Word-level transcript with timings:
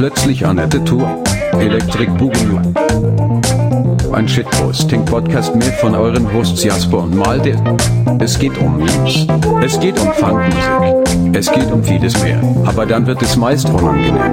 Plötzlich 0.00 0.46
Annette 0.46 0.82
Tour. 0.82 1.22
Electric 1.58 2.10
Boogaloo. 2.12 2.58
Ein 4.14 4.26
Shitposting-Podcast 4.26 5.54
mehr 5.54 5.74
von 5.74 5.94
euren 5.94 6.32
Hosts 6.32 6.64
Jasper 6.64 7.02
und 7.02 7.14
Malte. 7.14 7.54
Es 8.18 8.38
geht 8.38 8.56
um 8.56 8.78
Memes. 8.78 9.26
Es 9.62 9.78
geht 9.78 10.00
um 10.00 10.10
Funkmusik. 10.14 11.34
Es 11.34 11.52
geht 11.52 11.70
um 11.70 11.84
vieles 11.84 12.18
mehr. 12.22 12.40
Aber 12.64 12.86
dann 12.86 13.06
wird 13.06 13.20
es 13.20 13.36
meist 13.36 13.68
unangenehm. 13.68 14.30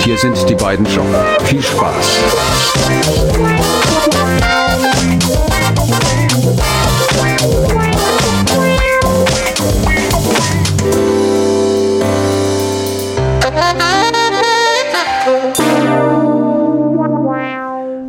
Hier 0.00 0.18
sind 0.18 0.36
die 0.50 0.54
beiden 0.54 0.84
schon. 0.84 1.06
Viel 1.44 1.62
Spaß. 1.62 3.85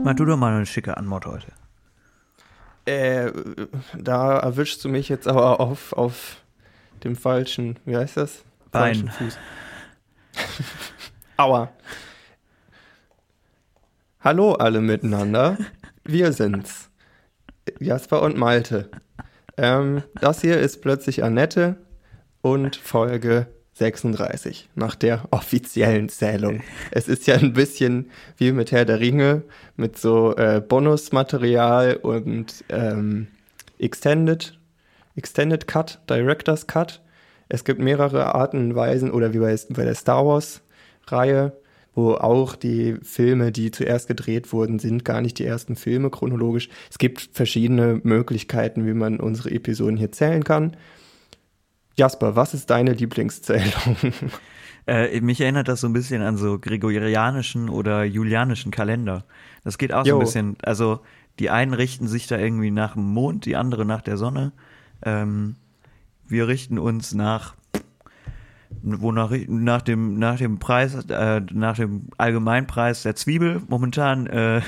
Mal 0.07 0.15
du 0.15 0.23
doch 0.23 0.37
mal 0.37 0.53
eine 0.53 0.65
schicke 0.65 0.95
Anmod 0.95 1.25
heute. 1.25 1.51
Äh, 2.85 3.29
da 3.93 4.39
erwischst 4.39 4.81
du 4.85 4.87
mich 4.87 5.09
jetzt 5.09 5.27
aber 5.27 5.59
auf, 5.59 5.91
auf 5.91 6.37
dem 7.03 7.17
falschen, 7.17 7.77
wie 7.83 7.97
heißt 7.97 8.15
das? 8.15 8.45
Bein. 8.71 8.95
Falschen 8.95 9.09
Fuß. 9.09 9.37
Aua. 11.35 11.73
Hallo 14.21 14.53
alle 14.53 14.79
miteinander. 14.79 15.57
Wir 16.05 16.31
sind's. 16.31 16.89
Jasper 17.81 18.21
und 18.21 18.37
Malte. 18.37 18.89
Ähm, 19.57 20.03
das 20.21 20.39
hier 20.39 20.57
ist 20.57 20.81
plötzlich 20.81 21.25
Annette 21.25 21.75
und 22.41 22.77
Folge 22.77 23.47
36 23.77 24.69
nach 24.75 24.95
der 24.95 25.25
offiziellen 25.31 26.09
Zählung. 26.09 26.61
Es 26.91 27.07
ist 27.07 27.27
ja 27.27 27.35
ein 27.35 27.53
bisschen 27.53 28.09
wie 28.37 28.51
mit 28.51 28.71
Herr 28.71 28.85
der 28.85 28.99
Ringe, 28.99 29.43
mit 29.75 29.97
so 29.97 30.35
äh, 30.35 30.61
Bonusmaterial 30.67 31.97
und 31.97 32.63
ähm, 32.69 33.27
Extended, 33.79 34.57
Extended 35.15 35.67
Cut, 35.67 35.99
Director's 36.09 36.67
Cut. 36.67 37.01
Es 37.49 37.63
gibt 37.63 37.79
mehrere 37.79 38.35
Arten 38.35 38.57
und 38.57 38.75
Weisen, 38.75 39.11
oder 39.11 39.33
wie 39.33 39.39
bei, 39.39 39.55
bei 39.69 39.85
der 39.85 39.95
Star 39.95 40.25
Wars-Reihe, 40.25 41.53
wo 41.93 42.13
auch 42.13 42.55
die 42.55 42.97
Filme, 43.01 43.51
die 43.51 43.71
zuerst 43.71 44.07
gedreht 44.07 44.51
wurden, 44.53 44.79
sind 44.79 45.05
gar 45.05 45.21
nicht 45.21 45.39
die 45.39 45.45
ersten 45.45 45.75
Filme 45.75 46.09
chronologisch. 46.09 46.69
Es 46.91 46.97
gibt 46.97 47.29
verschiedene 47.33 48.01
Möglichkeiten, 48.03 48.85
wie 48.85 48.93
man 48.93 49.19
unsere 49.19 49.51
Episoden 49.51 49.97
hier 49.97 50.11
zählen 50.11 50.43
kann. 50.43 50.75
Jasper, 51.97 52.35
was 52.35 52.53
ist 52.53 52.69
deine 52.69 52.93
Lieblingszählung? 52.93 53.97
Äh, 54.89 55.19
mich 55.19 55.41
erinnert 55.41 55.67
das 55.67 55.81
so 55.81 55.87
ein 55.87 55.91
bisschen 55.91 56.21
an 56.21 56.37
so 56.37 56.59
gregorianischen 56.59 57.67
oder 57.67 58.05
julianischen 58.05 58.71
Kalender. 58.71 59.25
Das 59.65 59.77
geht 59.77 59.91
auch 59.91 60.05
so 60.05 60.11
Jo. 60.11 60.15
ein 60.15 60.21
bisschen, 60.21 60.55
also 60.63 61.01
die 61.39 61.49
einen 61.49 61.73
richten 61.73 62.07
sich 62.07 62.27
da 62.27 62.37
irgendwie 62.37 62.71
nach 62.71 62.93
dem 62.93 63.03
Mond, 63.03 63.43
die 63.45 63.57
andere 63.57 63.83
nach 63.83 64.01
der 64.01 64.15
Sonne. 64.15 64.53
Ähm, 65.03 65.57
wir 66.25 66.47
richten 66.47 66.79
uns 66.79 67.13
nach 67.13 67.55
wonach 68.81 69.31
nach 69.47 69.81
dem 69.81 70.19
nach 70.19 70.37
dem 70.37 70.59
Preis 70.59 70.95
äh, 71.09 71.41
nach 71.51 71.75
dem 71.75 72.07
Allgemeinpreis 72.17 73.03
der 73.03 73.15
Zwiebel 73.15 73.61
momentan 73.67 74.27
äh, 74.27 74.61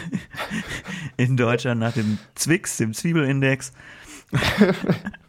in 1.17 1.37
Deutschland 1.37 1.79
nach 1.79 1.93
dem 1.93 2.17
Zwix 2.35 2.75
dem 2.75 2.93
Zwiebelindex 2.93 3.71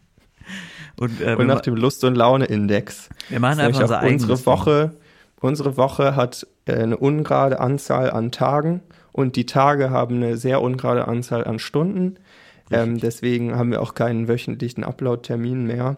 und, 1.01 1.20
äh, 1.20 1.34
Und 1.34 1.47
nach 1.47 1.61
dem 1.61 1.75
Lust- 1.75 2.05
und 2.05 2.15
Laune-Index. 2.15 3.09
wir 3.29 3.41
machen 3.41 3.59
einfach 3.61 3.81
unser 3.83 4.03
unsere. 4.03 4.47
Woche, 4.47 4.93
unsere 5.41 5.77
Woche 5.77 6.15
hat 6.15 6.47
äh, 6.67 6.75
eine 6.75 6.97
ungerade 6.97 7.59
Anzahl 7.59 8.11
an 8.11 8.31
Tagen 8.31 8.83
und 9.12 9.34
die 9.34 9.47
Tage 9.47 9.91
haben 9.91 10.16
eine 10.16 10.37
sehr 10.37 10.62
ungerade 10.62 11.09
Anzahl 11.09 11.44
an 11.44 11.59
Stunden. 11.59 12.16
Ähm, 12.71 12.99
deswegen 13.00 13.56
haben 13.56 13.72
wir 13.72 13.83
auch 13.83 13.94
keinen 13.94 14.28
wöchentlichen 14.28 14.84
Upload-Termin 14.84 15.66
mehr. 15.66 15.97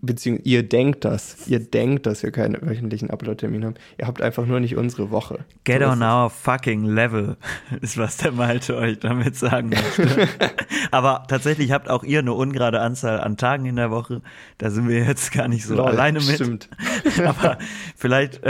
Beziehungsweise 0.00 0.48
ihr 0.48 0.62
denkt 0.62 1.04
das. 1.04 1.46
Ihr 1.46 1.60
denkt, 1.60 2.06
dass 2.06 2.22
wir 2.22 2.30
keinen 2.30 2.60
wöchentlichen 2.60 3.10
Upload-Termin 3.10 3.64
haben. 3.64 3.74
Ihr 3.98 4.06
habt 4.06 4.22
einfach 4.22 4.46
nur 4.46 4.60
nicht 4.60 4.76
unsere 4.76 5.10
Woche. 5.10 5.40
Get 5.64 5.82
So 5.82 5.88
on 5.88 6.02
our 6.02 6.30
fucking 6.30 6.84
level, 6.84 7.36
ist 7.80 7.98
was 7.98 8.16
der 8.18 8.32
Malte 8.32 8.76
euch 8.76 8.98
damit 8.98 9.36
sagen 9.36 9.70
möchte. 9.70 10.28
Aber 10.90 11.24
tatsächlich 11.28 11.72
habt 11.72 11.88
auch 11.88 12.04
ihr 12.04 12.20
eine 12.20 12.32
ungerade 12.32 12.80
Anzahl 12.80 13.20
an 13.20 13.36
Tagen 13.36 13.66
in 13.66 13.76
der 13.76 13.90
Woche. 13.90 14.22
Da 14.58 14.70
sind 14.70 14.88
wir 14.88 15.04
jetzt 15.04 15.32
gar 15.32 15.48
nicht 15.48 15.66
so 15.66 15.74
Lol, 15.74 15.86
alleine 15.86 16.20
mit. 16.20 16.34
Stimmt. 16.34 16.68
Aber 17.24 17.58
vielleicht, 17.96 18.40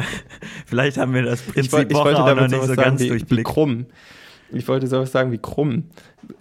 vielleicht 0.66 0.98
haben 0.98 1.14
wir 1.14 1.22
das 1.22 1.40
Ich, 1.40 1.70
Prinzip 1.70 1.90
ich 1.90 1.96
Woche 1.96 2.04
wollte 2.04 2.24
auch 2.24 2.34
noch 2.34 2.48
nicht 2.48 2.60
so 2.60 2.66
sagen 2.66 2.82
ganz 2.82 3.00
wie, 3.00 3.04
wie 3.04 3.08
durchblickt. 3.10 3.48
krumm. 3.48 3.86
Ich 4.54 4.68
wollte 4.68 4.86
sowas 4.86 5.12
sagen 5.12 5.32
wie 5.32 5.38
krumm. 5.38 5.84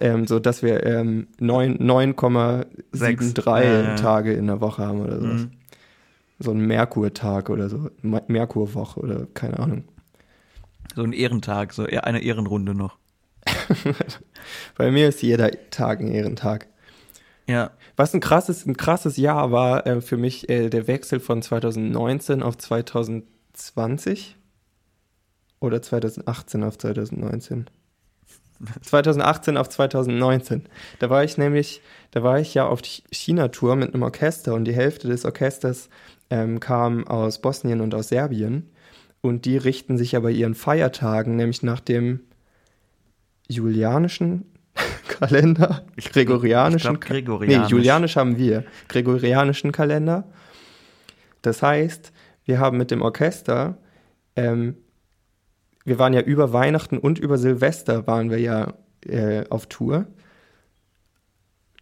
Ähm, 0.00 0.26
so, 0.26 0.38
dass 0.38 0.62
wir 0.62 0.84
ähm, 0.86 1.26
neun- 1.38 1.78
9,73 1.78 3.46
Ja, 3.46 3.60
ja, 3.62 3.82
ja. 3.82 3.94
Tage 3.96 4.32
in 4.32 4.46
der 4.46 4.60
Woche 4.60 4.84
haben 4.86 5.00
oder 5.02 5.20
sowas. 5.20 5.40
Mhm. 5.42 5.50
So 6.38 6.50
ein 6.52 6.60
Merkurtag 6.66 7.50
oder 7.50 7.68
so. 7.68 7.90
Me- 8.02 8.22
Merkurwoche 8.26 9.00
oder 9.00 9.26
keine 9.34 9.58
Ahnung. 9.58 9.84
So 10.94 11.02
ein 11.02 11.12
Ehrentag, 11.12 11.72
so 11.72 11.86
eher 11.86 12.04
eine 12.04 12.22
Ehrenrunde 12.22 12.74
noch. 12.74 12.96
Bei 14.76 14.90
mir 14.90 15.08
ist 15.08 15.22
jeder 15.22 15.50
Tag 15.70 16.00
ein 16.00 16.08
Ehrentag. 16.08 16.66
Ja, 17.46 17.72
Was 17.96 18.14
ein 18.14 18.20
krasses, 18.20 18.64
ein 18.66 18.76
krasses 18.76 19.16
Jahr 19.18 19.52
war 19.52 19.86
äh, 19.86 20.00
für 20.00 20.16
mich 20.16 20.48
äh, 20.48 20.70
der 20.70 20.86
Wechsel 20.86 21.20
von 21.20 21.42
2019 21.42 22.42
auf 22.42 22.56
2020 22.56 24.36
oder 25.60 25.82
2018 25.82 26.62
auf 26.64 26.78
2019. 26.78 27.66
2018 28.82 29.56
auf 29.56 29.68
2019. 29.68 30.64
Da 30.98 31.10
war 31.10 31.24
ich 31.24 31.38
nämlich, 31.38 31.80
da 32.10 32.22
war 32.22 32.38
ich 32.40 32.54
ja 32.54 32.66
auf 32.66 32.80
Ch- 32.80 33.02
China-Tour 33.12 33.76
mit 33.76 33.94
einem 33.94 34.02
Orchester 34.02 34.54
und 34.54 34.64
die 34.64 34.74
Hälfte 34.74 35.08
des 35.08 35.24
Orchesters 35.24 35.88
ähm, 36.30 36.60
kam 36.60 37.06
aus 37.06 37.40
Bosnien 37.40 37.80
und 37.80 37.94
aus 37.94 38.08
Serbien 38.08 38.70
und 39.20 39.44
die 39.44 39.56
richten 39.56 39.96
sich 39.98 40.12
ja 40.12 40.20
bei 40.20 40.30
ihren 40.30 40.54
Feiertagen 40.54 41.36
nämlich 41.36 41.62
nach 41.62 41.80
dem 41.80 42.20
julianischen 43.48 44.44
Kalender, 45.08 45.84
gregorianischen, 45.96 46.94
ich 46.94 47.00
glaub, 47.00 47.08
gregorianisch. 47.08 47.68
nee, 47.70 47.76
julianisch 47.76 48.16
haben 48.16 48.36
wir, 48.36 48.64
gregorianischen 48.88 49.70
Kalender. 49.70 50.24
Das 51.42 51.62
heißt, 51.62 52.12
wir 52.44 52.58
haben 52.58 52.78
mit 52.78 52.90
dem 52.90 53.00
Orchester, 53.02 53.78
ähm, 54.34 54.76
wir 55.84 55.98
waren 55.98 56.14
ja 56.14 56.20
über 56.20 56.52
Weihnachten 56.52 56.98
und 56.98 57.18
über 57.18 57.38
Silvester 57.38 58.06
waren 58.06 58.30
wir 58.30 58.38
ja 58.38 58.74
äh, 59.06 59.44
auf 59.50 59.66
Tour. 59.66 60.06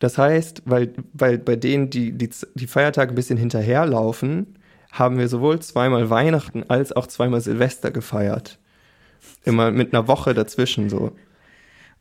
Das 0.01 0.19
heißt, 0.19 0.63
weil, 0.65 0.93
weil 1.13 1.39
bei 1.39 1.55
denen 1.55 1.89
die, 1.91 2.13
die, 2.13 2.31
die 2.55 2.67
Feiertage 2.67 3.13
ein 3.13 3.15
bisschen 3.15 3.39
hinterherlaufen, 3.39 4.59
haben 4.91 5.19
wir 5.19 5.29
sowohl 5.29 5.61
zweimal 5.61 6.11
Weihnachten 6.11 6.65
als 6.69 6.93
auch 6.93 7.07
zweimal 7.07 7.41
Silvester 7.41 7.91
gefeiert. 7.91 8.59
Immer 9.45 9.71
mit 9.71 9.95
einer 9.95 10.09
Woche 10.09 10.35
dazwischen 10.35 10.91
so. 10.91 11.13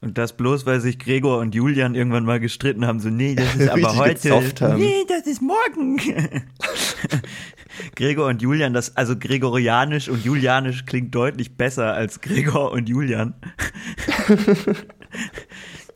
Und 0.02 0.18
das 0.18 0.34
bloß, 0.36 0.66
weil 0.66 0.82
sich 0.82 0.98
Gregor 0.98 1.38
und 1.38 1.54
Julian 1.54 1.94
irgendwann 1.94 2.26
mal 2.26 2.40
gestritten 2.40 2.88
haben, 2.88 3.00
so, 3.00 3.10
nee, 3.10 3.36
das 3.36 3.56
ist 3.56 3.70
aber 3.70 3.96
heute. 3.96 4.76
Nee, 4.76 5.06
das 5.08 5.28
ist 5.28 5.42
morgen. 5.42 5.98
Gregor 7.96 8.28
und 8.28 8.42
Julian, 8.42 8.74
das, 8.74 8.98
also 8.98 9.16
gregorianisch 9.18 10.10
und 10.10 10.26
julianisch 10.26 10.86
klingt 10.86 11.14
deutlich 11.14 11.56
besser 11.56 11.94
als 11.94 12.20
Gregor 12.22 12.72
und 12.72 12.90
Julian. 12.90 13.36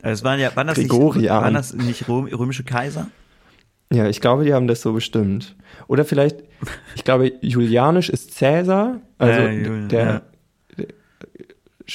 Also 0.02 0.20
es 0.20 0.24
waren 0.24 0.38
ja, 0.38 0.54
waren 0.54 0.68
das, 0.68 0.76
nicht, 0.76 0.92
waren 0.92 1.54
das 1.54 1.72
nicht 1.72 2.08
Röm, 2.08 2.26
römische 2.26 2.62
Kaiser? 2.62 3.08
Ja, 3.92 4.06
ich 4.08 4.20
glaube, 4.20 4.44
die 4.44 4.54
haben 4.54 4.68
das 4.68 4.80
so 4.80 4.92
bestimmt. 4.92 5.56
Oder 5.88 6.04
vielleicht, 6.04 6.44
ich 6.94 7.02
glaube, 7.02 7.32
Julianisch 7.40 8.08
ist 8.08 8.32
Cäsar. 8.34 9.00
Also 9.18 9.40
Äh, 9.40 9.64
Julian, 9.64 9.88
der, 9.88 10.22
ja. 10.76 10.84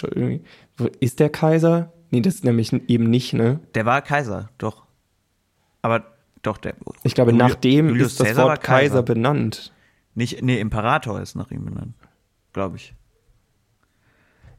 der 0.02 0.40
ist 1.00 1.22
der 1.22 1.30
Kaiser? 1.30 1.94
Nee, 2.12 2.22
das 2.22 2.36
ist 2.36 2.44
nämlich 2.44 2.72
eben 2.90 3.10
nicht, 3.10 3.34
ne? 3.34 3.60
Der 3.74 3.86
war 3.86 4.02
Kaiser, 4.02 4.50
doch. 4.58 4.84
Aber 5.81 6.04
doch, 6.44 6.58
der. 6.58 6.75
Ich 7.04 7.16
glaube, 7.16 7.31
Juli- 7.31 7.38
nach 7.44 7.56
dem 7.56 7.90
Julius 7.90 8.12
ist 8.13 8.19
das 8.19 8.36
war 8.38 8.46
Wort 8.50 8.62
Kaiser 8.62 9.02
benannt. 9.04 9.72
Nicht, 10.13 10.42
nee, 10.42 10.60
Imperator 10.60 11.22
ist 11.22 11.36
nach 11.36 11.52
ihm 11.52 11.66
benannt. 11.66 11.96
Glaube 12.54 12.75
ich. 12.75 12.94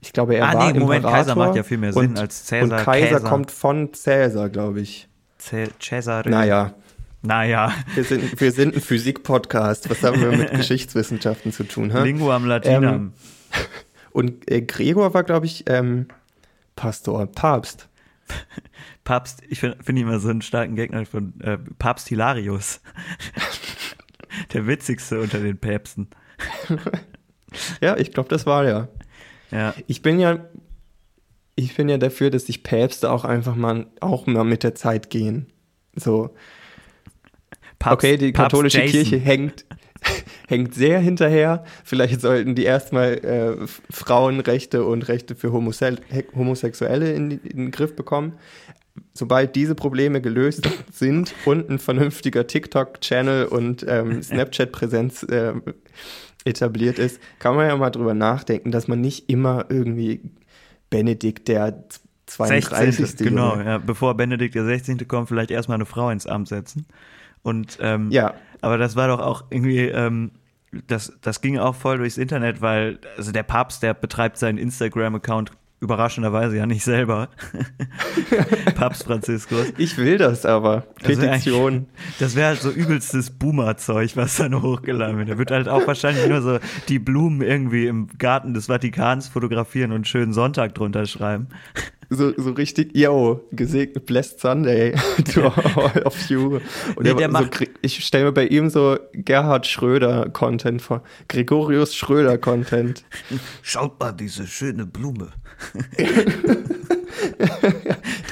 Ich 0.00 0.12
glaube, 0.12 0.34
er 0.34 0.48
Ah, 0.48 0.54
war 0.54 0.72
nee, 0.72 0.78
Moment, 0.80 1.04
Imperator 1.04 1.10
Kaiser 1.12 1.34
macht 1.36 1.54
ja 1.56 1.62
viel 1.62 1.78
mehr 1.78 1.92
Sinn 1.92 2.10
und, 2.10 2.18
als 2.18 2.46
Cäsar, 2.46 2.78
Und 2.78 2.84
Kaiser 2.84 3.16
Käser. 3.18 3.28
kommt 3.28 3.50
von 3.50 3.92
Cäsar, 3.92 4.48
glaube 4.48 4.80
ich. 4.80 5.08
Cä- 5.40 5.70
Cäsar. 5.78 6.28
Naja, 6.28 6.74
Naja. 7.22 7.72
wir 7.94 8.02
sind, 8.04 8.40
wir 8.40 8.50
sind 8.50 8.74
ein 8.74 8.80
Physik-Podcast. 8.80 9.90
Was 9.90 10.02
haben 10.02 10.20
wir 10.20 10.32
mit 10.36 10.50
Geschichtswissenschaften 10.54 11.52
zu 11.52 11.64
tun? 11.64 11.92
Hä? 11.92 12.02
Linguam 12.02 12.46
Latinam. 12.46 13.12
Und 14.12 14.50
äh, 14.50 14.62
Gregor 14.62 15.14
war, 15.14 15.22
glaube 15.22 15.46
ich, 15.46 15.64
ähm, 15.68 16.06
Pastor, 16.76 17.26
Papst. 17.26 17.88
Papst, 19.04 19.42
ich 19.48 19.60
finde 19.60 19.82
find 19.82 19.98
immer 19.98 20.20
so 20.20 20.28
einen 20.28 20.42
starken 20.42 20.74
Gegner 20.76 21.04
von 21.06 21.38
äh, 21.40 21.58
Papst 21.78 22.08
Hilarius. 22.08 22.80
Der 24.52 24.66
witzigste 24.66 25.20
unter 25.20 25.40
den 25.40 25.58
Päpsten. 25.58 26.08
Ja, 27.82 27.96
ich 27.98 28.12
glaube, 28.12 28.28
das 28.30 28.46
war 28.46 28.64
ja. 28.64 28.88
Ja. 29.50 29.74
Ich 29.86 30.00
bin 30.00 30.18
ja, 30.18 30.46
ich 31.54 31.76
bin 31.76 31.88
ja 31.90 31.98
dafür, 31.98 32.30
dass 32.30 32.46
sich 32.46 32.62
Päpste 32.62 33.10
auch 33.10 33.24
einfach 33.26 33.56
mal, 33.56 33.86
auch 34.00 34.26
mal 34.26 34.44
mit 34.44 34.62
der 34.62 34.74
Zeit 34.74 35.10
gehen. 35.10 35.52
So, 35.94 36.34
Papst- 37.78 37.92
okay, 37.92 38.16
die 38.16 38.32
Papst 38.32 38.52
katholische 38.52 38.78
Jason. 38.78 38.92
Kirche 38.92 39.18
hängt, 39.18 39.66
hängt 40.48 40.74
sehr 40.74 40.98
hinterher. 41.00 41.64
Vielleicht 41.84 42.20
sollten 42.20 42.54
die 42.54 42.64
erstmal 42.64 43.12
äh, 43.24 43.66
Frauenrechte 43.90 44.84
und 44.84 45.08
Rechte 45.08 45.34
für 45.34 45.52
Homose 45.52 45.96
Homosexuelle 46.34 47.12
in, 47.12 47.30
in 47.30 47.56
den 47.56 47.70
Griff 47.70 47.96
bekommen. 47.96 48.34
Sobald 49.14 49.56
diese 49.56 49.74
Probleme 49.74 50.20
gelöst 50.20 50.68
sind 50.92 51.34
und 51.44 51.70
ein 51.70 51.78
vernünftiger 51.78 52.46
TikTok-Channel 52.46 53.46
und 53.46 53.84
ähm, 53.88 54.22
Snapchat-Präsenz 54.22 55.22
äh, 55.24 55.54
etabliert 56.44 56.98
ist, 56.98 57.20
kann 57.38 57.56
man 57.56 57.68
ja 57.68 57.76
mal 57.76 57.90
drüber 57.90 58.14
nachdenken, 58.14 58.70
dass 58.70 58.88
man 58.88 59.00
nicht 59.00 59.30
immer 59.30 59.66
irgendwie 59.68 60.20
Benedikt 60.90 61.48
der 61.48 61.84
32. 62.26 62.96
16. 62.96 63.26
Genau, 63.26 63.58
ja, 63.58 63.78
bevor 63.78 64.16
Benedikt 64.16 64.54
der 64.54 64.64
16. 64.64 65.06
kommt, 65.08 65.28
vielleicht 65.28 65.50
erstmal 65.50 65.76
eine 65.76 65.86
Frau 65.86 66.10
ins 66.10 66.26
Amt 66.26 66.48
setzen. 66.48 66.86
Und 67.42 67.78
ähm, 67.80 68.10
Ja, 68.10 68.34
aber 68.62 68.78
das 68.78 68.96
war 68.96 69.08
doch 69.08 69.20
auch 69.20 69.44
irgendwie, 69.50 69.80
ähm, 69.80 70.30
das, 70.86 71.12
das 71.20 71.42
ging 71.42 71.58
auch 71.58 71.74
voll 71.74 71.98
durchs 71.98 72.16
Internet, 72.16 72.62
weil 72.62 72.98
also 73.16 73.30
der 73.32 73.42
Papst, 73.42 73.82
der 73.82 73.92
betreibt 73.92 74.38
seinen 74.38 74.56
Instagram-Account 74.56 75.52
überraschenderweise 75.82 76.56
ja 76.56 76.64
nicht 76.64 76.84
selber. 76.84 77.28
Papst 78.76 79.02
Franziskus. 79.02 79.72
ich 79.78 79.98
will 79.98 80.16
das 80.16 80.46
aber. 80.46 80.86
Das 81.02 81.18
Petition. 81.18 81.86
Das 82.20 82.36
wäre 82.36 82.48
halt 82.48 82.60
so 82.60 82.70
übelstes 82.70 83.30
Boomer-Zeug, 83.30 84.16
was 84.16 84.36
dann 84.36 84.62
hochgeladen 84.62 85.18
wird. 85.18 85.28
Er 85.28 85.38
wird 85.38 85.50
halt 85.50 85.68
auch 85.68 85.84
wahrscheinlich 85.86 86.28
nur 86.28 86.40
so 86.40 86.60
die 86.88 87.00
Blumen 87.00 87.42
irgendwie 87.42 87.88
im 87.88 88.06
Garten 88.16 88.54
des 88.54 88.66
Vatikans 88.66 89.26
fotografieren 89.26 89.90
und 89.90 89.96
einen 89.96 90.04
schönen 90.04 90.32
Sonntag 90.32 90.76
drunter 90.76 91.04
schreiben. 91.04 91.48
So, 92.14 92.32
so 92.36 92.50
richtig, 92.52 92.96
yo, 92.96 93.40
gesegnet 93.52 94.06
Blessed 94.06 94.40
Sunday 94.40 94.94
to 95.32 95.48
all 95.48 96.02
of 96.04 96.28
you. 96.30 96.56
Und 96.96 97.02
Nee, 97.02 97.10
er 97.10 97.14
der 97.14 97.26
so, 97.28 97.32
macht- 97.32 97.70
ich 97.80 98.04
stelle 98.04 98.26
mir 98.26 98.32
bei 98.32 98.46
ihm 98.46 98.70
so 98.70 98.98
Gerhard 99.12 99.66
Schröder 99.66 100.28
Content 100.30 100.82
vor. 100.82 101.02
Gregorius 101.28 101.94
Schröder 101.94 102.38
Content. 102.38 103.04
Schaut 103.62 103.98
mal, 104.00 104.12
diese 104.12 104.46
schöne 104.46 104.86
Blume. 104.86 105.28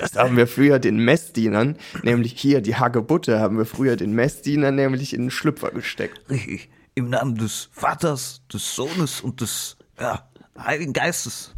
Das 0.00 0.16
haben 0.16 0.36
wir 0.36 0.46
früher 0.46 0.78
den 0.78 0.96
Messdienern, 0.98 1.76
nämlich 2.02 2.32
hier 2.40 2.60
die 2.60 2.76
Hagebutte, 2.76 3.38
haben 3.38 3.58
wir 3.58 3.66
früher 3.66 3.96
den 3.96 4.12
Messdienern 4.14 4.74
nämlich 4.74 5.12
in 5.12 5.22
den 5.24 5.30
Schlüpfer 5.30 5.70
gesteckt. 5.70 6.20
Richtig. 6.30 6.70
Im 6.94 7.10
Namen 7.10 7.36
des 7.36 7.68
Vaters, 7.72 8.42
des 8.52 8.74
Sohnes 8.74 9.20
und 9.20 9.40
des 9.42 9.76
ja, 10.00 10.28
Heiligen 10.58 10.92
Geistes. 10.92 11.54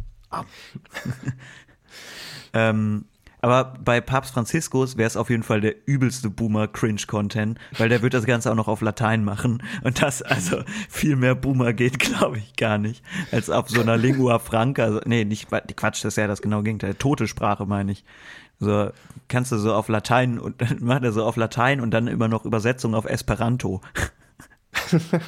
Ähm, 2.53 3.05
aber 3.43 3.73
bei 3.83 3.99
Papst 3.99 4.33
Franziskus 4.33 4.95
wäre 4.95 5.05
es 5.05 5.17
auf 5.17 5.29
jeden 5.29 5.43
Fall 5.43 5.59
der 5.59 5.75
übelste 5.85 6.29
Boomer-Cringe-Content, 6.29 7.59
weil 7.77 7.89
der 7.89 8.01
wird 8.01 8.13
das 8.13 8.25
Ganze 8.25 8.49
auch 8.49 8.55
noch 8.55 8.69
auf 8.69 8.79
Latein 8.79 9.25
machen. 9.25 9.61
Und 9.83 10.01
das, 10.01 10.21
also 10.21 10.63
viel 10.89 11.17
mehr 11.17 11.35
Boomer 11.35 11.73
geht, 11.73 11.99
glaube 11.99 12.37
ich, 12.37 12.55
gar 12.55 12.77
nicht, 12.77 13.03
als 13.33 13.49
auf 13.49 13.69
so 13.69 13.81
einer 13.81 13.97
Lingua 13.97 14.39
Franca. 14.39 14.83
Also, 14.83 15.01
nee, 15.05 15.25
nicht 15.25 15.49
Quatsch, 15.49 16.05
das 16.05 16.13
ist 16.13 16.15
ja 16.15 16.27
das 16.27 16.41
genaue 16.41 16.63
Gegenteil. 16.63 16.93
Tote 16.93 17.27
Sprache, 17.27 17.65
meine 17.65 17.91
ich. 17.91 18.05
So, 18.61 18.91
kannst 19.27 19.51
du 19.51 19.57
so 19.57 19.73
auf 19.73 19.89
Latein 19.89 20.39
und 20.39 20.55
macht 20.81 21.03
er 21.03 21.11
so 21.11 21.25
auf 21.25 21.35
Latein 21.35 21.81
und 21.81 21.91
dann 21.91 22.07
immer 22.07 22.29
noch 22.29 22.45
Übersetzung 22.45 22.95
auf 22.95 23.03
Esperanto. 23.03 23.81
Aber 25.03 25.21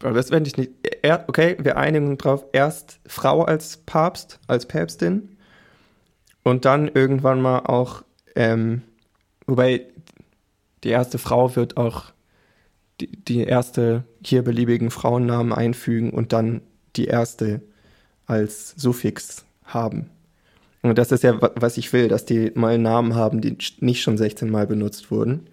das 0.00 0.28
fände 0.30 0.48
ich 0.48 0.56
nicht. 0.56 0.70
Er, 1.02 1.24
okay, 1.28 1.56
wir 1.60 1.76
einigen 1.76 2.08
uns 2.08 2.18
drauf. 2.18 2.44
Erst 2.52 3.00
Frau 3.06 3.42
als 3.42 3.78
Papst, 3.78 4.38
als 4.46 4.66
Päpstin. 4.66 5.36
Und 6.44 6.64
dann 6.64 6.88
irgendwann 6.88 7.40
mal 7.42 7.60
auch, 7.60 8.02
ähm, 8.34 8.82
wobei 9.46 9.86
die 10.84 10.90
erste 10.90 11.18
Frau 11.18 11.56
wird 11.56 11.76
auch 11.76 12.12
die, 13.00 13.10
die 13.24 13.42
erste 13.44 14.04
hier 14.24 14.42
beliebigen 14.42 14.90
Frauennamen 14.90 15.52
einfügen 15.52 16.10
und 16.10 16.32
dann 16.32 16.62
die 16.96 17.06
erste 17.06 17.60
als 18.26 18.70
Suffix 18.76 19.44
haben. 19.64 20.10
Und 20.82 20.96
das 20.96 21.12
ist 21.12 21.22
ja, 21.24 21.40
wa- 21.42 21.50
was 21.56 21.76
ich 21.76 21.92
will, 21.92 22.08
dass 22.08 22.24
die 22.24 22.52
mal 22.54 22.78
Namen 22.78 23.14
haben, 23.14 23.40
die 23.40 23.58
nicht 23.80 24.02
schon 24.02 24.16
16 24.16 24.48
Mal 24.50 24.66
benutzt 24.66 25.10
wurden. 25.10 25.48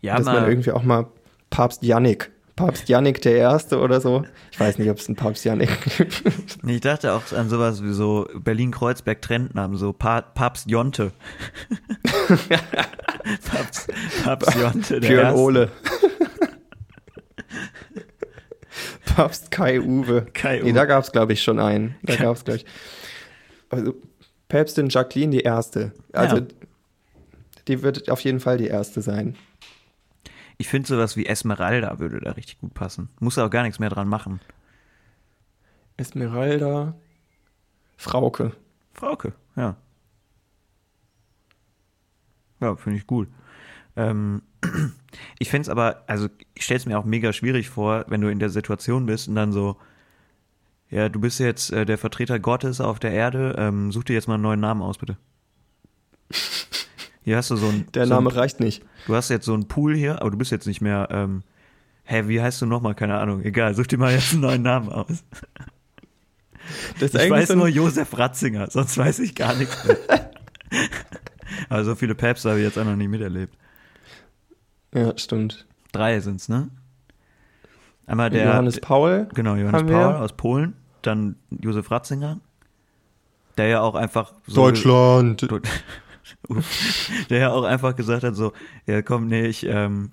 Ja, 0.00 0.16
dass 0.16 0.26
man 0.34 0.48
irgendwie 0.48 0.72
auch 0.72 0.82
mal 0.82 1.06
Papst 1.50 1.82
Yannick, 1.82 2.30
Papst 2.56 2.88
Yannick 2.88 3.20
der 3.20 3.36
Erste 3.36 3.78
oder 3.80 4.00
so. 4.00 4.24
Ich 4.50 4.58
weiß 4.58 4.78
nicht, 4.78 4.88
ob 4.90 4.96
es 4.96 5.06
einen 5.08 5.16
Papst 5.16 5.44
Yannick 5.44 5.68
gibt. 5.98 6.22
Ich 6.66 6.80
dachte 6.80 7.12
auch 7.12 7.30
an 7.32 7.50
sowas 7.50 7.82
wie 7.82 7.92
so 7.92 8.26
Berlin-Kreuzberg-Trendnamen, 8.34 9.76
so 9.76 9.92
pa 9.92 10.22
Papst 10.22 10.70
Jonte. 10.70 11.12
Papst, 13.50 13.92
Papst 14.24 14.54
Jonte, 14.56 15.00
der 15.00 15.08
Björn 15.08 15.26
Erste. 15.26 15.40
Ole. 15.40 15.70
Papst 19.04 19.50
Kai 19.50 19.80
Uwe. 19.80 20.26
Kai 20.32 20.56
Nee, 20.62 20.70
Uwe. 20.70 20.72
da 20.74 20.84
gab 20.84 21.04
es, 21.04 21.12
glaube 21.12 21.32
ich, 21.32 21.42
schon 21.42 21.58
einen. 21.58 21.94
Da 22.02 22.16
gab 22.16 22.36
es, 22.36 22.44
glaube 22.44 22.58
ich. 22.58 22.66
Also, 23.70 23.94
Päpstin 24.48 24.88
Jacqueline 24.88 25.30
die 25.32 25.40
Erste. 25.40 25.92
Also, 26.12 26.36
Ja. 26.38 26.42
die 27.68 27.82
wird 27.82 28.10
auf 28.10 28.20
jeden 28.20 28.40
Fall 28.40 28.58
die 28.58 28.66
Erste 28.68 29.00
sein. 29.02 29.36
Ich 30.58 30.68
finde 30.68 30.88
sowas 30.88 31.16
wie 31.16 31.26
Esmeralda 31.26 31.98
würde 31.98 32.20
da 32.20 32.32
richtig 32.32 32.58
gut 32.58 32.74
passen. 32.74 33.10
Muss 33.20 33.38
auch 33.38 33.50
gar 33.50 33.62
nichts 33.62 33.78
mehr 33.78 33.90
dran 33.90 34.08
machen. 34.08 34.40
Esmeralda 35.96 36.94
Frauke. 37.96 38.52
Frauke, 38.92 39.32
ja. 39.56 39.76
Ja, 42.60 42.76
finde 42.76 42.98
ich 42.98 43.06
gut. 43.06 43.28
Ähm, 43.96 44.42
ich 45.38 45.50
fände 45.50 45.62
es 45.62 45.68
aber, 45.68 46.04
also 46.06 46.28
ich 46.54 46.64
stelle 46.64 46.78
es 46.78 46.86
mir 46.86 46.98
auch 46.98 47.04
mega 47.04 47.32
schwierig 47.32 47.68
vor, 47.68 48.04
wenn 48.08 48.20
du 48.20 48.28
in 48.28 48.38
der 48.38 48.50
Situation 48.50 49.06
bist 49.06 49.28
und 49.28 49.34
dann 49.34 49.52
so, 49.52 49.76
ja, 50.90 51.08
du 51.08 51.20
bist 51.20 51.40
jetzt 51.40 51.72
äh, 51.72 51.84
der 51.84 51.98
Vertreter 51.98 52.38
Gottes 52.38 52.80
auf 52.80 52.98
der 52.98 53.12
Erde, 53.12 53.56
ähm, 53.58 53.92
such 53.92 54.04
dir 54.04 54.14
jetzt 54.14 54.28
mal 54.28 54.34
einen 54.34 54.42
neuen 54.42 54.60
Namen 54.60 54.82
aus, 54.82 54.98
bitte. 54.98 55.16
Hier 57.24 57.36
hast 57.36 57.50
du 57.50 57.56
so 57.56 57.66
ein. 57.68 57.88
Der 57.92 58.06
so 58.06 58.14
Name 58.14 58.34
reicht 58.34 58.60
nicht. 58.60 58.84
Du 59.06 59.14
hast 59.14 59.28
jetzt 59.28 59.46
so 59.46 59.54
einen 59.54 59.68
Pool 59.68 59.94
hier, 59.94 60.20
aber 60.20 60.30
du 60.30 60.36
bist 60.36 60.50
jetzt 60.50 60.66
nicht 60.66 60.80
mehr, 60.80 61.08
ähm, 61.10 61.42
hä, 62.04 62.24
wie 62.26 62.42
heißt 62.42 62.60
du 62.60 62.66
nochmal? 62.66 62.94
Keine 62.94 63.18
Ahnung, 63.18 63.42
egal, 63.42 63.74
such 63.74 63.86
dir 63.86 63.98
mal 63.98 64.12
jetzt 64.12 64.32
einen 64.32 64.42
neuen 64.42 64.62
Namen 64.62 64.90
aus. 64.90 65.24
Das 66.98 67.14
Ich 67.14 67.30
weiß 67.30 67.54
nur 67.54 67.68
Josef 67.68 68.18
Ratzinger, 68.18 68.68
sonst 68.70 68.98
weiß 68.98 69.20
ich 69.20 69.36
gar 69.36 69.54
nichts 69.54 69.84
mehr. 69.84 69.96
Aber 71.68 71.84
so 71.84 71.94
viele 71.94 72.16
Päpste 72.16 72.50
habe 72.50 72.58
ich 72.58 72.64
jetzt 72.64 72.78
auch 72.78 72.84
noch 72.84 72.96
nie 72.96 73.06
miterlebt. 73.06 73.56
Ja, 74.92 75.16
stimmt. 75.16 75.66
Drei 75.92 76.18
sind's, 76.20 76.48
ne? 76.48 76.70
Einmal 78.06 78.30
der 78.30 78.46
Johannes 78.46 78.80
Paul. 78.80 79.28
genau, 79.34 79.54
Johannes 79.54 79.82
Paul 79.82 79.90
wir. 79.90 80.20
aus 80.20 80.32
Polen, 80.32 80.74
dann 81.02 81.36
Josef 81.50 81.90
Ratzinger, 81.90 82.40
der 83.56 83.68
ja 83.68 83.80
auch 83.80 83.94
einfach 83.94 84.32
so 84.46 84.62
Deutschland. 84.62 85.46
Der 87.30 87.38
ja 87.38 87.50
auch 87.52 87.64
einfach 87.64 87.94
gesagt 87.96 88.24
hat 88.24 88.34
so, 88.34 88.52
ja 88.86 89.02
komm, 89.02 89.26
nee, 89.28 89.46
ich 89.46 89.64
ähm, 89.66 90.12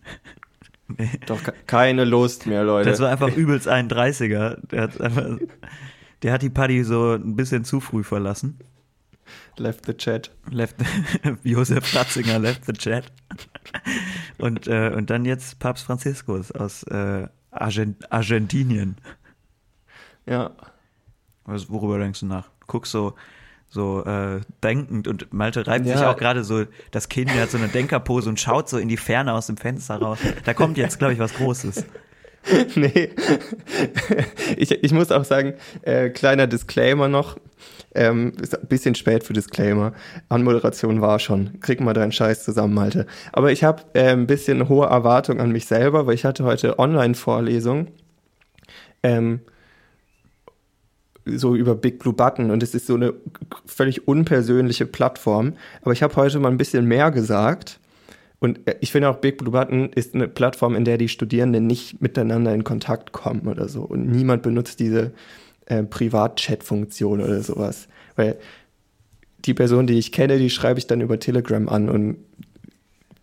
nee. 0.88 1.10
Doch 1.26 1.42
ke- 1.44 1.54
keine 1.68 2.06
Lust 2.06 2.46
mehr, 2.46 2.64
Leute. 2.64 2.90
Das 2.90 3.00
war 3.00 3.10
einfach 3.10 3.36
übelst 3.36 3.68
31er. 3.68 4.58
Der 4.68 4.82
hat 4.84 5.02
einfach, 5.02 5.38
der 6.22 6.34
hat 6.34 6.42
die 6.42 6.50
Party 6.50 6.84
so 6.84 7.14
ein 7.14 7.36
bisschen 7.36 7.64
zu 7.66 7.80
früh 7.80 8.04
verlassen. 8.04 8.60
Left 9.58 9.86
the 9.86 9.94
chat. 9.94 10.32
Left, 10.50 10.76
Josef 11.44 11.96
Ratzinger 11.96 12.40
left 12.40 12.66
the 12.66 12.74
chat. 12.74 13.12
Und, 14.38 14.68
äh, 14.68 14.92
und 14.96 15.10
dann 15.10 15.26
jetzt 15.26 15.60
Papst 15.60 15.86
Franziskus 15.86 16.52
aus 16.52 16.84
äh, 16.84 17.28
Argent 17.52 18.12
Argentinien. 18.12 18.98
Ja. 20.26 20.52
Was, 21.46 21.70
worüber 21.70 22.00
denkst 22.00 22.22
du 22.22 22.26
nach? 22.26 22.50
Guckst 22.68 22.92
so, 22.92 23.16
so 23.74 24.04
äh, 24.06 24.40
denkend 24.64 25.08
und 25.08 25.34
Malte 25.34 25.66
reibt 25.66 25.88
sich 25.88 25.96
Ja. 25.96 26.12
auch 26.12 26.16
gerade 26.18 26.44
so 26.44 26.66
das 26.92 27.10
Kinn, 27.10 27.28
der 27.34 27.42
hat 27.42 27.50
so 27.50 27.58
eine 27.58 27.70
Denkerpose 27.70 28.30
und 28.30 28.40
schaut 28.40 28.70
so 28.70 28.78
in 28.78 28.88
die 28.88 28.98
Ferne 28.98 29.34
aus 29.34 29.48
dem 29.48 29.58
Fenster 29.58 29.96
raus. 29.96 30.20
Da 30.46 30.54
kommt 30.54 30.78
jetzt, 30.78 31.00
glaube 31.00 31.14
ich, 31.14 31.20
was 31.20 31.34
Großes. 31.34 31.84
nee. 32.76 33.10
ich, 34.58 34.72
ich 34.84 34.92
muss 34.92 35.12
auch 35.12 35.26
sagen, 35.26 35.56
äh, 35.82 36.10
kleiner 36.10 36.46
Disclaimer 36.46 37.08
noch. 37.08 37.38
Ähm, 37.96 38.34
ist 38.42 38.56
ein 38.56 38.68
bisschen 38.68 38.94
spät 38.94 39.24
für 39.24 39.34
Disclaimer. 39.34 39.94
Anmoderation 40.30 41.02
war 41.02 41.18
schon. 41.18 41.60
Krieg 41.60 41.82
mal 41.82 41.94
deinen 41.94 42.12
Scheiß 42.12 42.44
zusammen, 42.44 42.76
Malte. 42.76 43.08
Aber 43.32 43.52
ich 43.52 43.64
habe 43.64 43.84
äh, 43.94 44.12
ein 44.12 44.28
bisschen 44.28 44.70
hohe 44.70 44.86
Erwartung 44.86 45.40
an 45.40 45.52
mich 45.52 45.66
selber, 45.66 46.06
weil 46.06 46.14
ich 46.14 46.26
hatte 46.26 46.44
heute 46.44 46.78
Online-Vorlesung. 46.78 47.88
Ähm, 49.02 49.42
so 51.26 51.56
über 51.56 51.76
Big 51.76 52.00
Blue 52.00 52.14
Button 52.14 52.52
und 52.52 52.62
es 52.64 52.76
ist 52.76 52.88
so 52.88 52.96
eine 52.96 53.14
völlig 53.66 54.08
unpersönliche 54.08 54.86
Plattform. 54.86 55.54
Aber 55.82 55.94
ich 55.94 56.04
habe 56.04 56.16
heute 56.16 56.40
mal 56.40 56.52
ein 56.52 56.58
bisschen 56.58 56.86
mehr 56.86 57.12
gesagt 57.12 57.80
Und 58.44 58.68
äh, 58.68 58.76
ich 58.82 58.92
finde 58.92 59.10
auch 59.10 59.18
Big 59.18 59.38
Blue 59.38 59.52
Button 59.52 59.90
ist 59.94 60.16
eine 60.16 60.28
Plattform, 60.28 60.76
in 60.76 60.84
der 60.84 60.98
die 60.98 61.08
Studierenden 61.08 61.66
nicht 61.66 62.02
miteinander 62.02 62.54
in 62.54 62.66
Kontakt 62.66 63.14
kommen 63.14 63.48
oder 63.48 63.70
so. 63.70 63.84
Und 63.84 64.10
niemand 64.10 64.44
benutzt 64.44 64.82
diese 64.82 65.14
äh, 65.68 65.84
Privat-Chat-Funktion 65.84 67.22
oder 67.22 67.42
sowas. 67.42 67.88
Weil 68.18 68.38
die 69.46 69.54
Person, 69.54 69.88
die 69.88 69.98
ich 69.98 70.12
kenne, 70.12 70.40
die 70.40 70.50
schreibe 70.50 70.78
ich 70.78 70.88
dann 70.88 71.00
über 71.00 71.20
Telegram 71.20 71.70
an 71.70 71.90
und 71.90 72.18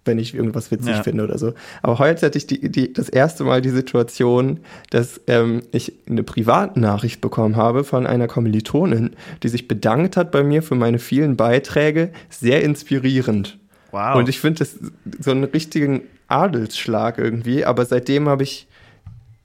wenn 0.04 0.19
ich 0.19 0.35
irgendwas 0.35 0.71
witzig 0.71 0.97
Ja. 0.97 1.02
finde 1.02 1.25
oder 1.25 1.38
so. 1.38 1.52
Aber 1.83 1.99
heute 1.99 2.26
hatte 2.26 2.38
ich 2.38 2.47
die, 2.47 2.71
die, 2.71 2.92
das 2.92 3.09
erste 3.09 3.45
Mal 3.45 3.61
die 3.61 3.71
Situation, 3.71 4.61
dass 4.90 5.21
ähm, 5.26 5.62
ich 5.73 5.92
eine 6.09 6.23
Privatnachricht 6.23 7.21
bekommen 7.21 7.57
habe 7.57 7.85
von 7.85 8.07
einer 8.07 8.26
Kommilitonin, 8.26 9.11
die 9.42 9.49
sich 9.49 9.69
bedankt 9.69 10.16
hat 10.16 10.30
bei 10.30 10.42
mir 10.42 10.62
für 10.62 10.75
meine 10.75 10.99
vielen 10.99 11.37
Beiträge. 11.37 12.11
Sehr 12.30 12.62
inspirierend. 12.62 13.59
Wow. 13.90 14.16
Und 14.16 14.28
ich 14.28 14.40
finde 14.40 14.61
das 14.61 14.78
so 15.21 15.30
einen 15.33 15.45
richtigen 15.45 16.02
Adelsschlag 16.28 17.19
irgendwie. 17.19 17.64
Aber 17.64 17.85
seitdem 17.85 18.28
habe 18.28 18.42
ich 18.42 18.69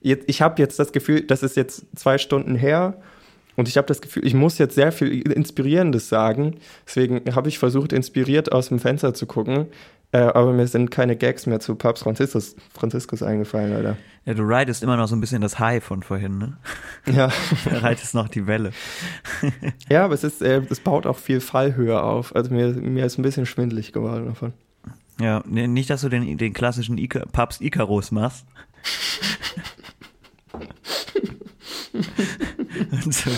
jetzt, 0.01 0.23
ich 0.27 0.41
habe 0.41 0.61
jetzt 0.61 0.79
das 0.79 0.91
Gefühl, 0.91 1.21
das 1.21 1.43
ist 1.43 1.57
jetzt 1.57 1.85
zwei 1.95 2.17
Stunden 2.17 2.55
her. 2.55 2.95
Und 3.57 3.69
ich 3.69 3.77
habe 3.77 3.87
das 3.87 4.01
Gefühl, 4.01 4.25
ich 4.27 4.33
muss 4.33 4.57
jetzt 4.57 4.75
sehr 4.75 4.91
viel 4.91 5.21
Inspirierendes 5.31 6.09
sagen. 6.09 6.55
Deswegen 6.85 7.21
habe 7.35 7.47
ich 7.47 7.57
versucht, 7.57 7.93
inspiriert 7.93 8.51
aus 8.51 8.67
dem 8.67 8.79
Fenster 8.79 9.13
zu 9.13 9.25
gucken. 9.25 9.67
Äh, 10.15 10.31
aber 10.33 10.53
mir 10.53 10.65
sind 10.65 10.91
keine 10.91 11.17
Gags 11.17 11.45
mehr 11.45 11.59
zu 11.59 11.75
Papst 11.75 12.03
Franziskus, 12.03 12.55
Franziskus 12.73 13.21
eingefallen, 13.21 13.73
Alter. 13.73 13.97
ja, 14.23 14.33
du 14.33 14.43
ridest 14.43 14.81
immer 14.81 14.95
noch 14.95 15.09
so 15.09 15.15
ein 15.17 15.19
bisschen 15.19 15.41
das 15.41 15.59
High 15.59 15.83
von 15.83 16.03
vorhin, 16.03 16.37
ne? 16.37 16.57
Ja, 17.05 17.29
Du 17.69 17.83
reitest 17.83 18.15
noch 18.15 18.29
die 18.29 18.47
Welle. 18.47 18.71
ja 19.89 20.05
aber 20.05 20.13
es, 20.13 20.23
ist, 20.23 20.41
äh, 20.41 20.61
es 20.69 20.79
baut 20.79 21.05
auch 21.05 21.17
viel 21.17 21.41
Fallhöhe 21.41 22.01
auf. 22.01 22.33
Also 22.33 22.53
mir, 22.53 22.69
mir 22.69 23.05
ist 23.05 23.17
ein 23.17 23.23
bisschen 23.23 23.45
schwindelig 23.45 23.91
geworden 23.91 24.27
davon. 24.27 24.53
Ja, 25.19 25.43
nee, 25.45 25.67
nicht, 25.67 25.89
dass 25.89 25.99
du 25.99 26.07
den, 26.07 26.37
den 26.37 26.53
klassischen 26.53 26.97
Ika, 26.97 27.25
Papst 27.33 27.59
Icarus 27.59 28.11
machst. 28.11 28.45
Zu, 33.09 33.29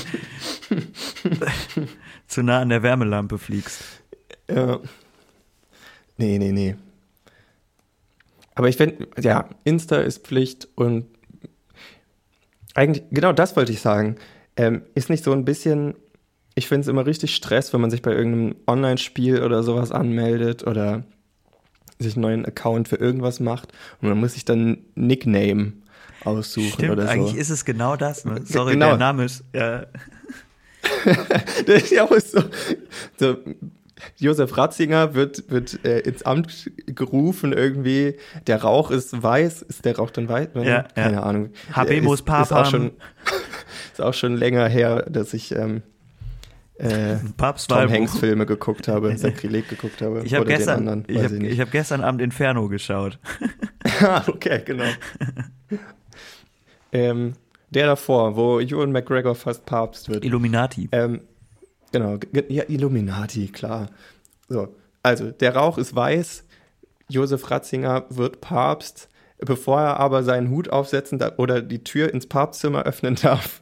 zu 2.27 2.43
nah 2.43 2.60
an 2.60 2.69
der 2.69 2.84
Wärmelampe 2.84 3.38
fliegst. 3.38 3.84
Ja. 4.50 4.79
Nee, 6.17 6.38
nee, 6.39 6.51
nee. 6.51 6.75
Aber 8.55 8.69
ich 8.69 8.77
finde, 8.77 9.07
ja, 9.21 9.50
Insta 9.63 9.97
ist 9.97 10.25
Pflicht 10.25 10.67
und 10.75 11.05
eigentlich, 12.74 13.03
genau 13.12 13.33
das 13.33 13.55
wollte 13.55 13.71
ich 13.71 13.81
sagen. 13.81 14.15
Ähm, 14.55 14.81
ist 14.95 15.09
nicht 15.09 15.24
so 15.24 15.31
ein 15.31 15.45
bisschen, 15.45 15.93
ich 16.55 16.67
finde 16.67 16.81
es 16.81 16.88
immer 16.88 17.05
richtig 17.05 17.36
Stress, 17.36 17.71
wenn 17.74 17.81
man 17.81 17.91
sich 17.91 18.01
bei 18.01 18.12
irgendeinem 18.13 18.55
Online-Spiel 18.65 19.43
oder 19.43 19.62
sowas 19.63 19.91
anmeldet 19.91 20.65
oder 20.65 21.03
sich 22.00 22.15
einen 22.15 22.21
neuen 22.24 22.45
Account 22.45 22.88
für 22.88 22.95
irgendwas 22.97 23.39
macht 23.39 23.71
und 24.01 24.09
man 24.09 24.19
muss 24.19 24.33
sich 24.33 24.45
dann 24.45 24.79
Nickname 24.95 25.74
aussuchen 26.24 26.69
Stimmt, 26.71 26.91
oder 26.91 27.03
so. 27.03 27.09
eigentlich 27.09 27.36
ist 27.36 27.50
es 27.50 27.65
genau 27.65 27.95
das. 27.95 28.25
Ne? 28.25 28.41
Sorry, 28.43 28.74
Genau. 28.74 28.89
der 28.89 28.97
Name 28.97 29.25
ist. 29.25 29.43
Ja, 29.53 29.86
Das 31.65 31.83
ist 31.83 31.91
ja 31.91 32.03
auch 32.05 32.19
so, 32.19 32.41
so 33.19 33.38
Josef 34.17 34.57
Ratzinger 34.57 35.13
wird, 35.13 35.49
wird 35.49 35.83
äh, 35.85 35.99
ins 35.99 36.23
Amt 36.23 36.71
gerufen 36.87 37.53
irgendwie. 37.53 38.15
Der 38.47 38.61
Rauch 38.61 38.91
ist 38.91 39.21
weiß. 39.21 39.63
Ist 39.63 39.85
der 39.85 39.97
Rauch 39.97 40.11
dann 40.11 40.29
weiß? 40.29 40.49
Ja, 40.55 40.83
Keine 40.83 41.13
ja. 41.15 41.23
Ahnung. 41.23 41.51
Habemus 41.73 42.15
ist, 42.15 42.19
ist, 42.21 42.25
Papam. 42.25 42.57
auch 42.57 42.65
schon, 42.69 42.91
ist 43.93 44.01
auch 44.01 44.13
schon 44.13 44.35
länger 44.35 44.67
her, 44.67 45.05
dass 45.09 45.33
ich 45.33 45.53
ähm, 45.53 45.81
äh, 46.77 47.17
Tom. 47.37 47.89
Hanks 47.89 48.19
Filme 48.19 48.45
geguckt 48.45 48.87
habe, 48.87 49.17
Sakrileg 49.17 49.67
geguckt 49.67 50.01
habe. 50.01 50.21
Ich 50.23 50.33
habe 50.33 50.45
gestern, 50.45 50.87
anderen, 50.87 51.05
ich 51.07 51.23
hab, 51.23 51.31
ich 51.31 51.59
hab 51.59 51.71
gestern 51.71 52.01
Abend 52.01 52.21
Inferno 52.21 52.67
geschaut. 52.67 53.19
Ah, 54.01 54.21
okay, 54.27 54.61
genau. 54.65 54.83
ähm, 56.91 57.33
der 57.69 57.85
davor, 57.87 58.35
wo 58.35 58.59
Ewan 58.59 58.91
McGregor 58.91 59.33
fast 59.33 59.65
Papst 59.65 60.09
wird. 60.09 60.25
Illuminati. 60.25 60.89
Ähm, 60.91 61.21
genau, 61.91 62.17
ge- 62.17 62.46
ja, 62.50 62.63
Illuminati, 62.67 63.48
klar. 63.48 63.89
So, 64.50 64.75
also 65.03 65.32
der 65.32 65.56
Rauch 65.56 65.77
ist 65.77 65.96
weiß, 65.96 66.44
Josef 67.10 67.50
Ratzinger 67.50 68.06
wird 68.10 68.41
Papst, 68.41 69.10
bevor 69.39 69.79
er 69.82 70.00
aber 70.00 70.24
seinen 70.24 70.50
Hut 70.50 70.70
aufsetzen 70.70 71.22
oder 71.38 71.62
die 71.62 71.84
Tür 71.84 72.13
ins 72.13 72.27
Papstzimmer 72.27 72.84
öffnen 72.84 73.15
darf, 73.22 73.62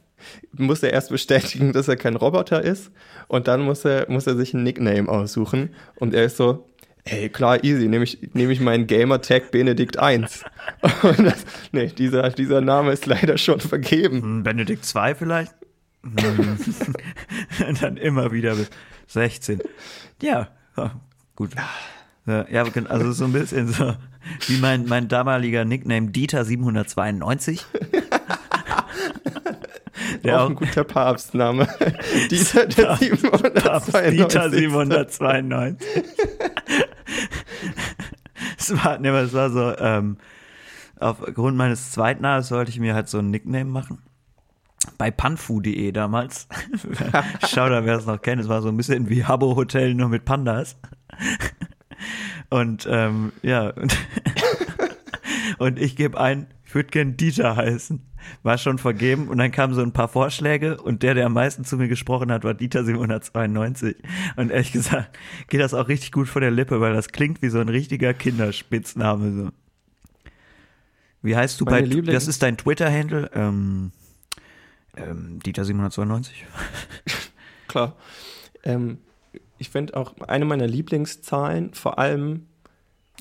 muss 0.52 0.82
er 0.82 0.92
erst 0.92 1.10
bestätigen, 1.10 1.72
dass 1.72 1.88
er 1.88 1.96
kein 1.96 2.16
Roboter 2.16 2.62
ist 2.62 2.90
und 3.28 3.46
dann 3.48 3.60
muss 3.62 3.84
er, 3.84 4.10
muss 4.10 4.26
er 4.26 4.36
sich 4.36 4.54
einen 4.54 4.64
Nickname 4.64 5.08
aussuchen 5.08 5.74
und 5.96 6.14
er 6.14 6.24
ist 6.24 6.36
so, 6.36 6.66
Ey, 7.08 7.28
klar, 7.28 7.62
easy, 7.62 7.86
nehme 7.86 8.02
ich, 8.02 8.18
nehm 8.32 8.50
ich 8.50 8.58
meinen 8.58 8.88
Gamertag 8.88 9.52
Benedikt 9.52 9.96
1. 9.96 10.42
Und 11.04 11.20
das, 11.24 11.44
nee, 11.70 11.86
dieser, 11.86 12.30
dieser 12.30 12.60
Name 12.60 12.90
ist 12.90 13.06
leider 13.06 13.38
schon 13.38 13.60
vergeben. 13.60 14.22
Hm, 14.22 14.42
Benedikt 14.42 14.84
2 14.84 15.14
vielleicht? 15.14 15.54
Und 17.66 17.82
dann 17.82 17.96
immer 17.96 18.32
wieder 18.32 18.54
bis 18.54 18.70
16. 19.08 19.60
Ja, 20.22 20.48
gut. 21.34 21.52
Ja, 22.26 22.64
also 22.88 23.12
so 23.12 23.24
ein 23.24 23.32
bisschen 23.32 23.68
so 23.68 23.94
wie 24.46 24.58
mein, 24.58 24.86
mein 24.86 25.08
damaliger 25.08 25.64
Nickname 25.64 26.08
Dieter 26.10 26.44
792. 26.44 27.64
Der 30.24 30.40
auch 30.40 30.44
auch 30.44 30.50
ein 30.50 30.56
guter 30.56 30.84
Papstname. 30.84 31.68
Dieser 32.30 32.66
der 32.66 32.84
Papst 32.84 33.00
792. 33.92 34.10
Dieter 34.10 34.50
792. 34.50 35.88
es 38.58 38.84
war, 38.84 38.98
ne, 38.98 39.08
es 39.18 39.32
war 39.32 39.50
so, 39.50 39.76
ähm, 39.78 40.18
aufgrund 40.98 41.56
meines 41.56 41.92
Zweitnamens 41.92 42.48
sollte 42.48 42.70
ich 42.70 42.80
mir 42.80 42.94
halt 42.94 43.08
so 43.08 43.18
ein 43.18 43.30
Nickname 43.30 43.70
machen. 43.70 44.02
Bei 44.98 45.10
panfu.de 45.10 45.92
damals. 45.92 46.48
Schau 47.48 47.68
da, 47.68 47.84
wer 47.84 47.96
es 47.98 48.06
noch 48.06 48.20
kennt. 48.20 48.40
Es 48.40 48.48
war 48.48 48.62
so 48.62 48.68
ein 48.68 48.76
bisschen 48.76 49.08
wie 49.08 49.24
Habbo 49.24 49.56
Hotel, 49.56 49.94
nur 49.94 50.08
mit 50.08 50.24
Pandas. 50.24 50.76
Und 52.50 52.86
ähm, 52.90 53.32
ja, 53.42 53.70
und, 53.70 53.96
und 55.58 55.78
ich 55.78 55.96
gebe 55.96 56.18
ein, 56.20 56.46
ich 56.64 56.74
würde 56.74 56.90
gern 56.90 57.16
Dieter 57.16 57.56
heißen. 57.56 58.00
War 58.42 58.58
schon 58.58 58.78
vergeben 58.78 59.28
und 59.28 59.38
dann 59.38 59.52
kamen 59.52 59.72
so 59.74 59.82
ein 59.82 59.92
paar 59.92 60.08
Vorschläge 60.08 60.78
und 60.80 61.04
der, 61.04 61.14
der 61.14 61.26
am 61.26 61.32
meisten 61.32 61.64
zu 61.64 61.76
mir 61.76 61.86
gesprochen 61.86 62.32
hat, 62.32 62.42
war 62.42 62.54
Dieter 62.54 62.84
792. 62.84 63.96
Und 64.34 64.50
ehrlich 64.50 64.72
gesagt, 64.72 65.16
geht 65.48 65.60
das 65.60 65.74
auch 65.74 65.86
richtig 65.86 66.10
gut 66.10 66.28
vor 66.28 66.40
der 66.40 66.50
Lippe, 66.50 66.80
weil 66.80 66.92
das 66.92 67.08
klingt 67.08 67.40
wie 67.40 67.50
so 67.50 67.60
ein 67.60 67.68
richtiger 67.68 68.14
Kinderspitzname. 68.14 69.32
So. 69.32 69.50
Wie 71.22 71.36
heißt 71.36 71.60
du 71.60 71.64
bei, 71.66 71.82
Meine 71.82 71.86
Lieblings- 71.86 72.12
das 72.14 72.26
ist 72.26 72.42
dein 72.42 72.56
Twitter-Handle? 72.56 73.30
Ähm, 73.32 73.92
ähm, 74.96 75.40
Dieter 75.40 75.64
792. 75.64 76.46
Klar. 77.68 77.96
Ähm, 78.64 78.98
ich 79.58 79.70
finde 79.70 79.96
auch 79.96 80.18
eine 80.20 80.44
meiner 80.44 80.66
Lieblingszahlen, 80.66 81.74
vor 81.74 81.98
allem. 81.98 82.46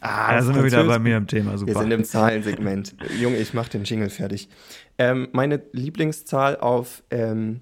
Ah, 0.01 0.34
da 0.34 0.41
sind 0.41 0.55
wir 0.55 0.65
wieder 0.65 0.84
bei 0.84 1.00
mir 1.00 1.17
im 1.17 1.27
Thema, 1.27 1.58
super. 1.58 1.74
Wir 1.74 1.79
sind 1.79 1.91
im 1.91 2.03
Zahlensegment. 2.03 2.96
Junge, 3.20 3.38
ich 3.38 3.53
mach 3.53 3.70
den 3.70 3.86
Jingle 3.86 4.10
fertig. 4.10 4.50
Ähm, 4.98 5.29
meine 5.32 5.62
Lieblingszahl 5.72 6.58
auf, 6.58 7.03
ähm, 7.12 7.62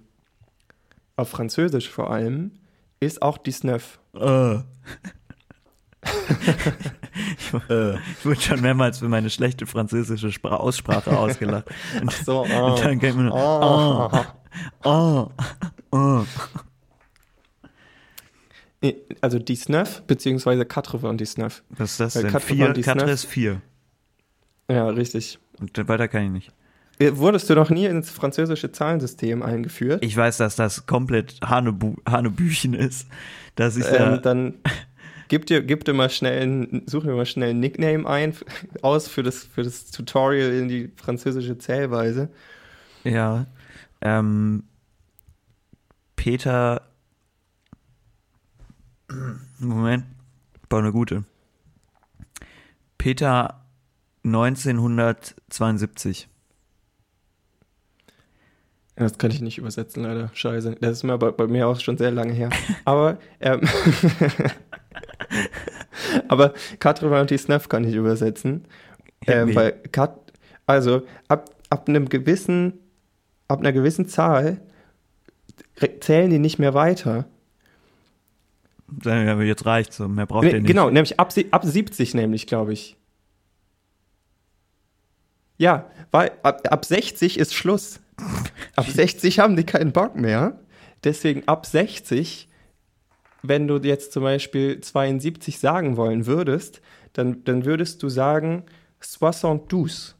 auf 1.15 1.29
Französisch 1.29 1.89
vor 1.89 2.11
allem 2.11 2.51
ist 2.99 3.21
auch 3.21 3.37
die 3.37 3.51
Snöff. 3.51 3.99
Äh. 4.15 4.59
ich, 7.37 7.53
äh. 7.69 7.97
wurde 8.23 8.41
schon 8.41 8.61
mehrmals 8.61 8.99
für 8.99 9.07
meine 9.07 9.29
schlechte 9.29 9.65
französische 9.65 10.31
Spra 10.31 10.57
Aussprache 10.57 11.17
ausgelacht. 11.17 11.65
Und, 12.01 12.11
So, 12.11 12.41
und 12.41 12.79
dann 12.83 12.99
geht 12.99 13.15
mir 13.15 13.23
nur, 13.23 13.33
oh, 13.33 14.09
oh, 14.83 15.29
oh. 15.91 16.23
Äh, 18.81 18.93
Also 19.21 19.39
die 19.39 19.55
Snöff, 19.55 20.03
beziehungsweise 20.07 20.65
Quatre 20.65 20.99
von 20.99 21.17
die 21.17 21.25
Snöff. 21.25 21.63
Was 21.69 21.91
ist 21.91 21.99
das 21.99 22.15
Weil 22.15 22.23
denn? 22.23 22.31
Quatre 22.31 22.55
Vier. 22.55 22.73
Quatre 22.73 23.11
ist 23.11 23.25
vier. 23.25 23.61
Ja, 24.69 24.87
richtig. 24.89 25.39
Und 25.59 25.87
weiter 25.87 26.07
kann 26.07 26.25
ich 26.25 26.31
nicht. 26.31 26.51
Äh, 26.99 27.17
Wurdest 27.17 27.49
du 27.49 27.55
noch 27.55 27.69
nie 27.69 27.85
ins 27.85 28.09
französische 28.09 28.71
Zahlensystem 28.71 29.41
eingeführt? 29.41 30.03
Ich 30.03 30.15
weiß, 30.15 30.37
dass 30.37 30.55
das 30.55 30.85
komplett 30.85 31.39
Hanebu 31.43 31.95
Hanebüchen 32.07 32.73
ist. 32.73 33.07
Dass 33.55 33.77
ich 33.77 33.85
da, 33.85 34.15
ähm, 34.15 34.21
dann 34.21 34.53
gib 35.27 35.45
dir, 35.45 35.61
gib 35.61 35.83
dir 35.85 35.93
mal 35.93 36.09
schnell, 36.09 36.41
ein- 36.43 36.83
such 36.87 37.03
mir 37.03 37.13
mal 37.15 37.25
schnell 37.25 37.51
ein 37.51 37.59
Nickname 37.59 38.07
ein, 38.07 38.35
aus 38.81 39.07
für 39.07 39.23
das, 39.23 39.43
für 39.43 39.63
das 39.63 39.91
Tutorial 39.91 40.51
in 40.53 40.67
die 40.67 40.91
französische 40.95 41.57
Zählweise. 41.57 42.29
ja, 43.03 43.45
ähm, 44.01 44.63
Peter, 46.15 46.81
Moment, 49.59 50.05
war 50.69 50.79
eine 50.79 50.91
gute. 50.91 51.23
Peter 52.97 53.63
1972. 54.23 56.27
Ja, 58.97 59.03
Das 59.03 59.17
kann 59.17 59.31
ich 59.31 59.41
nicht 59.41 59.57
übersetzen, 59.57 60.03
leider. 60.03 60.29
Scheiße. 60.33 60.75
Das 60.79 60.91
ist 60.91 61.03
mir 61.03 61.17
bei, 61.17 61.31
bei 61.31 61.47
mir 61.47 61.67
auch 61.67 61.79
schon 61.79 61.97
sehr 61.97 62.11
lange 62.11 62.33
her. 62.33 62.49
Aber, 62.85 63.17
ähm, 63.41 63.61
Aber 66.27 66.53
99 66.81 67.69
kann 67.69 67.83
ich 67.83 67.95
übersetzen. 67.95 68.65
Ähm, 69.27 69.55
weil 69.55 69.73
Kat, 69.91 70.19
also 70.65 71.03
ab, 71.27 71.49
ab 71.69 71.87
einem 71.87 72.09
gewissen, 72.09 72.73
ab 73.47 73.59
einer 73.59 73.71
gewissen 73.71 74.07
Zahl 74.07 74.59
zählen 75.99 76.29
die 76.29 76.39
nicht 76.39 76.59
mehr 76.59 76.73
weiter. 76.73 77.25
Jetzt 79.05 79.65
reicht's 79.65 79.97
so, 79.97 80.07
mehr 80.07 80.25
braucht 80.25 80.45
ihr 80.45 80.53
nicht. 80.53 80.67
genau, 80.67 80.89
nämlich 80.89 81.19
ab, 81.19 81.33
ab 81.51 81.65
70 81.65 82.13
nämlich, 82.13 82.47
glaube 82.47 82.73
ich. 82.73 82.95
Ja, 85.57 85.89
weil 86.11 86.31
ab, 86.43 86.67
ab 86.69 86.85
60 86.85 87.39
ist 87.39 87.53
Schluss. 87.53 88.01
Ab 88.75 88.85
60 88.89 89.39
haben 89.39 89.55
die 89.55 89.63
keinen 89.63 89.91
Bock 89.91 90.15
mehr. 90.15 90.59
Deswegen 91.03 91.47
ab 91.47 91.65
60, 91.65 92.47
wenn 93.43 93.67
du 93.67 93.77
jetzt 93.77 94.13
zum 94.13 94.23
Beispiel 94.23 94.79
72 94.79 95.59
sagen 95.59 95.97
wollen 95.97 96.25
würdest, 96.25 96.81
dann, 97.11 97.43
dann 97.43 97.65
würdest 97.65 98.01
du 98.01 98.09
sagen 98.09 98.63
72, 99.01 100.15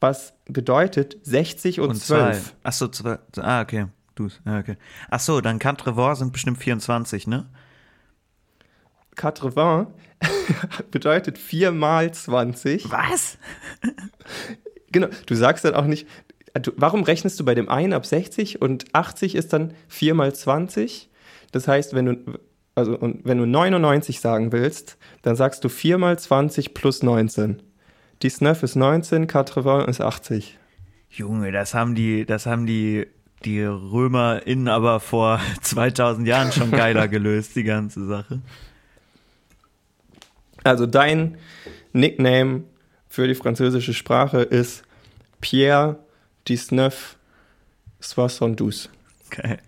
was 0.00 0.34
bedeutet 0.46 1.18
60 1.22 1.80
und, 1.80 1.90
Und 1.90 1.96
zwei. 1.96 2.32
12. 2.32 2.54
Ach 2.62 2.72
so, 2.72 2.88
zwei. 2.88 3.18
Ah, 3.36 3.60
okay. 3.60 3.86
Du's. 4.14 4.40
Ja, 4.44 4.58
okay. 4.58 4.76
Ach 5.10 5.20
so, 5.20 5.40
dann 5.40 5.58
Cantrevor 5.58 6.16
sind 6.16 6.32
bestimmt 6.32 6.58
24, 6.58 7.26
ne? 7.26 7.46
80 9.16 9.54
bedeutet 10.90 11.38
4 11.38 11.72
mal 11.72 12.12
20. 12.12 12.90
Was? 12.90 13.38
Genau, 14.90 15.08
du 15.26 15.34
sagst 15.34 15.66
dann 15.66 15.74
auch 15.74 15.84
nicht, 15.84 16.08
du, 16.54 16.72
warum 16.76 17.02
rechnest 17.02 17.38
du 17.38 17.44
bei 17.44 17.54
dem 17.54 17.68
einen 17.68 17.92
ab 17.92 18.06
60 18.06 18.62
und 18.62 18.94
80 18.94 19.34
ist 19.34 19.52
dann 19.52 19.74
4 19.88 20.14
mal 20.14 20.34
20? 20.34 21.10
Das 21.52 21.68
heißt, 21.68 21.94
wenn 21.94 22.06
du, 22.06 22.38
also, 22.78 22.96
und 22.96 23.24
wenn 23.24 23.38
du 23.38 23.46
99 23.46 24.20
sagen 24.20 24.52
willst, 24.52 24.98
dann 25.22 25.34
sagst 25.34 25.64
du 25.64 25.68
4 25.68 25.98
mal 25.98 26.16
20 26.16 26.74
plus 26.74 27.02
19. 27.02 27.60
Die 28.22 28.30
Snuff 28.30 28.62
ist 28.62 28.76
19, 28.76 29.28
80 29.28 29.88
ist 29.88 30.00
80. 30.00 30.58
Junge, 31.10 31.50
das 31.50 31.74
haben 31.74 31.96
die, 31.96 32.24
das 32.24 32.46
haben 32.46 32.66
die, 32.66 33.08
die 33.44 33.62
RömerInnen 33.64 34.68
aber 34.68 35.00
vor 35.00 35.40
2000 35.60 36.28
Jahren 36.28 36.52
schon 36.52 36.70
geiler 36.70 37.08
gelöst, 37.08 37.56
die 37.56 37.64
ganze 37.64 38.06
Sache. 38.06 38.42
Also 40.62 40.86
dein 40.86 41.36
Nickname 41.92 42.62
für 43.08 43.26
die 43.26 43.34
französische 43.34 43.92
Sprache 43.92 44.42
ist 44.42 44.84
Pierre 45.40 45.98
Disneuf 46.46 47.16
Soixante-douze. 47.98 48.88
Geil. 49.30 49.58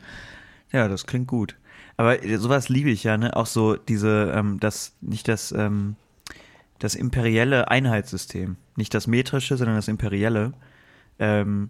Ja, 0.70 0.86
das 0.86 1.06
klingt 1.06 1.26
gut. 1.26 1.56
Aber 2.00 2.16
sowas 2.38 2.70
liebe 2.70 2.88
ich 2.88 3.04
ja, 3.04 3.18
ne? 3.18 3.36
Auch 3.36 3.44
so 3.44 3.76
diese, 3.76 4.32
ähm, 4.34 4.58
das, 4.58 4.96
nicht 5.02 5.28
das, 5.28 5.52
ähm, 5.52 5.96
das 6.78 6.94
imperielle 6.94 7.70
Einheitssystem. 7.70 8.56
Nicht 8.74 8.94
das 8.94 9.06
metrische, 9.06 9.58
sondern 9.58 9.76
das 9.76 9.86
imperielle. 9.86 10.54
Ähm, 11.18 11.68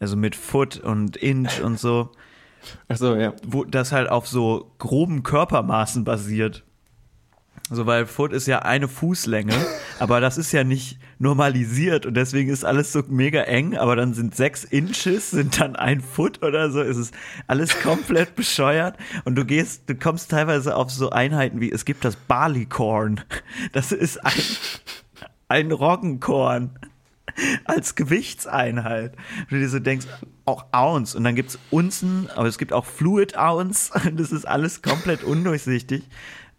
also 0.00 0.16
mit 0.16 0.34
Foot 0.34 0.78
und 0.78 1.18
Inch 1.18 1.60
und 1.62 1.78
so, 1.78 2.10
Achso, 2.88 3.16
ja. 3.16 3.34
wo 3.46 3.64
das 3.64 3.92
halt 3.92 4.08
auf 4.08 4.26
so 4.26 4.72
groben 4.78 5.22
Körpermaßen 5.22 6.04
basiert. 6.04 6.64
So, 7.68 7.84
weil 7.84 8.06
Foot 8.06 8.32
ist 8.32 8.46
ja 8.46 8.60
eine 8.60 8.86
Fußlänge, 8.86 9.54
aber 9.98 10.20
das 10.20 10.38
ist 10.38 10.52
ja 10.52 10.62
nicht 10.62 10.98
normalisiert 11.18 12.06
und 12.06 12.14
deswegen 12.14 12.48
ist 12.50 12.64
alles 12.64 12.92
so 12.92 13.02
mega 13.08 13.42
eng, 13.42 13.76
aber 13.76 13.96
dann 13.96 14.14
sind 14.14 14.36
sechs 14.36 14.62
Inches, 14.62 15.32
sind 15.32 15.60
dann 15.60 15.74
ein 15.74 16.00
Foot 16.00 16.44
oder 16.44 16.70
so, 16.70 16.80
es 16.80 16.96
ist 16.96 17.14
alles 17.48 17.80
komplett 17.82 18.34
bescheuert 18.36 18.96
und 19.24 19.34
du 19.34 19.44
gehst, 19.44 19.88
du 19.88 19.96
kommst 19.96 20.30
teilweise 20.30 20.76
auf 20.76 20.92
so 20.92 21.10
Einheiten 21.10 21.60
wie, 21.60 21.72
es 21.72 21.84
gibt 21.84 22.04
das 22.04 22.14
Barleycorn, 22.14 23.22
das 23.72 23.90
ist 23.90 24.24
ein, 24.24 24.42
ein 25.48 25.72
Roggenkorn 25.72 26.78
als 27.64 27.94
Gewichtseinheit. 27.94 29.14
Und 29.40 29.52
du 29.52 29.58
dir 29.58 29.68
so 29.68 29.78
denkst, 29.78 30.06
auch 30.44 30.66
Ounce 30.72 31.16
und 31.16 31.24
dann 31.24 31.34
gibt's 31.34 31.58
Unzen, 31.70 32.28
aber 32.34 32.48
es 32.48 32.58
gibt 32.58 32.72
auch 32.72 32.84
Fluid 32.84 33.36
Ounce 33.36 33.90
und 34.04 34.18
das 34.18 34.32
ist 34.32 34.46
alles 34.46 34.82
komplett 34.82 35.24
undurchsichtig. 35.24 36.04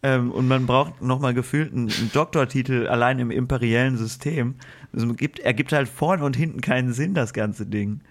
Ähm, 0.03 0.31
und 0.31 0.47
man 0.47 0.65
braucht 0.67 1.01
nochmal 1.01 1.33
gefühlt 1.33 1.73
einen, 1.73 1.89
einen 1.89 2.11
Doktortitel 2.13 2.87
allein 2.87 3.19
im 3.19 3.31
imperiellen 3.31 3.97
System. 3.97 4.55
Es 4.93 5.03
gibt, 5.15 5.39
ergibt 5.39 5.71
halt 5.71 5.87
vorne 5.87 6.23
und 6.23 6.35
hinten 6.35 6.61
keinen 6.61 6.93
Sinn, 6.93 7.13
das 7.13 7.33
ganze 7.33 7.65
Ding. 7.65 8.01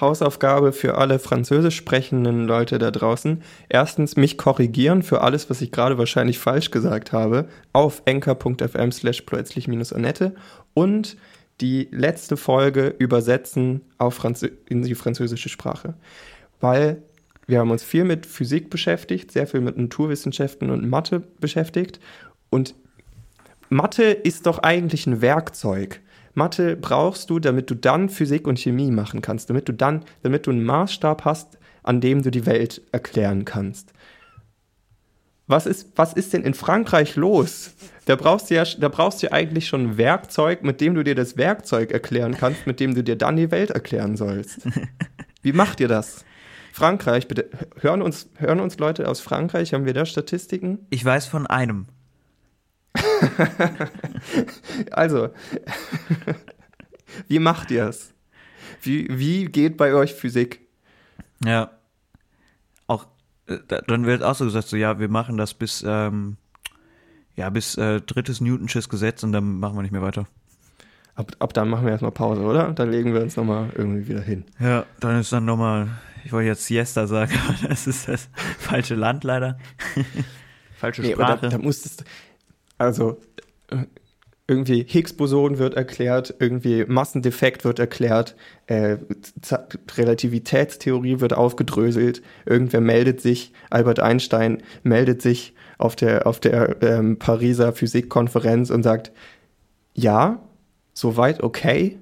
Hausaufgabe 0.00 0.72
für 0.72 0.96
alle 0.96 1.18
französisch 1.18 1.76
sprechenden 1.76 2.46
Leute 2.46 2.78
da 2.78 2.90
draußen. 2.90 3.42
Erstens 3.68 4.16
mich 4.16 4.36
korrigieren 4.36 5.02
für 5.02 5.20
alles, 5.20 5.48
was 5.50 5.60
ich 5.60 5.70
gerade 5.70 5.98
wahrscheinlich 5.98 6.38
falsch 6.38 6.70
gesagt 6.70 7.12
habe, 7.12 7.48
auf 7.72 8.02
enker.fm 8.04 8.90
slash 8.90 9.22
plötzlich-annette 9.22 10.34
und 10.72 11.16
die 11.60 11.88
letzte 11.92 12.36
Folge 12.36 12.88
übersetzen 12.98 13.82
auf 13.98 14.14
Franzö 14.14 14.48
in 14.68 14.82
die 14.82 14.96
französische 14.96 15.48
Sprache. 15.48 15.94
Weil 16.60 17.02
wir 17.46 17.58
haben 17.58 17.70
uns 17.70 17.82
viel 17.82 18.04
mit 18.04 18.26
Physik 18.26 18.70
beschäftigt, 18.70 19.32
sehr 19.32 19.46
viel 19.46 19.60
mit 19.60 19.76
Naturwissenschaften 19.76 20.70
und 20.70 20.88
Mathe 20.88 21.20
beschäftigt 21.40 22.00
und 22.50 22.74
Mathe 23.68 24.04
ist 24.04 24.46
doch 24.46 24.58
eigentlich 24.58 25.06
ein 25.06 25.20
Werkzeug. 25.20 26.00
Mathe 26.34 26.76
brauchst 26.76 27.30
du, 27.30 27.38
damit 27.38 27.70
du 27.70 27.74
dann 27.74 28.08
Physik 28.08 28.46
und 28.46 28.58
Chemie 28.58 28.90
machen 28.90 29.22
kannst, 29.22 29.50
damit 29.50 29.68
du 29.68 29.72
dann, 29.72 30.04
damit 30.22 30.46
du 30.46 30.50
einen 30.50 30.64
Maßstab 30.64 31.24
hast, 31.24 31.58
an 31.82 32.00
dem 32.00 32.22
du 32.22 32.30
die 32.30 32.46
Welt 32.46 32.82
erklären 32.92 33.44
kannst. 33.44 33.92
Was 35.46 35.66
ist, 35.66 35.92
was 35.96 36.14
ist 36.14 36.32
denn 36.32 36.42
in 36.42 36.54
Frankreich 36.54 37.16
los? 37.16 37.74
Da 38.06 38.16
brauchst 38.16 38.50
du 38.50 38.54
ja, 38.54 38.64
da 38.64 38.88
brauchst 38.88 39.22
du 39.22 39.26
ja 39.26 39.32
eigentlich 39.32 39.66
schon 39.66 39.82
ein 39.82 39.98
Werkzeug, 39.98 40.62
mit 40.62 40.80
dem 40.80 40.94
du 40.94 41.02
dir 41.02 41.14
das 41.14 41.36
Werkzeug 41.36 41.92
erklären 41.92 42.36
kannst, 42.36 42.66
mit 42.66 42.80
dem 42.80 42.94
du 42.94 43.02
dir 43.02 43.16
dann 43.16 43.36
die 43.36 43.50
Welt 43.50 43.70
erklären 43.70 44.16
sollst. 44.16 44.66
Wie 45.42 45.52
macht 45.52 45.80
ihr 45.80 45.88
das? 45.88 46.24
Frankreich, 46.74 47.28
bitte, 47.28 47.48
hören 47.80 48.02
uns, 48.02 48.28
hören 48.36 48.58
uns 48.58 48.78
Leute 48.80 49.08
aus 49.08 49.20
Frankreich, 49.20 49.72
haben 49.74 49.84
wir 49.86 49.94
da 49.94 50.04
Statistiken? 50.04 50.80
Ich 50.90 51.04
weiß 51.04 51.26
von 51.26 51.46
einem. 51.46 51.86
Also, 54.90 55.28
wie 57.28 57.38
macht 57.38 57.70
ihr 57.70 57.86
es? 57.86 58.12
Wie, 58.82 59.06
wie 59.16 59.44
geht 59.44 59.76
bei 59.76 59.94
euch 59.94 60.14
Physik? 60.14 60.66
Ja. 61.44 61.70
Auch, 62.88 63.06
äh, 63.46 63.58
da- 63.68 63.82
dann 63.82 64.04
wird 64.04 64.24
auch 64.24 64.34
so 64.34 64.44
gesagt, 64.44 64.66
so, 64.66 64.76
ja, 64.76 64.98
wir 64.98 65.08
machen 65.08 65.36
das 65.36 65.54
bis, 65.54 65.84
ähm, 65.86 66.36
ja, 67.36 67.50
bis 67.50 67.76
äh, 67.78 68.00
drittes 68.00 68.40
Newtonsches 68.40 68.88
Gesetz 68.88 69.22
und 69.22 69.30
dann 69.30 69.60
machen 69.60 69.76
wir 69.76 69.82
nicht 69.82 69.92
mehr 69.92 70.02
weiter. 70.02 70.26
Ab, 71.14 71.30
ab 71.38 71.52
dann 71.54 71.68
machen 71.68 71.84
wir 71.84 71.92
erstmal 71.92 72.10
Pause, 72.10 72.42
oder? 72.42 72.72
Dann 72.72 72.90
legen 72.90 73.14
wir 73.14 73.20
uns 73.22 73.36
nochmal 73.36 73.70
irgendwie 73.76 74.08
wieder 74.08 74.22
hin. 74.22 74.44
Ja, 74.58 74.86
dann 74.98 75.20
ist 75.20 75.32
dann 75.32 75.44
nochmal, 75.44 75.86
ich 76.24 76.32
wollte 76.32 76.48
jetzt 76.48 76.66
Siesta 76.66 77.06
sagen, 77.06 77.32
aber 77.48 77.68
das 77.68 77.86
ist 77.86 78.08
das 78.08 78.28
falsche 78.58 78.94
Land 78.94 79.24
leider. 79.24 79.58
falsche 80.76 81.02
Nee, 81.02 81.12
Sprache. 81.12 81.38
da, 81.42 81.48
da 81.48 81.58
musstest 81.58 82.00
du, 82.00 82.04
also 82.78 83.20
äh, 83.70 83.84
irgendwie 84.46 84.84
Higgs-Boson 84.86 85.58
wird 85.58 85.74
erklärt, 85.74 86.34
irgendwie 86.38 86.84
Massendefekt 86.84 87.64
wird 87.64 87.78
erklärt, 87.78 88.36
äh, 88.66 88.98
Relativitätstheorie 89.96 91.20
wird 91.20 91.32
aufgedröselt, 91.32 92.22
irgendwer 92.44 92.82
meldet 92.82 93.22
sich, 93.22 93.52
Albert 93.70 94.00
Einstein 94.00 94.62
meldet 94.82 95.22
sich 95.22 95.54
auf 95.78 95.96
der, 95.96 96.26
auf 96.26 96.40
der 96.40 96.82
ähm, 96.82 97.18
Pariser 97.18 97.72
Physikkonferenz 97.72 98.68
und 98.68 98.82
sagt, 98.82 99.12
ja, 99.94 100.42
soweit 100.92 101.42
okay, 101.42 101.98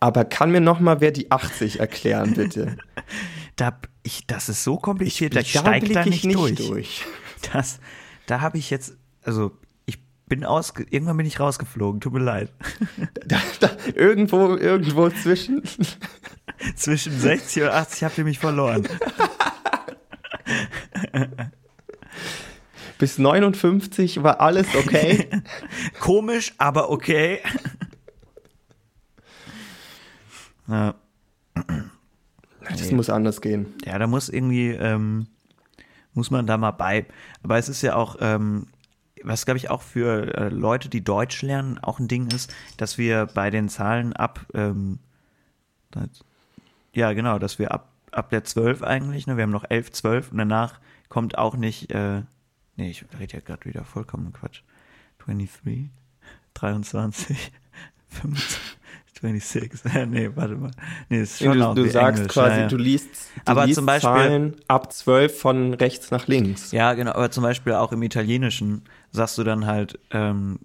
aber 0.00 0.24
kann 0.24 0.50
mir 0.50 0.60
noch 0.60 0.80
mal 0.80 1.00
wer 1.00 1.12
die 1.12 1.30
80 1.30 1.78
erklären, 1.78 2.34
bitte? 2.34 2.76
da, 3.56 3.78
ich, 4.02 4.26
das 4.26 4.48
ist 4.48 4.64
so 4.64 4.78
kompliziert, 4.78 5.36
da 5.36 5.40
Da 5.40 5.46
steigt 5.46 5.94
da 5.94 6.00
ich 6.00 6.06
nicht, 6.06 6.24
nicht 6.24 6.36
durch. 6.36 6.56
durch. 6.68 7.06
Das, 7.54 7.80
da 8.26 8.42
habe 8.42 8.58
ich 8.58 8.68
jetzt, 8.68 8.98
also 9.22 9.52
ich 9.86 9.98
bin 10.26 10.44
aus, 10.44 10.74
irgendwann 10.90 11.16
bin 11.16 11.24
ich 11.24 11.40
rausgeflogen, 11.40 12.00
tut 12.00 12.12
mir 12.12 12.20
leid. 12.20 12.52
Da, 13.26 13.40
da, 13.60 13.70
irgendwo, 13.94 14.56
irgendwo 14.56 15.08
zwischen. 15.08 15.62
Zwischen 16.76 17.18
60 17.18 17.62
und 17.62 17.68
80 17.70 18.04
habt 18.04 18.18
ihr 18.18 18.24
mich 18.24 18.38
verloren. 18.38 18.86
Bis 22.98 23.18
59 23.18 24.22
war 24.22 24.40
alles 24.40 24.66
okay. 24.74 25.28
Komisch, 26.00 26.52
aber 26.58 26.90
okay. 26.90 27.40
Ja, 30.70 30.94
Das 32.68 32.90
muss 32.92 33.10
anders 33.10 33.40
gehen. 33.40 33.66
ja, 33.84 33.98
da 33.98 34.06
muss 34.06 34.28
irgendwie, 34.28 34.68
ähm, 34.70 35.26
muss 36.14 36.30
man 36.30 36.46
da 36.46 36.56
mal 36.58 36.70
bei. 36.72 37.06
Aber 37.42 37.58
es 37.58 37.68
ist 37.68 37.82
ja 37.82 37.94
auch, 37.96 38.16
ähm, 38.20 38.66
was 39.22 39.44
glaube 39.44 39.58
ich 39.58 39.70
auch 39.70 39.82
für 39.82 40.34
äh, 40.36 40.48
Leute, 40.48 40.88
die 40.88 41.02
Deutsch 41.04 41.42
lernen, 41.42 41.78
auch 41.78 41.98
ein 41.98 42.08
Ding 42.08 42.28
ist, 42.30 42.54
dass 42.76 42.96
wir 42.98 43.26
bei 43.26 43.50
den 43.50 43.68
Zahlen 43.68 44.12
ab, 44.14 44.46
ähm, 44.54 44.98
das- 45.90 46.24
ja 46.94 47.12
genau, 47.12 47.38
dass 47.38 47.58
wir 47.58 47.72
ab, 47.72 47.88
ab 48.12 48.30
der 48.30 48.44
12 48.44 48.82
eigentlich, 48.82 49.26
ne, 49.26 49.36
wir 49.36 49.42
haben 49.44 49.50
noch 49.50 49.68
11, 49.68 49.92
12 49.92 50.32
und 50.32 50.38
danach 50.38 50.80
kommt 51.08 51.36
auch 51.38 51.56
nicht, 51.56 51.90
äh, 51.92 52.22
Nee, 52.76 52.90
ich 52.90 53.04
rede 53.18 53.34
ja 53.34 53.40
gerade 53.40 53.64
wieder 53.66 53.84
vollkommen 53.84 54.32
Quatsch. 54.32 54.62
23, 55.18 55.90
23, 56.54 57.52
25, 58.08 58.58
26. 59.20 59.80
nee, 60.08 60.30
warte 60.34 60.56
mal. 60.56 60.70
Nee, 61.08 61.22
ist 61.22 61.38
schon 61.38 61.58
du, 61.58 61.74
du 61.74 61.90
sagst 61.90 62.20
Englisch, 62.20 62.32
quasi, 62.34 62.56
ja, 62.56 62.62
ja. 62.62 62.68
du 62.68 62.76
liest, 62.76 63.08
du 63.44 63.50
Aber 63.52 63.66
liest 63.66 63.76
zum 63.76 63.86
Beispiel- 63.86 64.08
Zahlen 64.10 64.56
ab 64.68 64.92
12 64.92 65.38
von 65.40 65.74
rechts 65.74 66.10
nach 66.10 66.26
links. 66.26 66.72
Ja, 66.72 66.94
genau, 66.94 67.12
aber 67.12 67.30
zum 67.30 67.42
Beispiel 67.42 67.74
auch 67.74 67.92
im 67.92 68.02
Italienischen 68.02 68.82
sagst 69.10 69.36
du 69.38 69.44
dann 69.44 69.66
halt 69.66 69.98
ähm, 70.10 70.60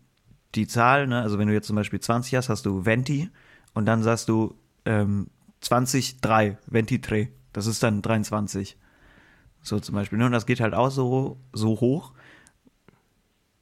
die 0.56 0.68
Zahl, 0.68 1.08
ne? 1.08 1.22
Also 1.22 1.38
wenn 1.38 1.48
du 1.48 1.54
jetzt 1.54 1.68
zum 1.68 1.76
Beispiel 1.76 2.00
20 2.00 2.36
hast, 2.36 2.50
hast 2.50 2.66
du 2.66 2.86
Venti 2.86 3.30
und 3.74 3.86
dann 3.86 4.04
sagst 4.04 4.30
du 4.30 4.56
ähm, 4.86 5.28
20, 5.62 6.22
3, 6.22 6.58
Venti 6.68 7.02
3. 7.02 7.30
Das 7.54 7.66
ist 7.68 7.84
dann 7.84 8.02
23. 8.02 8.78
So 9.62 9.80
zum 9.80 9.96
Beispiel. 9.96 10.20
Ne? 10.20 10.28
Und 10.28 10.32
das 10.32 10.46
geht 10.46 10.60
halt 10.60 10.74
auch 10.74 10.92
so, 10.92 11.38
so 11.52 11.80
hoch. 11.82 12.14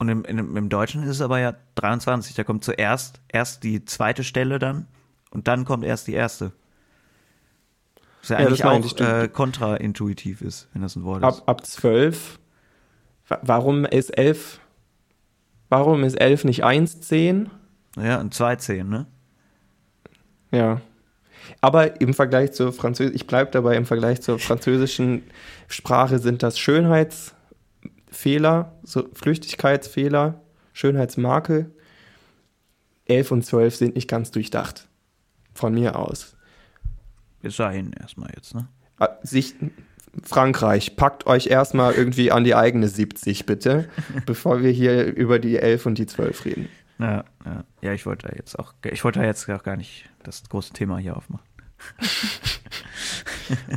Und 0.03 0.09
im, 0.09 0.25
im, 0.25 0.57
im 0.57 0.67
Deutschen 0.69 1.01
ist 1.03 1.09
es 1.09 1.21
aber 1.21 1.39
ja 1.39 1.55
23. 1.75 2.35
Da 2.35 2.43
kommt 2.43 2.65
zuerst 2.65 3.21
erst 3.29 3.63
die 3.63 3.85
zweite 3.85 4.25
Stelle 4.25 4.59
dann 4.59 4.85
und 5.31 5.47
dann 5.47 5.63
kommt 5.63 5.85
erst 5.85 6.07
die 6.07 6.13
erste. 6.13 6.51
Was 8.19 8.29
ja 8.29 8.39
Ja, 8.41 8.47
eigentlich 8.69 9.01
auch 9.01 9.23
äh, 9.23 9.27
kontraintuitiv 9.29 10.41
ist, 10.41 10.67
wenn 10.73 10.81
das 10.81 10.97
ein 10.97 11.05
Wort 11.05 11.23
ist. 11.23 11.39
Ab, 11.39 11.43
ab 11.47 11.65
12. 11.65 12.37
Wa- 13.29 13.39
Warum 13.43 13.85
ist 13.85 14.09
11? 14.17 14.59
Warum 15.69 16.03
ist 16.03 16.15
11 16.19 16.43
nicht 16.43 16.65
1, 16.65 16.99
10? 16.99 17.49
Ja, 17.95 18.19
und 18.19 18.33
210, 18.33 18.89
ne? 18.89 19.05
Ja. 20.51 20.81
Aber 21.61 22.01
im 22.01 22.13
Vergleich 22.13 22.51
zur 22.51 22.73
Französischen, 22.73 23.15
ich 23.15 23.25
bleibe 23.25 23.51
dabei, 23.51 23.77
im 23.77 23.85
Vergleich 23.85 24.21
zur 24.21 24.37
französischen 24.37 25.23
Sprache 25.69 26.19
sind 26.19 26.43
das 26.43 26.59
Schönheitsfehler, 28.13 28.79
so 28.83 29.09
Flüchtigkeitsfehler, 29.13 30.41
Schönheitsmarke. 30.73 31.71
11 33.05 33.31
und 33.31 33.45
12 33.45 33.75
sind 33.75 33.95
nicht 33.95 34.07
ganz 34.07 34.31
durchdacht. 34.31 34.87
Von 35.53 35.73
mir 35.73 35.97
aus. 35.97 36.37
Bis 37.41 37.57
dahin 37.57 37.91
erstmal 37.93 38.29
jetzt, 38.35 38.55
ne? 38.55 38.67
Ah, 38.97 39.09
Sich, 39.23 39.55
Frankreich, 40.23 40.95
packt 40.95 41.25
euch 41.27 41.47
erstmal 41.47 41.93
irgendwie 41.93 42.31
an 42.31 42.43
die 42.43 42.55
eigene 42.55 42.87
70, 42.87 43.45
bitte, 43.45 43.89
bevor 44.25 44.61
wir 44.61 44.71
hier 44.71 45.05
über 45.05 45.39
die 45.39 45.57
11 45.57 45.85
und 45.85 45.97
die 45.97 46.05
12 46.05 46.45
reden. 46.45 46.69
Ja, 46.99 47.25
ja. 47.45 47.63
ja, 47.81 47.93
ich 47.93 48.05
wollte 48.05 48.27
da 48.27 48.35
jetzt 48.35 48.57
auch, 48.57 48.73
ich 48.89 49.03
wollte 49.03 49.19
da 49.19 49.25
jetzt 49.25 49.49
auch 49.49 49.63
gar 49.63 49.75
nicht 49.75 50.09
das 50.23 50.43
große 50.47 50.73
Thema 50.73 50.99
hier 50.99 51.17
aufmachen. 51.17 51.45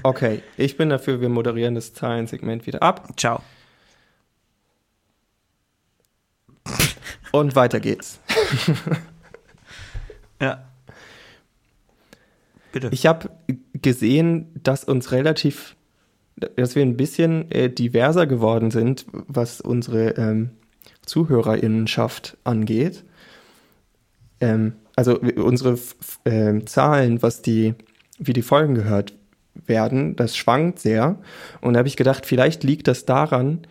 Okay, 0.04 0.42
ich 0.56 0.76
bin 0.76 0.90
dafür, 0.90 1.20
wir 1.20 1.28
moderieren 1.28 1.74
das 1.74 1.92
Zahlensegment 1.92 2.66
wieder 2.66 2.82
ab 2.82 3.08
Ciao. 3.18 3.42
Und 7.40 7.56
weiter 7.56 7.80
geht's. 7.80 8.20
Ja. 10.40 10.64
Bitte. 12.72 12.90
Ich 12.92 13.06
habe 13.06 13.30
gesehen, 13.74 14.48
dass 14.62 14.84
uns 14.84 15.12
relativ, 15.12 15.76
dass 16.36 16.74
wir 16.76 16.82
ein 16.82 16.96
bisschen 16.96 17.50
äh, 17.50 17.70
diverser 17.70 18.26
geworden 18.26 18.70
sind, 18.70 19.06
was 19.12 19.60
unsere 19.60 20.10
ähm, 20.10 20.50
Zuhörerinnenschaft 21.06 22.36
angeht. 22.44 23.04
Ähm, 24.40 24.74
also 24.94 25.18
unsere 25.18 25.78
ähm, 26.24 26.66
Zahlen, 26.66 27.22
was 27.22 27.42
die, 27.42 27.74
wie 28.18 28.32
die 28.32 28.42
Folgen 28.42 28.74
gehört 28.74 29.14
werden, 29.66 30.16
das 30.16 30.36
schwankt 30.36 30.80
sehr. 30.80 31.18
Und 31.62 31.74
da 31.74 31.78
habe 31.78 31.88
ich 31.88 31.96
gedacht, 31.96 32.26
vielleicht 32.26 32.62
liegt 32.62 32.88
das 32.88 33.06
daran, 33.06 33.66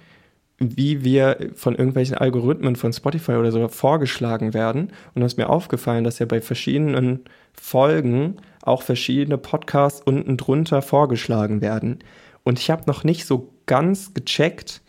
wie 0.58 1.04
wir 1.04 1.52
von 1.56 1.76
irgendwelchen 1.76 2.18
Algorithmen 2.18 2.76
von 2.76 2.94
Spotify 2.94 3.34
oder 3.34 3.52
so 3.52 3.68
vorgeschlagen 3.68 4.54
werden. 4.54 4.92
Und 5.14 5.20
da 5.22 5.26
ist 5.26 5.38
mir 5.38 5.50
aufgefallen, 5.50 6.04
dass 6.04 6.20
ja 6.20 6.26
bei 6.26 6.40
verschiedenen 6.42 7.22
Folgen 7.54 8.38
auch 8.62 8.82
verschiedene 8.82 9.38
Podcasts 9.38 10.02
unten 10.02 10.38
drunter 10.38 10.82
vorgeschlagen 10.82 11.62
werden. 11.62 12.00
Und 12.44 12.60
ich 12.60 12.70
habe 12.70 12.84
noch 12.88 13.04
nicht 13.04 13.26
so 13.26 13.54
ganz 13.66 14.14
gecheckt, 14.14 14.82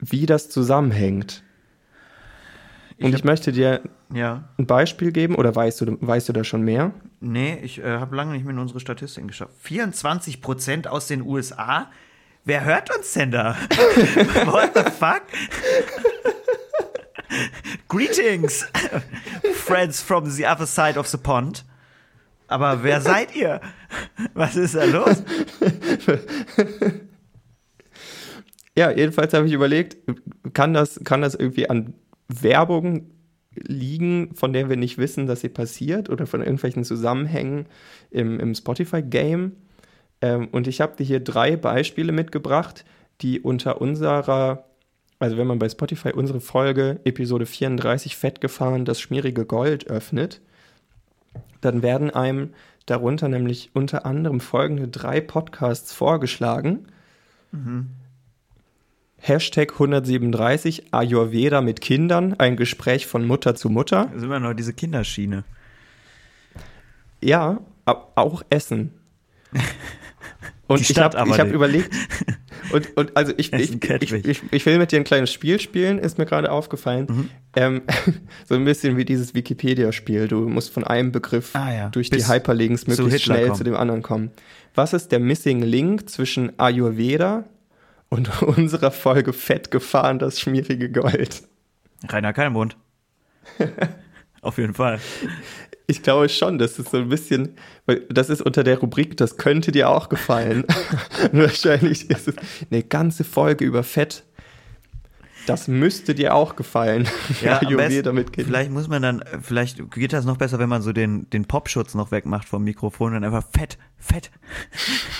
wie 0.00 0.26
das 0.26 0.50
zusammenhängt. 0.50 1.42
Und 3.00 3.08
ich, 3.10 3.14
hab- 3.14 3.24
möchte 3.24 3.52
dir 3.52 3.80
ja. 4.12 4.44
ein 4.58 4.66
Beispiel 4.66 5.12
geben, 5.12 5.34
oder 5.34 5.54
weißt 5.54 5.80
du, 5.80 5.96
weißt 6.00 6.28
du 6.28 6.32
da 6.34 6.44
schon 6.44 6.62
mehr? 6.62 6.92
Nee, 7.20 7.58
ich 7.62 7.78
äh, 7.78 7.98
habe 7.98 8.14
lange 8.14 8.32
nicht 8.32 8.44
mehr 8.44 8.52
in 8.52 8.58
unsere 8.58 8.80
Statistiken 8.80 9.28
geschaut. 9.28 9.48
24% 9.64 10.86
aus 10.86 11.06
den 11.06 11.22
USA? 11.22 11.90
Wer 12.50 12.64
hört 12.64 12.92
uns 12.96 13.12
denn 13.12 13.30
da? 13.30 13.54
What 14.46 14.72
the 14.74 14.90
fuck? 14.90 15.22
Greetings, 17.86 18.66
friends 19.54 20.02
from 20.02 20.28
the 20.28 20.44
other 20.48 20.66
side 20.66 20.98
of 20.98 21.06
the 21.06 21.16
pond. 21.16 21.64
Aber 22.48 22.82
wer 22.82 23.00
seid 23.02 23.36
ihr? 23.36 23.60
Was 24.34 24.56
ist 24.56 24.74
da 24.74 24.82
los? 24.82 25.22
Ja, 28.76 28.90
jedenfalls 28.90 29.32
habe 29.32 29.46
ich 29.46 29.52
überlegt, 29.52 29.98
kann 30.52 30.74
das, 30.74 30.98
kann 31.04 31.22
das 31.22 31.36
irgendwie 31.36 31.70
an 31.70 31.94
Werbung 32.26 33.12
liegen, 33.54 34.34
von 34.34 34.52
der 34.52 34.68
wir 34.68 34.76
nicht 34.76 34.98
wissen, 34.98 35.28
dass 35.28 35.42
sie 35.42 35.50
passiert 35.50 36.10
oder 36.10 36.26
von 36.26 36.40
irgendwelchen 36.40 36.82
Zusammenhängen 36.82 37.66
im, 38.10 38.40
im 38.40 38.56
Spotify-Game? 38.56 39.52
Ähm, 40.20 40.48
und 40.52 40.66
ich 40.66 40.80
habe 40.80 40.96
dir 40.96 41.04
hier 41.04 41.20
drei 41.20 41.56
Beispiele 41.56 42.12
mitgebracht, 42.12 42.84
die 43.20 43.40
unter 43.40 43.80
unserer, 43.80 44.64
also 45.18 45.36
wenn 45.36 45.46
man 45.46 45.58
bei 45.58 45.68
Spotify 45.68 46.12
unsere 46.12 46.40
Folge 46.40 47.00
Episode 47.04 47.46
34 47.46 48.16
Fett 48.16 48.40
gefahren, 48.40 48.84
das 48.84 49.00
schmierige 49.00 49.44
Gold 49.44 49.88
öffnet, 49.88 50.40
dann 51.60 51.82
werden 51.82 52.10
einem 52.10 52.50
darunter 52.86 53.28
nämlich 53.28 53.70
unter 53.74 54.06
anderem 54.06 54.40
folgende 54.40 54.88
drei 54.88 55.20
Podcasts 55.20 55.92
vorgeschlagen. 55.92 56.86
Hashtag 59.18 59.72
137 59.72 60.94
Ayurveda 60.94 61.60
mit 61.60 61.80
Kindern, 61.82 62.34
ein 62.38 62.56
Gespräch 62.56 63.06
von 63.06 63.26
Mutter 63.26 63.54
zu 63.54 63.68
Mutter. 63.68 64.06
Das 64.06 64.16
ist 64.16 64.22
immer 64.22 64.40
noch 64.40 64.54
diese 64.54 64.72
Kinderschiene. 64.72 65.44
Ja, 67.20 67.60
auch 67.84 68.42
Essen. 68.48 68.94
Und 70.70 70.88
Die 70.88 70.92
ich 70.92 70.98
habe 71.00 71.18
hab 71.18 71.50
überlegt, 71.50 71.92
und, 72.72 72.96
und 72.96 73.16
also 73.16 73.32
ich, 73.36 73.52
ich, 73.52 73.82
ich, 73.82 74.42
ich, 74.52 74.66
will 74.66 74.78
mit 74.78 74.92
dir 74.92 75.00
ein 75.00 75.04
kleines 75.04 75.32
Spiel 75.32 75.58
spielen, 75.58 75.98
ist 75.98 76.16
mir 76.16 76.26
gerade 76.26 76.52
aufgefallen. 76.52 77.06
Mhm. 77.10 77.30
Ähm, 77.56 77.82
so 78.48 78.54
ein 78.54 78.64
bisschen 78.64 78.96
wie 78.96 79.04
dieses 79.04 79.34
Wikipedia-Spiel. 79.34 80.28
Du 80.28 80.48
musst 80.48 80.72
von 80.72 80.84
einem 80.84 81.10
Begriff 81.10 81.56
Ah 81.56 81.74
ja, 81.74 81.88
durch 81.88 82.08
die 82.10 82.18
bis 82.18 82.32
Hyperlinks 82.32 82.84
zu 82.84 82.90
möglichst 82.90 83.24
schnell 83.24 83.46
kommen. 83.46 83.56
zu 83.56 83.64
dem 83.64 83.74
anderen 83.74 84.02
kommen. 84.02 84.30
Was 84.76 84.92
ist 84.92 85.10
der 85.10 85.18
Missing 85.18 85.60
Link 85.60 86.08
zwischen 86.08 86.56
Ayurveda 86.56 87.46
und 88.08 88.40
unserer 88.56 88.92
Folge 88.92 89.32
Fett 89.32 89.72
gefahren, 89.72 90.20
das 90.20 90.38
schmierige 90.38 90.88
Gold? 90.88 91.42
Rainer 92.08 92.32
Kalmund. 92.32 92.76
Auf 94.40 94.56
jeden 94.58 94.74
Fall. 94.74 95.00
Ich 95.90 96.04
glaube 96.04 96.28
schon, 96.28 96.58
das 96.58 96.78
ist 96.78 96.90
so 96.90 96.98
ein 96.98 97.08
bisschen, 97.08 97.56
das 98.08 98.30
ist 98.30 98.42
unter 98.42 98.62
der 98.62 98.78
Rubrik, 98.78 99.16
das 99.16 99.38
könnte 99.38 99.72
dir 99.72 99.88
auch 99.88 100.08
gefallen. 100.08 100.64
Wahrscheinlich 101.32 102.08
ist 102.08 102.28
es 102.28 102.36
eine 102.70 102.84
ganze 102.84 103.24
Folge 103.24 103.64
über 103.64 103.82
Fett. 103.82 104.22
Das 105.48 105.66
müsste 105.66 106.14
dir 106.14 106.36
auch 106.36 106.54
gefallen. 106.54 107.08
Ja, 107.42 107.60
am 107.60 107.76
besten, 107.76 108.14
mit 108.14 108.32
Kindern. 108.32 108.46
vielleicht 108.46 108.70
muss 108.70 108.86
man 108.86 109.02
dann, 109.02 109.24
vielleicht 109.42 109.90
geht 109.90 110.12
das 110.12 110.24
noch 110.24 110.36
besser, 110.36 110.60
wenn 110.60 110.68
man 110.68 110.80
so 110.80 110.92
den, 110.92 111.28
den 111.30 111.46
Popschutz 111.46 111.94
noch 111.94 112.12
wegmacht 112.12 112.48
vom 112.48 112.62
Mikrofon 112.62 113.16
und 113.16 113.24
einfach 113.24 113.44
Fett, 113.50 113.76
Fett. 113.96 114.30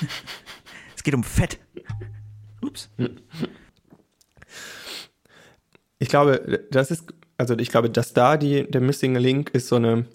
es 0.95 1.03
geht 1.03 1.15
um 1.15 1.25
Fett. 1.25 1.59
Ups. 2.63 2.91
Ich 5.99 6.09
glaube, 6.09 6.65
das 6.71 6.93
ist, 6.93 7.13
also 7.39 7.59
ich 7.59 7.71
glaube, 7.71 7.91
dass 7.91 8.13
da 8.13 8.37
die, 8.37 8.71
der 8.71 8.81
Missing 8.81 9.17
Link 9.17 9.51
ist 9.51 9.67
so 9.67 9.75
eine 9.75 10.07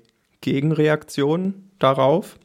Gegenreaktion 0.46 1.66
darauf. 1.80 2.38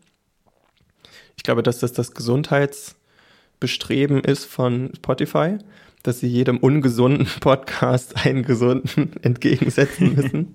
Ich 1.37 1.43
glaube, 1.43 1.63
dass 1.63 1.81
das 1.81 1.93
das 1.93 2.15
Gesundheitsbestreben 2.15 4.25
ist 4.25 4.47
von 4.47 4.93
Spotify, 4.97 5.59
dass 6.03 6.21
sie 6.21 6.29
jedem 6.29 6.57
ungesunden 6.57 7.29
Podcast 7.41 8.25
einen 8.25 8.43
gesunden 8.43 9.17
entgegensetzen 9.23 10.15
müssen. 10.15 10.55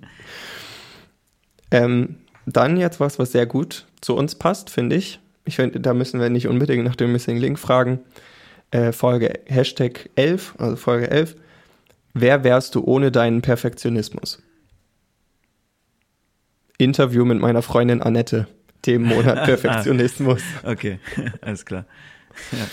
ähm, 1.70 2.16
dann 2.46 2.78
jetzt 2.78 2.98
was, 2.98 3.20
was 3.20 3.30
sehr 3.30 3.46
gut 3.46 3.86
zu 4.00 4.16
uns 4.16 4.34
passt, 4.34 4.68
finde 4.68 4.96
ich. 4.96 5.20
Ich 5.44 5.54
finde, 5.54 5.78
da 5.78 5.94
müssen 5.94 6.18
wir 6.18 6.30
nicht 6.30 6.48
unbedingt 6.48 6.84
nach 6.84 6.96
dem 6.96 7.12
Missing 7.12 7.36
Link 7.36 7.60
fragen. 7.60 8.00
Äh, 8.72 8.90
Folge 8.90 9.34
Hashtag 9.46 10.10
11, 10.16 10.56
also 10.58 10.74
Folge 10.74 11.12
11. 11.12 11.36
Wer 12.12 12.42
wärst 12.42 12.74
du 12.74 12.82
ohne 12.82 13.12
deinen 13.12 13.40
Perfektionismus? 13.40 14.42
Interview 16.78 17.24
mit 17.24 17.40
meiner 17.40 17.62
Freundin 17.62 18.02
Annette. 18.02 18.46
Themenmonat 18.82 19.44
Perfektionismus. 19.46 20.42
Okay, 20.62 21.00
alles 21.40 21.64
klar. 21.64 21.86
Ja. 22.52 22.66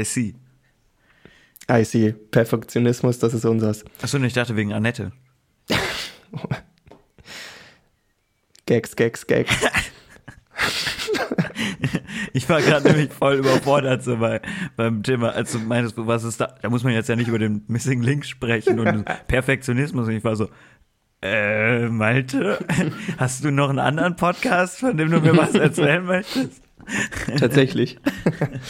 I 0.00 0.04
see. 0.04 0.34
I 1.70 1.84
see. 1.84 2.12
Perfektionismus, 2.12 3.18
das 3.18 3.34
ist 3.34 3.44
unseres. 3.44 3.84
Achso, 4.00 4.18
ich 4.18 4.32
dachte 4.32 4.56
wegen 4.56 4.72
Annette. 4.72 5.12
Gags, 8.66 8.94
Gags, 8.94 9.26
Gags. 9.26 9.52
Ich 12.32 12.48
war 12.48 12.62
gerade 12.62 12.88
nämlich 12.88 13.12
voll 13.12 13.34
überfordert 13.34 14.02
so 14.02 14.16
bei, 14.16 14.40
beim 14.76 15.02
Thema, 15.02 15.30
als 15.32 15.52
du 15.52 15.58
meintest, 15.58 15.96
was 15.98 16.24
ist 16.24 16.40
da? 16.40 16.54
Da 16.62 16.70
muss 16.70 16.84
man 16.84 16.94
jetzt 16.94 17.08
ja 17.08 17.16
nicht 17.16 17.28
über 17.28 17.38
den 17.38 17.64
Missing 17.66 18.02
Link 18.02 18.24
sprechen 18.24 18.80
und 18.80 19.04
Perfektionismus. 19.26 20.08
Und 20.08 20.14
ich 20.14 20.24
war 20.24 20.36
so, 20.36 20.48
äh, 21.22 21.88
Malte, 21.88 22.58
hast 23.16 23.44
du 23.44 23.50
noch 23.50 23.70
einen 23.70 23.78
anderen 23.78 24.16
Podcast, 24.16 24.78
von 24.78 24.96
dem 24.96 25.10
du 25.10 25.20
mir 25.20 25.36
was 25.36 25.54
erzählen 25.54 26.04
möchtest? 26.04 26.62
Tatsächlich. 27.38 27.98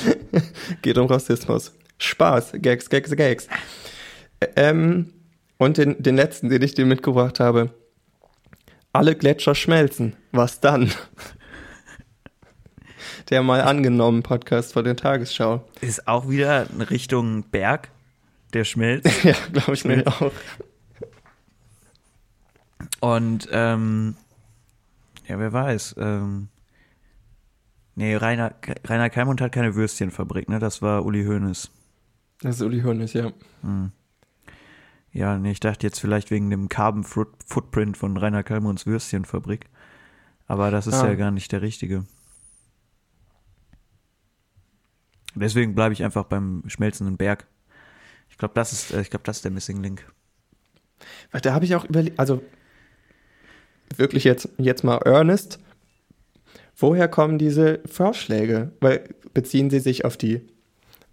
Geht 0.83 0.99
um 0.99 1.07
Rassismus. 1.07 1.75
Spaß. 1.99 2.53
Gags, 2.57 2.91
Gags, 2.91 3.17
Gags. 3.17 3.49
Ähm, 4.57 5.15
und 5.57 5.79
den, 5.79 6.03
den 6.03 6.17
letzten, 6.17 6.51
den 6.51 6.61
ich 6.63 6.75
dir 6.75 6.85
mitgebracht 6.85 7.41
habe. 7.41 7.71
Alle 8.93 9.17
Gletscher 9.17 9.55
schmelzen. 9.55 10.17
Was 10.33 10.61
dann? 10.61 10.91
Der 13.31 13.43
mal 13.43 13.63
angenommen 13.63 14.23
Podcast 14.23 14.75
von 14.75 14.85
der 14.85 14.97
Tagesschau. 14.97 15.65
Ist 15.81 16.07
auch 16.07 16.29
wieder 16.29 16.67
in 16.71 16.83
Richtung 16.83 17.45
Berg, 17.45 17.89
der 18.53 18.65
schmilzt. 18.65 19.25
Ja, 19.25 19.35
glaube 19.53 19.75
ich 19.75 19.85
mir 19.85 20.07
auch. 20.07 20.33
Und 23.03 23.49
ähm, 23.51 24.15
ja, 25.27 25.37
wer 25.37 25.53
weiß. 25.53 25.97
Ähm, 25.99 26.49
nee, 27.97 28.15
Rainer, 28.15 28.55
Rainer 28.85 29.11
Keimund 29.11 29.41
hat 29.41 29.51
keine 29.51 29.75
Würstchenfabrik, 29.75 30.49
ne? 30.49 30.61
Das 30.61 30.83
war 30.83 31.05
Uli 31.05 31.25
Hoeneß. 31.25 31.69
Das 32.43 32.55
ist 32.57 32.63
Uli 32.63 32.81
Hoeneß, 32.81 33.13
ja. 33.15 33.33
Ja, 35.13 35.37
nee, 35.37 35.51
ich 35.51 35.59
dachte 35.59 35.85
jetzt 35.85 35.99
vielleicht 35.99 36.31
wegen 36.31 36.49
dem 36.49 36.69
Carbon 36.69 37.03
Foot- 37.03 37.35
Footprint 37.45 37.97
von 37.97 38.17
Rainer 38.17 38.45
Kalmunds 38.45 38.87
Würstchenfabrik. 38.87 39.67
Aber 40.47 40.71
das 40.71 40.87
ist 40.87 40.95
Ah. 40.95 41.09
ja 41.09 41.15
gar 41.17 41.33
nicht 41.33 41.51
der 41.51 41.61
richtige. 41.63 42.05
Deswegen 45.35 45.75
bleibe 45.75 45.93
ich 45.93 46.05
einfach 46.05 46.25
beim 46.25 46.63
schmelzenden 46.69 47.17
Berg. 47.17 47.47
Ich 48.29 48.39
glaube, 48.39 48.55
das 48.55 48.73
ist, 48.73 48.93
äh, 48.93 49.01
ich 49.01 49.11
glaube, 49.11 49.25
das 49.25 49.39
ist 49.39 49.45
der 49.45 49.51
Missing 49.51 49.83
Link. 49.83 50.07
Weil 51.33 51.41
Da 51.41 51.53
habe 51.53 51.65
ich 51.65 51.75
auch 51.75 51.85
überlegt, 51.85 52.19
also 52.21 52.43
wirklich 53.99 54.25
jetzt, 54.25 54.49
jetzt 54.59 54.85
mal 54.85 55.01
earnest, 55.05 55.59
woher 56.77 57.09
kommen 57.09 57.39
diese 57.39 57.81
Vorschläge? 57.87 58.73
Weil 58.81 59.09
beziehen 59.35 59.71
sie 59.71 59.81
sich 59.81 60.05
auf 60.05 60.17
die 60.17 60.43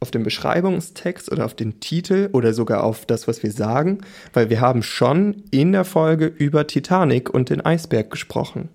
auf 0.01 0.11
den 0.11 0.23
Beschreibungstext 0.23 1.31
oder 1.31 1.45
auf 1.45 1.55
den 1.55 1.79
Titel 1.81 2.29
oder 2.31 2.53
sogar 2.53 2.83
auf 2.83 3.05
das, 3.05 3.27
was 3.27 3.43
wir 3.43 3.51
sagen? 3.51 3.99
Weil 4.33 4.49
wir 4.49 4.61
haben 4.61 4.81
schon 4.81 5.43
in 5.51 5.73
der 5.73 5.83
Folge 5.83 6.25
über 6.25 6.67
Titanic 6.67 7.29
und 7.29 7.49
den 7.49 7.61
Eisberg 7.61 8.09
gesprochen. 8.09 8.69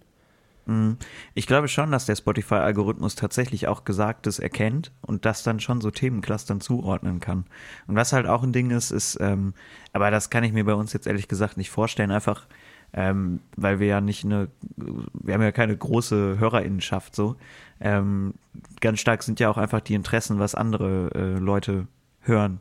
Mhm. 0.66 0.96
Ich 1.34 1.46
glaube 1.46 1.68
schon, 1.68 1.90
dass 1.90 2.06
der 2.06 2.16
Spotify-Algorithmus 2.16 3.14
tatsächlich 3.14 3.68
auch 3.68 3.84
Gesagtes 3.84 4.38
erkennt 4.38 4.92
und 5.02 5.24
das 5.24 5.42
dann 5.42 5.60
schon 5.60 5.80
so 5.80 5.90
Themenclustern 5.90 6.60
zuordnen 6.60 7.20
kann. 7.20 7.46
Und 7.86 7.96
was 7.96 8.12
halt 8.12 8.26
auch 8.26 8.42
ein 8.42 8.52
Ding 8.52 8.70
ist, 8.70 8.90
ist, 8.90 9.18
ähm, 9.20 9.54
aber 9.92 10.10
das 10.10 10.30
kann 10.30 10.44
ich 10.44 10.52
mir 10.52 10.64
bei 10.64 10.74
uns 10.74 10.92
jetzt 10.92 11.06
ehrlich 11.06 11.28
gesagt 11.28 11.56
nicht 11.56 11.70
vorstellen, 11.70 12.10
einfach 12.10 12.46
ähm, 12.94 13.40
weil 13.56 13.80
wir 13.80 13.88
ja 13.88 14.00
nicht 14.00 14.24
eine, 14.24 14.48
wir 14.76 15.34
haben 15.34 15.42
ja 15.42 15.52
keine 15.52 15.76
große 15.76 16.38
Hörerinnenschaft 16.38 17.14
so. 17.14 17.36
Ähm, 17.80 18.34
ganz 18.80 19.00
stark 19.00 19.24
sind 19.24 19.40
ja 19.40 19.50
auch 19.50 19.58
einfach 19.58 19.80
die 19.80 19.94
Interessen, 19.94 20.38
was 20.38 20.54
andere 20.54 21.10
äh, 21.14 21.38
Leute 21.38 21.88
hören, 22.20 22.60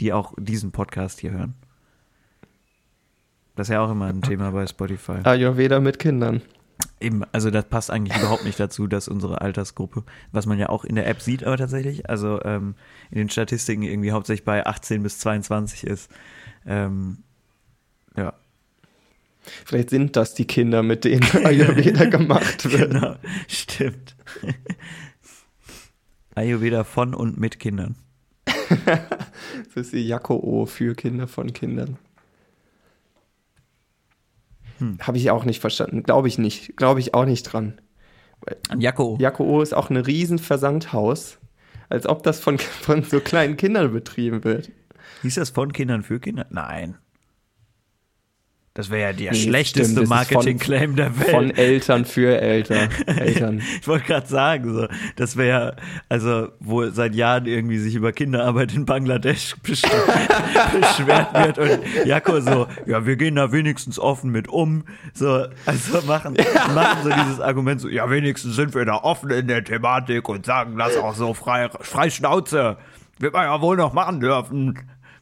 die 0.00 0.14
auch 0.14 0.32
diesen 0.38 0.72
Podcast 0.72 1.20
hier 1.20 1.32
hören. 1.32 1.54
Das 3.54 3.68
ist 3.68 3.72
ja 3.72 3.84
auch 3.84 3.90
immer 3.90 4.06
ein 4.06 4.22
Thema 4.22 4.50
bei 4.50 4.66
Spotify. 4.66 5.18
Ayurveda 5.24 5.78
mit 5.78 5.98
Kindern. 5.98 6.40
Eben, 6.98 7.24
also 7.32 7.50
das 7.50 7.66
passt 7.66 7.90
eigentlich 7.90 8.16
überhaupt 8.16 8.44
nicht 8.44 8.58
dazu, 8.58 8.86
dass 8.86 9.08
unsere 9.08 9.42
Altersgruppe, 9.42 10.04
was 10.32 10.46
man 10.46 10.58
ja 10.58 10.70
auch 10.70 10.84
in 10.84 10.94
der 10.94 11.06
App 11.06 11.20
sieht, 11.20 11.44
aber 11.44 11.58
tatsächlich, 11.58 12.08
also 12.08 12.42
ähm, 12.44 12.74
in 13.10 13.18
den 13.18 13.28
Statistiken 13.28 13.82
irgendwie 13.82 14.12
hauptsächlich 14.12 14.44
bei 14.44 14.64
18 14.64 15.02
bis 15.02 15.18
22 15.18 15.84
ist. 15.84 16.10
Ähm, 16.66 17.18
ja, 18.16 18.32
Vielleicht 19.64 19.90
sind 19.90 20.16
das 20.16 20.34
die 20.34 20.46
Kinder, 20.46 20.82
mit 20.82 21.04
denen 21.04 21.22
Ayurveda 21.44 22.04
gemacht 22.10 22.70
wird. 22.70 22.92
genau, 22.92 23.16
stimmt. 23.48 24.16
Ayurveda 26.34 26.84
von 26.84 27.14
und 27.14 27.38
mit 27.38 27.58
Kindern. 27.58 27.96
Das 29.74 29.86
ist 29.86 29.92
die 29.92 30.06
Jakko 30.06 30.66
für 30.66 30.94
Kinder 30.94 31.28
von 31.28 31.52
Kindern. 31.52 31.98
Hm. 34.78 34.98
Habe 35.00 35.18
ich 35.18 35.30
auch 35.30 35.44
nicht 35.44 35.60
verstanden. 35.60 36.02
Glaube 36.02 36.28
ich 36.28 36.38
nicht. 36.38 36.76
Glaube 36.76 37.00
ich 37.00 37.14
auch 37.14 37.24
nicht 37.24 37.44
dran. 37.44 37.80
An 38.68 38.80
Jakko. 38.80 39.16
Jakko 39.20 39.62
ist 39.62 39.74
auch 39.74 39.90
ein 39.90 39.96
riesen 39.96 40.38
Versandhaus. 40.38 41.38
Als 41.88 42.06
ob 42.06 42.22
das 42.22 42.40
von, 42.40 42.58
von 42.58 43.02
so 43.02 43.20
kleinen 43.20 43.56
Kindern 43.56 43.92
betrieben 43.92 44.44
wird. 44.44 44.70
Hieß 45.22 45.36
das 45.36 45.50
von 45.50 45.72
Kindern 45.72 46.02
für 46.02 46.18
Kinder? 46.18 46.46
Nein. 46.50 46.96
Das 48.76 48.90
wäre 48.90 49.08
ja 49.08 49.12
der 49.14 49.32
Nee, 49.32 49.38
schlechteste 49.38 50.06
Marketing-Claim 50.06 50.96
der 50.96 51.18
Welt. 51.18 51.30
Von 51.30 51.50
Eltern 51.50 52.04
für 52.04 52.38
Eltern. 52.38 52.90
Eltern. 53.06 53.62
Ich 53.80 53.88
wollte 53.88 54.04
gerade 54.04 54.26
sagen, 54.26 54.74
so, 54.74 54.86
das 55.16 55.38
wäre 55.38 55.76
also, 56.10 56.48
wo 56.60 56.86
seit 56.90 57.14
Jahren 57.14 57.46
irgendwie 57.46 57.78
sich 57.78 57.94
über 57.94 58.12
Kinderarbeit 58.12 58.74
in 58.74 58.84
Bangladesch 58.84 59.56
beschwert 59.62 61.32
wird 61.32 61.58
und 61.58 61.80
Jako 62.04 62.40
so, 62.40 62.66
ja, 62.84 63.06
wir 63.06 63.16
gehen 63.16 63.36
da 63.36 63.50
wenigstens 63.50 63.98
offen 63.98 64.30
mit 64.30 64.46
um. 64.46 64.84
So, 65.14 65.46
also 65.64 66.02
machen, 66.06 66.36
machen 66.74 66.98
so 67.02 67.08
dieses 67.08 67.40
Argument 67.40 67.80
so, 67.80 67.88
ja, 67.88 68.10
wenigstens 68.10 68.56
sind 68.56 68.74
wir 68.74 68.84
da 68.84 68.96
offen 68.96 69.30
in 69.30 69.48
der 69.48 69.64
Thematik 69.64 70.28
und 70.28 70.44
sagen 70.44 70.76
das 70.76 70.98
auch 70.98 71.14
so 71.14 71.32
frei, 71.32 71.70
frei 71.80 72.10
Schnauze. 72.10 72.76
Wird 73.18 73.32
man 73.32 73.44
ja 73.44 73.58
wohl 73.62 73.78
noch 73.78 73.94
machen 73.94 74.20
dürfen. 74.20 74.78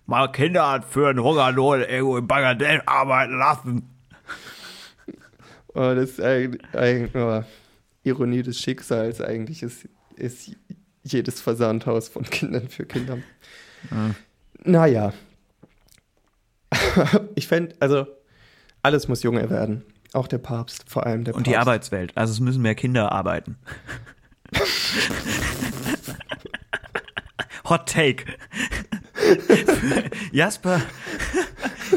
Mal 0.06 0.30
Kinder 0.32 0.84
für 0.88 1.08
einen 1.08 1.22
Hungerlohn 1.22 1.80
irgendwo 1.80 2.18
in 2.18 2.26
Bangladesch 2.26 2.82
arbeiten 2.86 3.38
lassen. 3.38 3.90
Oh, 5.68 5.94
das 5.94 6.10
ist 6.10 6.20
eigentlich, 6.20 7.14
oh, 7.14 7.42
Ironie 8.04 8.42
des 8.42 8.60
Schicksals. 8.60 9.20
Eigentlich 9.20 9.62
ist, 9.62 9.88
ist 10.16 10.52
jedes 11.02 11.40
Versandhaus 11.40 12.08
von 12.08 12.22
Kindern 12.24 12.68
für 12.68 12.84
Kinder. 12.84 13.18
Naja. 14.62 15.12
ich 17.34 17.48
fände, 17.48 17.74
also, 17.80 18.06
alles 18.82 19.08
muss 19.08 19.22
junger 19.22 19.50
werden. 19.50 19.84
Auch 20.12 20.28
der 20.28 20.38
Papst, 20.38 20.84
vor 20.88 21.06
allem 21.06 21.24
der 21.24 21.34
Und 21.34 21.46
die 21.46 21.52
Papst. 21.52 21.66
Arbeitswelt. 21.66 22.16
Also 22.16 22.32
es 22.32 22.40
müssen 22.40 22.62
mehr 22.62 22.76
Kinder 22.76 23.10
arbeiten. 23.10 23.56
Hot 27.68 27.88
Take. 27.88 28.26
Jasper, 30.32 30.80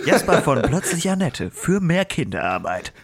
Jasper 0.05 0.41
von 0.41 0.61
Plötzlich 0.61 1.09
Annette 1.09 1.51
für 1.51 1.79
mehr 1.79 2.05
Kinderarbeit. 2.05 2.93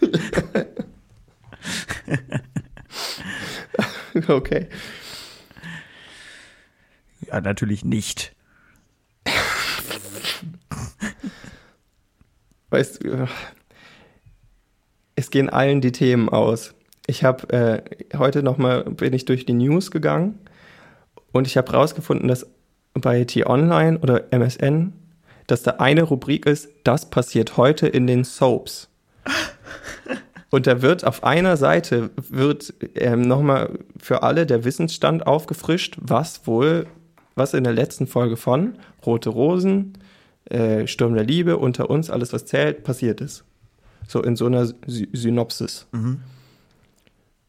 Okay. 4.28 4.68
Ja, 7.26 7.40
natürlich 7.40 7.84
nicht. 7.84 8.34
Weißt 12.70 13.02
du, 13.02 13.26
es 15.16 15.30
gehen 15.30 15.48
allen 15.50 15.80
die 15.80 15.92
Themen 15.92 16.28
aus. 16.28 16.74
Ich 17.06 17.24
habe 17.24 17.50
äh, 17.52 18.16
heute 18.16 18.42
nochmal, 18.42 18.84
bin 18.84 19.12
ich 19.12 19.24
durch 19.24 19.46
die 19.46 19.52
News 19.52 19.90
gegangen 19.90 20.38
und 21.32 21.46
ich 21.46 21.56
habe 21.56 21.72
rausgefunden, 21.72 22.28
dass 22.28 22.46
bei 22.94 23.24
T-Online 23.24 23.98
oder 23.98 24.32
MSN, 24.32 24.92
dass 25.46 25.62
da 25.62 25.72
eine 25.72 26.02
Rubrik 26.02 26.46
ist, 26.46 26.68
das 26.84 27.10
passiert 27.10 27.56
heute 27.56 27.86
in 27.86 28.06
den 28.06 28.24
Soaps. 28.24 28.88
Und 30.50 30.68
da 30.68 30.82
wird 30.82 31.04
auf 31.04 31.24
einer 31.24 31.56
Seite 31.56 32.10
wird 32.16 32.74
ähm, 32.94 33.22
nochmal 33.22 33.76
für 34.00 34.22
alle 34.22 34.46
der 34.46 34.64
Wissensstand 34.64 35.26
aufgefrischt, 35.26 35.96
was 36.00 36.46
wohl, 36.46 36.86
was 37.34 37.54
in 37.54 37.64
der 37.64 37.72
letzten 37.72 38.06
Folge 38.06 38.36
von 38.36 38.78
Rote 39.04 39.30
Rosen, 39.30 39.98
äh, 40.44 40.86
Sturm 40.86 41.14
der 41.14 41.24
Liebe, 41.24 41.58
unter 41.58 41.90
uns, 41.90 42.08
alles 42.08 42.32
was 42.32 42.46
zählt, 42.46 42.84
passiert 42.84 43.20
ist. 43.20 43.44
So 44.06 44.22
in 44.22 44.36
so 44.36 44.46
einer 44.46 44.66
Sy 44.66 45.08
Synopsis. 45.12 45.88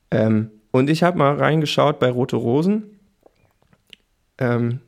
Ähm, 0.10 0.50
und 0.72 0.90
ich 0.90 1.04
habe 1.04 1.18
mal 1.18 1.36
reingeschaut 1.36 2.00
bei 2.00 2.10
Rote 2.10 2.38
Rosen. 2.38 3.00
Ähm, 4.40 4.80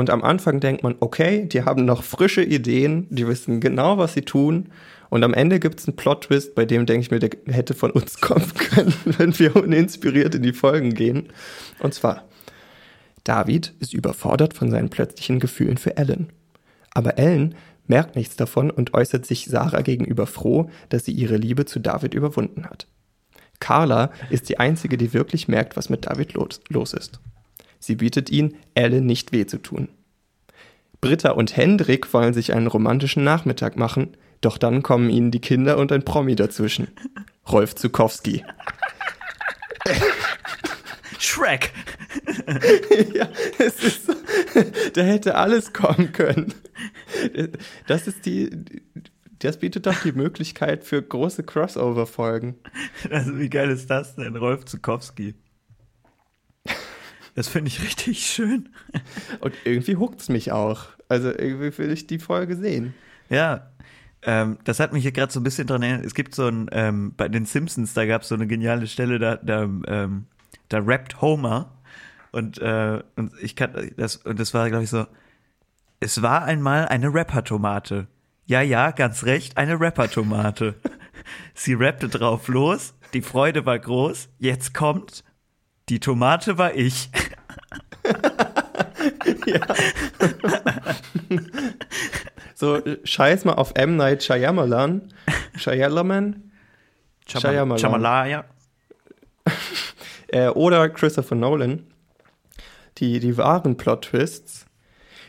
und 0.00 0.08
am 0.08 0.24
Anfang 0.24 0.60
denkt 0.60 0.82
man, 0.82 0.96
okay, 1.00 1.44
die 1.44 1.64
haben 1.64 1.84
noch 1.84 2.02
frische 2.02 2.42
Ideen, 2.42 3.06
die 3.10 3.28
wissen 3.28 3.60
genau, 3.60 3.98
was 3.98 4.14
sie 4.14 4.22
tun. 4.22 4.70
Und 5.10 5.22
am 5.24 5.34
Ende 5.34 5.60
gibt 5.60 5.78
es 5.78 5.86
einen 5.86 5.96
Plot-Twist, 5.96 6.54
bei 6.54 6.64
dem 6.64 6.86
denke 6.86 7.02
ich 7.02 7.10
mir, 7.10 7.18
der 7.18 7.30
hätte 7.54 7.74
von 7.74 7.90
uns 7.90 8.18
kommen 8.22 8.50
können, 8.54 8.94
wenn 9.04 9.38
wir 9.38 9.54
uninspiriert 9.56 10.34
in 10.34 10.42
die 10.42 10.54
Folgen 10.54 10.94
gehen. 10.94 11.28
Und 11.80 11.92
zwar, 11.92 12.24
David 13.24 13.74
ist 13.78 13.92
überfordert 13.92 14.54
von 14.54 14.70
seinen 14.70 14.88
plötzlichen 14.88 15.38
Gefühlen 15.38 15.76
für 15.76 15.98
Ellen. 15.98 16.30
Aber 16.92 17.18
Ellen 17.18 17.54
merkt 17.86 18.16
nichts 18.16 18.36
davon 18.36 18.70
und 18.70 18.94
äußert 18.94 19.26
sich 19.26 19.44
Sarah 19.44 19.82
gegenüber 19.82 20.26
froh, 20.26 20.70
dass 20.88 21.04
sie 21.04 21.12
ihre 21.12 21.36
Liebe 21.36 21.66
zu 21.66 21.78
David 21.78 22.14
überwunden 22.14 22.64
hat. 22.64 22.86
Carla 23.58 24.12
ist 24.30 24.48
die 24.48 24.58
einzige, 24.58 24.96
die 24.96 25.12
wirklich 25.12 25.46
merkt, 25.46 25.76
was 25.76 25.90
mit 25.90 26.06
David 26.06 26.32
los, 26.32 26.62
los 26.70 26.94
ist. 26.94 27.20
Sie 27.80 27.96
bietet 27.96 28.30
ihn, 28.30 28.56
Ellen 28.74 29.06
nicht 29.06 29.32
weh 29.32 29.46
zu 29.46 29.58
tun. 29.58 29.88
Britta 31.00 31.30
und 31.30 31.56
Hendrik 31.56 32.12
wollen 32.12 32.34
sich 32.34 32.52
einen 32.52 32.66
romantischen 32.66 33.24
Nachmittag 33.24 33.76
machen, 33.76 34.16
doch 34.42 34.58
dann 34.58 34.82
kommen 34.82 35.10
ihnen 35.10 35.30
die 35.30 35.40
Kinder 35.40 35.78
und 35.78 35.90
ein 35.92 36.04
Promi 36.04 36.36
dazwischen. 36.36 36.88
Rolf 37.50 37.74
Zukowski. 37.74 38.44
Shrek. 41.18 41.72
ja, 43.14 43.28
es 43.58 43.82
ist 43.82 44.06
so, 44.06 44.14
da 44.94 45.02
hätte 45.02 45.34
alles 45.34 45.72
kommen 45.72 46.12
können. 46.12 46.54
Das 47.86 48.06
ist 48.06 48.24
die, 48.26 48.50
das 49.38 49.58
bietet 49.58 49.86
doch 49.86 50.02
die 50.02 50.12
Möglichkeit 50.12 50.84
für 50.84 51.02
große 51.02 51.42
Crossover-Folgen. 51.42 52.56
Also 53.10 53.38
wie 53.38 53.50
geil 53.50 53.70
ist 53.70 53.90
das 53.90 54.16
denn? 54.16 54.36
Rolf 54.36 54.64
Zukowski. 54.64 55.34
Das 57.34 57.48
finde 57.48 57.68
ich 57.68 57.82
richtig 57.82 58.26
schön. 58.26 58.68
Und 59.40 59.54
irgendwie 59.64 59.96
huckt 59.96 60.20
es 60.20 60.28
mich 60.28 60.52
auch. 60.52 60.86
Also 61.08 61.28
irgendwie 61.28 61.76
will 61.78 61.92
ich 61.92 62.06
die 62.06 62.18
Folge 62.18 62.56
sehen. 62.56 62.94
Ja, 63.28 63.70
ähm, 64.22 64.58
das 64.64 64.80
hat 64.80 64.92
mich 64.92 65.02
hier 65.02 65.12
gerade 65.12 65.32
so 65.32 65.40
ein 65.40 65.44
bisschen 65.44 65.66
dran 65.66 65.82
erinnert. 65.82 66.04
Es 66.04 66.14
gibt 66.14 66.34
so 66.34 66.46
ein, 66.46 66.68
ähm, 66.72 67.14
bei 67.16 67.28
den 67.28 67.46
Simpsons, 67.46 67.94
da 67.94 68.04
gab 68.06 68.22
es 68.22 68.28
so 68.28 68.34
eine 68.34 68.46
geniale 68.46 68.86
Stelle, 68.86 69.18
da, 69.18 69.36
da, 69.36 69.62
ähm, 69.62 70.26
da 70.68 70.78
rappt 70.78 71.20
Homer 71.20 71.72
und, 72.32 72.58
äh, 72.58 73.02
und 73.16 73.32
ich 73.40 73.56
kann 73.56 73.92
das, 73.96 74.16
und 74.16 74.38
das 74.38 74.54
war, 74.54 74.68
glaube 74.68 74.84
ich, 74.84 74.90
so, 74.90 75.06
es 76.00 76.22
war 76.22 76.44
einmal 76.44 76.88
eine 76.88 77.12
Rapper-Tomate. 77.12 78.06
Ja, 78.46 78.62
ja, 78.62 78.90
ganz 78.90 79.24
recht, 79.24 79.56
eine 79.56 79.80
Rapper-Tomate. 79.80 80.74
Sie 81.54 81.74
rappte 81.74 82.08
drauf 82.08 82.48
los, 82.48 82.94
die 83.12 83.22
Freude 83.22 83.66
war 83.66 83.78
groß, 83.78 84.28
jetzt 84.38 84.74
kommt, 84.74 85.24
die 85.90 85.98
Tomate 85.98 86.56
war 86.56 86.74
ich. 86.74 87.10
ja. 89.46 89.60
so, 92.54 92.80
scheiß 93.02 93.44
mal 93.44 93.54
auf 93.54 93.72
M. 93.74 93.96
Night 93.96 94.22
Shyamalan. 94.22 95.12
Shyamalan? 95.56 96.50
Shyamalan. 97.26 97.78
Shyamalan. 97.78 98.44
äh, 100.28 100.48
oder 100.48 100.88
Christopher 100.88 101.34
Nolan. 101.34 101.86
Die, 102.98 103.18
die 103.18 103.36
wahren 103.36 103.76
Plot-Twists. 103.76 104.66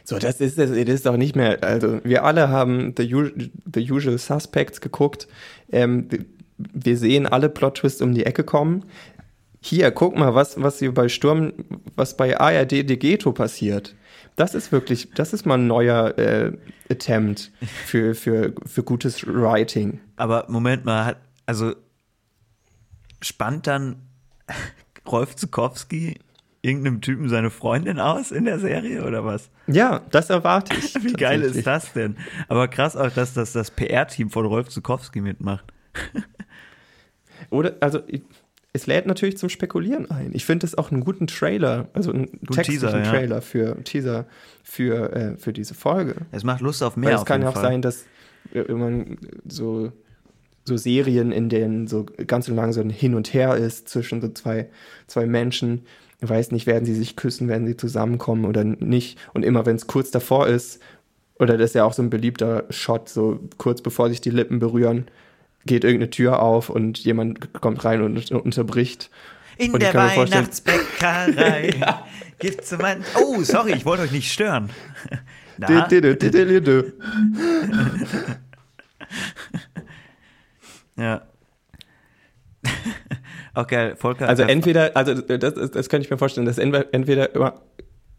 So, 0.03 0.19
das 0.19 0.41
ist, 0.41 0.59
das 0.59 0.69
ist 0.69 1.07
auch 1.07 1.17
nicht 1.17 1.35
mehr, 1.35 1.63
also 1.63 2.01
wir 2.03 2.23
alle 2.23 2.49
haben 2.49 2.93
The, 2.97 3.31
The 3.73 3.91
Usual 3.91 4.17
Suspects 4.17 4.81
geguckt. 4.81 5.27
Ähm, 5.71 6.07
wir 6.57 6.97
sehen 6.97 7.27
alle 7.27 7.49
Plot-Twists 7.49 8.01
um 8.01 8.13
die 8.13 8.25
Ecke 8.25 8.43
kommen. 8.43 8.85
Hier, 9.63 9.91
guck 9.91 10.17
mal, 10.17 10.33
was, 10.33 10.61
was 10.61 10.79
hier 10.79 10.93
bei 10.93 11.07
Sturm, 11.07 11.53
was 11.95 12.17
bei 12.17 12.39
ARD 12.39 12.89
Degeto 12.89 13.31
passiert. 13.31 13.95
Das 14.35 14.55
ist 14.55 14.71
wirklich, 14.71 15.11
das 15.13 15.33
ist 15.33 15.45
mal 15.45 15.59
ein 15.59 15.67
neuer 15.67 16.17
äh, 16.17 16.57
Attempt 16.89 17.51
für, 17.85 18.15
für, 18.15 18.53
für 18.65 18.83
gutes 18.83 19.25
Writing. 19.27 19.99
Aber 20.15 20.45
Moment 20.49 20.83
mal, 20.83 21.15
also 21.45 21.75
spannt 23.21 23.67
dann 23.67 24.01
Rolf 25.07 25.35
Zukowski 25.35 26.17
irgendeinem 26.61 27.01
Typen 27.01 27.29
seine 27.29 27.49
Freundin 27.49 27.99
aus 27.99 28.31
in 28.31 28.45
der 28.45 28.59
Serie 28.59 29.05
oder 29.05 29.25
was? 29.25 29.49
Ja, 29.67 30.01
das 30.11 30.29
erwarte 30.29 30.75
ich. 30.75 30.95
Wie 31.03 31.13
geil 31.13 31.41
ist 31.41 31.65
das 31.65 31.93
denn? 31.93 32.17
Aber 32.47 32.67
krass 32.67 32.95
auch, 32.95 33.11
dass 33.11 33.33
das 33.33 33.53
das 33.53 33.71
PR-Team 33.71 34.29
von 34.29 34.45
Rolf 34.45 34.69
Zukowski 34.69 35.21
mitmacht. 35.21 35.65
oder, 37.49 37.75
also 37.79 38.01
es 38.73 38.87
lädt 38.87 39.05
natürlich 39.05 39.37
zum 39.37 39.49
Spekulieren 39.49 40.09
ein. 40.09 40.31
Ich 40.33 40.45
finde 40.45 40.65
es 40.65 40.77
auch 40.77 40.91
einen 40.91 41.01
guten 41.01 41.27
Trailer, 41.27 41.89
also 41.93 42.11
einen 42.11 42.27
Gut 42.27 42.55
textlichen 42.55 42.87
Teaser, 42.87 43.03
ja. 43.03 43.09
Trailer 43.09 43.41
für 43.41 43.83
Teaser 43.83 44.25
für, 44.63 45.13
äh, 45.13 45.37
für 45.37 45.51
diese 45.51 45.73
Folge. 45.73 46.15
Es 46.31 46.43
macht 46.43 46.61
Lust 46.61 46.81
auf 46.81 46.95
mehr. 46.95 47.11
Weil 47.11 47.17
es 47.17 47.25
kann 47.25 47.41
ja 47.41 47.49
auch 47.49 47.53
Fall. 47.53 47.63
sein, 47.63 47.81
dass 47.81 48.05
äh, 48.53 48.71
man 48.71 49.17
so 49.47 49.91
so 50.63 50.77
Serien, 50.77 51.31
in 51.31 51.49
denen 51.49 51.87
so 51.87 52.05
ganz 52.27 52.45
so 52.45 52.53
lang 52.53 52.71
so 52.71 52.81
ein 52.81 52.91
Hin 52.91 53.15
und 53.15 53.33
Her 53.33 53.57
ist 53.57 53.89
zwischen 53.89 54.21
so 54.21 54.29
zwei, 54.29 54.69
zwei 55.07 55.25
Menschen. 55.25 55.85
Ich 56.21 56.29
weiß 56.29 56.51
nicht, 56.51 56.67
werden 56.67 56.85
sie 56.85 56.93
sich 56.93 57.15
küssen, 57.15 57.47
werden 57.47 57.65
sie 57.65 57.75
zusammenkommen 57.75 58.45
oder 58.45 58.63
nicht. 58.63 59.17
Und 59.33 59.43
immer 59.43 59.65
wenn 59.65 59.75
es 59.75 59.87
kurz 59.87 60.11
davor 60.11 60.47
ist, 60.47 60.79
oder 61.39 61.57
das 61.57 61.71
ist 61.71 61.75
ja 61.75 61.83
auch 61.83 61.93
so 61.93 62.03
ein 62.03 62.11
beliebter 62.11 62.65
Shot, 62.69 63.09
so 63.09 63.39
kurz 63.57 63.81
bevor 63.81 64.09
sich 64.09 64.21
die 64.21 64.29
Lippen 64.29 64.59
berühren, 64.59 65.07
geht 65.65 65.83
irgendeine 65.83 66.09
Tür 66.09 66.41
auf 66.41 66.69
und 66.69 66.99
jemand 66.99 67.53
kommt 67.53 67.83
rein 67.85 68.01
und 68.01 68.31
unterbricht. 68.31 69.09
In 69.57 69.73
und 69.73 69.81
der 69.81 69.93
Weihnachtsbäckerei 69.93 71.75
ja. 71.79 72.05
gibt's 72.39 72.71
man. 72.77 73.03
Oh, 73.15 73.41
sorry, 73.43 73.73
ich 73.73 73.85
wollte 73.85 74.03
euch 74.03 74.11
nicht 74.11 74.31
stören. 74.31 74.69
Ja. 80.97 81.21
Okay, 83.53 83.95
Volker. 83.95 84.27
Also 84.29 84.43
entweder, 84.43 84.95
also 84.95 85.13
das, 85.13 85.71
das 85.71 85.89
könnte 85.89 86.05
ich 86.05 86.11
mir 86.11 86.17
vorstellen, 86.17 86.45
dass 86.45 86.57
entweder 86.57 87.35
immer 87.35 87.61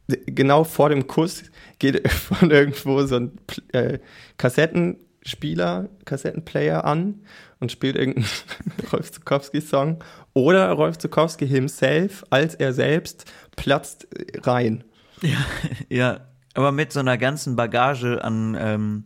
genau 0.09 0.65
vor 0.65 0.91
dem 0.91 1.07
Kuss 1.07 1.45
geht 1.79 2.11
von 2.11 2.51
irgendwo 2.51 3.05
so 3.05 3.17
ein 3.17 3.33
äh, 3.73 3.99
Kassetten 4.37 4.99
Spieler, 5.25 5.89
Kassettenplayer 6.05 6.85
an 6.85 7.21
und 7.61 7.71
spielt 7.71 7.97
irgendeinen 7.97 8.29
Rolf 8.93 9.13
Zukowski-Song. 9.13 10.03
Oder 10.35 10.71
Rolf 10.73 10.99
Zukowski 10.99 11.47
himself, 11.47 12.25
als 12.31 12.55
er 12.55 12.73
selbst, 12.73 13.31
platzt 13.57 14.09
rein. 14.43 14.85
Ja, 15.21 15.39
ja, 15.89 16.21
aber 16.55 16.73
mit 16.73 16.93
so 16.93 17.01
einer 17.01 17.19
ganzen 17.19 17.57
Bagage 17.57 18.23
an 18.23 18.57
ähm, 18.59 19.05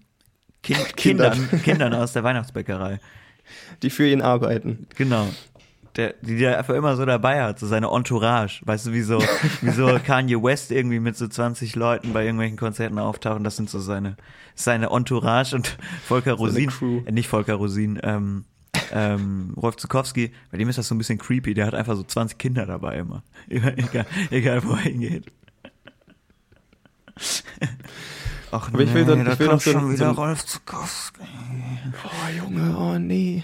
kind, 0.63 0.97
Kindern, 0.97 1.49
Kindern 1.63 1.95
aus 1.95 2.13
der 2.13 2.25
Weihnachtsbäckerei. 2.25 3.01
Die 3.83 3.91
für 3.91 4.09
ihn 4.09 4.23
arbeiten. 4.23 4.89
Genau 4.97 5.29
der, 5.97 6.15
die 6.21 6.37
der 6.37 6.59
einfach 6.59 6.75
immer 6.75 6.95
so 6.97 7.05
dabei 7.07 7.43
hat, 7.43 7.59
so 7.59 7.67
seine 7.67 7.89
Entourage. 7.89 8.61
Weißt 8.65 8.87
du, 8.87 8.93
wie 8.93 9.03
so, 9.03 9.19
wie 9.63 9.71
so 9.71 9.99
Kanye 10.05 10.43
West 10.43 10.71
irgendwie 10.71 11.01
mit 11.01 11.17
so 11.17 11.27
20 11.27 11.75
Leuten 11.75 12.13
bei 12.13 12.25
irgendwelchen 12.25 12.59
Konzerten 12.59 12.99
auftauchen. 12.99 13.45
Das 13.45 13.57
sind 13.57 13.71
so 13.71 13.81
seine, 13.81 14.17
seine 14.55 14.91
Entourage 14.91 15.55
und 15.55 15.79
Volker 16.05 16.35
Rosin, 16.35 16.71
äh, 17.07 17.13
nicht 17.13 17.29
Volker 17.29 17.55
Rosin, 17.55 17.99
ähm, 18.03 18.45
ähm, 18.93 19.55
Rolf 19.57 19.77
Zukowski, 19.77 20.33
bei 20.51 20.59
dem 20.59 20.69
ist 20.69 20.77
das 20.79 20.89
so 20.89 20.95
ein 20.95 20.99
bisschen 20.99 21.19
creepy. 21.19 21.55
Der 21.55 21.67
hat 21.67 21.75
einfach 21.75 21.97
so 21.97 22.03
20 22.03 22.37
Kinder 22.39 22.67
dabei 22.67 22.99
immer. 22.99 23.23
egal, 23.49 24.07
egal 24.31 24.65
wo 24.65 24.73
er 24.73 24.79
hingeht. 24.79 25.33
Ach 28.53 28.71
nee, 28.71 28.85
ich 28.85 28.95
will, 28.95 29.05
dann, 29.05 29.25
da 29.25 29.33
ich 29.33 29.39
will 29.39 29.49
kommt 29.49 29.63
so, 29.63 29.73
schon 29.73 29.91
wieder 29.91 30.15
so, 30.15 30.21
Rolf 30.21 30.45
Zukowski. 30.45 31.23
Oh 32.05 32.29
Junge, 32.37 32.77
oh 32.79 32.99
nee 32.99 33.43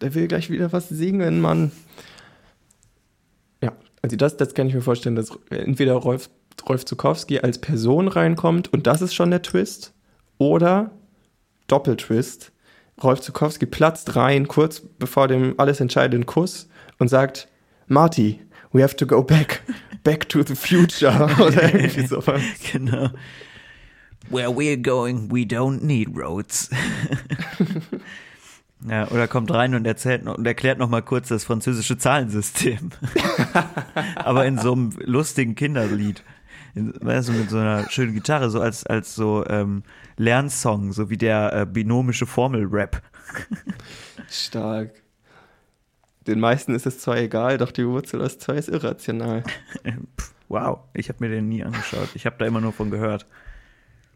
der 0.00 0.14
will 0.14 0.28
gleich 0.28 0.50
wieder 0.50 0.72
was 0.72 0.88
singen, 0.88 1.40
Mann. 1.40 1.72
Ja, 3.62 3.72
also 4.02 4.16
das, 4.16 4.36
das 4.36 4.54
kann 4.54 4.68
ich 4.68 4.74
mir 4.74 4.82
vorstellen, 4.82 5.16
dass 5.16 5.30
entweder 5.50 5.94
Rolf, 5.94 6.30
Rolf 6.68 6.84
Zukowski 6.84 7.40
als 7.40 7.58
Person 7.58 8.08
reinkommt 8.08 8.72
und 8.72 8.86
das 8.86 9.02
ist 9.02 9.14
schon 9.14 9.30
der 9.30 9.42
Twist, 9.42 9.92
oder 10.40 10.90
Doppeltwist. 11.68 12.50
Rolf 13.02 13.20
Zukowski 13.20 13.66
platzt 13.66 14.16
rein, 14.16 14.48
kurz 14.48 14.80
bevor 14.80 15.28
dem 15.28 15.54
alles 15.58 15.80
entscheidenden 15.80 16.26
Kuss 16.26 16.68
und 16.98 17.08
sagt, 17.08 17.46
Marty, 17.86 18.40
we 18.72 18.82
have 18.82 18.96
to 18.96 19.06
go 19.06 19.22
back, 19.22 19.62
back 20.02 20.28
to 20.28 20.42
the 20.42 20.54
future 20.54 21.28
oder 21.38 21.74
irgendwie 21.74 22.06
sowas. 22.06 22.40
Genau. 22.72 23.10
Where 24.28 24.48
we're 24.50 24.76
going, 24.76 25.30
we 25.30 25.44
don't 25.44 25.82
need 25.82 26.08
roads. 26.16 26.70
Ja, 28.88 29.08
oder 29.08 29.28
kommt 29.28 29.52
rein 29.52 29.74
und 29.74 29.86
erzählt 29.86 30.24
noch, 30.24 30.38
und 30.38 30.46
erklärt 30.46 30.78
noch 30.78 30.88
mal 30.88 31.02
kurz 31.02 31.28
das 31.28 31.44
französische 31.44 31.98
Zahlensystem. 31.98 32.90
Aber 34.16 34.46
in 34.46 34.58
so 34.58 34.72
einem 34.72 34.92
lustigen 35.04 35.54
Kinderlied. 35.54 36.22
In, 36.74 36.94
weißt 36.98 37.28
du, 37.28 37.32
mit 37.32 37.50
so 37.50 37.58
einer 37.58 37.90
schönen 37.90 38.14
Gitarre, 38.14 38.48
so 38.48 38.60
als, 38.60 38.86
als 38.86 39.14
so 39.14 39.44
ähm, 39.46 39.82
Lernsong, 40.16 40.92
so 40.92 41.10
wie 41.10 41.18
der 41.18 41.52
äh, 41.52 41.66
binomische 41.66 42.26
Formel-Rap. 42.26 43.02
Stark. 44.30 45.02
Den 46.26 46.40
meisten 46.40 46.74
ist 46.74 46.86
es 46.86 47.00
zwar 47.00 47.18
egal, 47.18 47.58
doch 47.58 47.72
die 47.72 47.86
Wurzel 47.86 48.22
aus 48.22 48.38
zwei 48.38 48.54
ist 48.54 48.68
irrational. 48.68 49.42
wow, 50.48 50.80
ich 50.94 51.08
habe 51.08 51.24
mir 51.24 51.30
den 51.30 51.48
nie 51.48 51.64
angeschaut. 51.64 52.10
Ich 52.14 52.24
habe 52.24 52.36
da 52.38 52.46
immer 52.46 52.60
nur 52.60 52.72
von 52.72 52.90
gehört. 52.90 53.26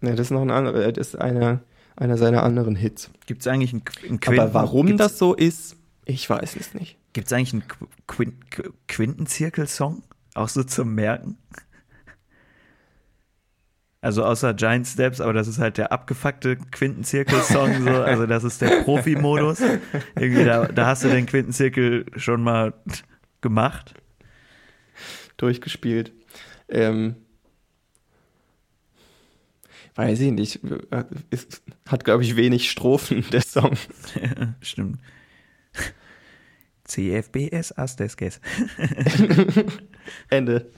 Ja, 0.01 0.11
das 0.11 0.29
ist 0.29 0.31
noch 0.31 0.43
ein 0.43 0.51
anderer, 0.51 0.91
das 0.93 1.09
ist 1.09 1.17
eine 1.17 1.61
einer 1.97 2.17
seiner 2.17 2.43
anderen 2.43 2.77
Hits. 2.77 3.11
Gibt 3.27 3.43
es 3.43 3.47
eigentlich 3.47 3.73
einen, 3.73 3.83
einen 4.09 4.21
Quinten? 4.21 4.41
Aber 4.41 4.55
warum 4.55 4.87
Gibt's, 4.87 5.03
das 5.03 5.19
so 5.19 5.35
ist, 5.35 5.77
ich 6.05 6.29
weiß 6.29 6.57
es 6.57 6.75
nicht. 6.75 6.99
Gibt 7.13 7.29
es 7.29 7.33
eigentlich 7.33 7.53
einen 7.53 7.65
Qu 8.07 8.27
Quintenzirkel-Song? 8.89 10.03
Auch 10.35 10.49
so 10.49 10.65
zum 10.65 10.95
Merken? 10.95 11.39
Also 14.01 14.23
außer 14.23 14.53
Giant 14.53 14.87
Steps, 14.87 15.21
aber 15.23 15.33
das 15.33 15.49
ist 15.49 15.59
halt 15.59 15.79
der 15.79 15.91
abgefuckte 15.91 16.57
Quintenzirkel-Song, 16.57 17.85
so. 17.85 17.91
Also 18.03 18.27
das 18.27 18.45
ist 18.45 18.61
der 18.61 18.83
Profi-Modus. 18.83 19.63
Irgendwie, 20.15 20.45
da, 20.45 20.67
da 20.67 20.87
hast 20.87 21.05
du 21.05 21.09
den 21.09 21.25
Quintenzirkel 21.25 22.05
schon 22.17 22.43
mal 22.43 22.75
gemacht. 23.41 23.95
Durchgespielt. 25.39 26.13
Ähm, 26.69 27.17
weiß 29.95 30.21
ich 30.21 30.33
nicht. 30.33 30.61
Es 31.31 31.63
hat, 31.87 32.05
glaube 32.05 32.23
ich, 32.23 32.37
wenig 32.37 32.71
Strophen, 32.71 33.25
der 33.33 33.43
Song. 33.43 33.77
Stimmt. 34.61 34.99
CFBS 36.85 37.77
Asteskes. 37.77 38.41
Ende. 40.29 40.71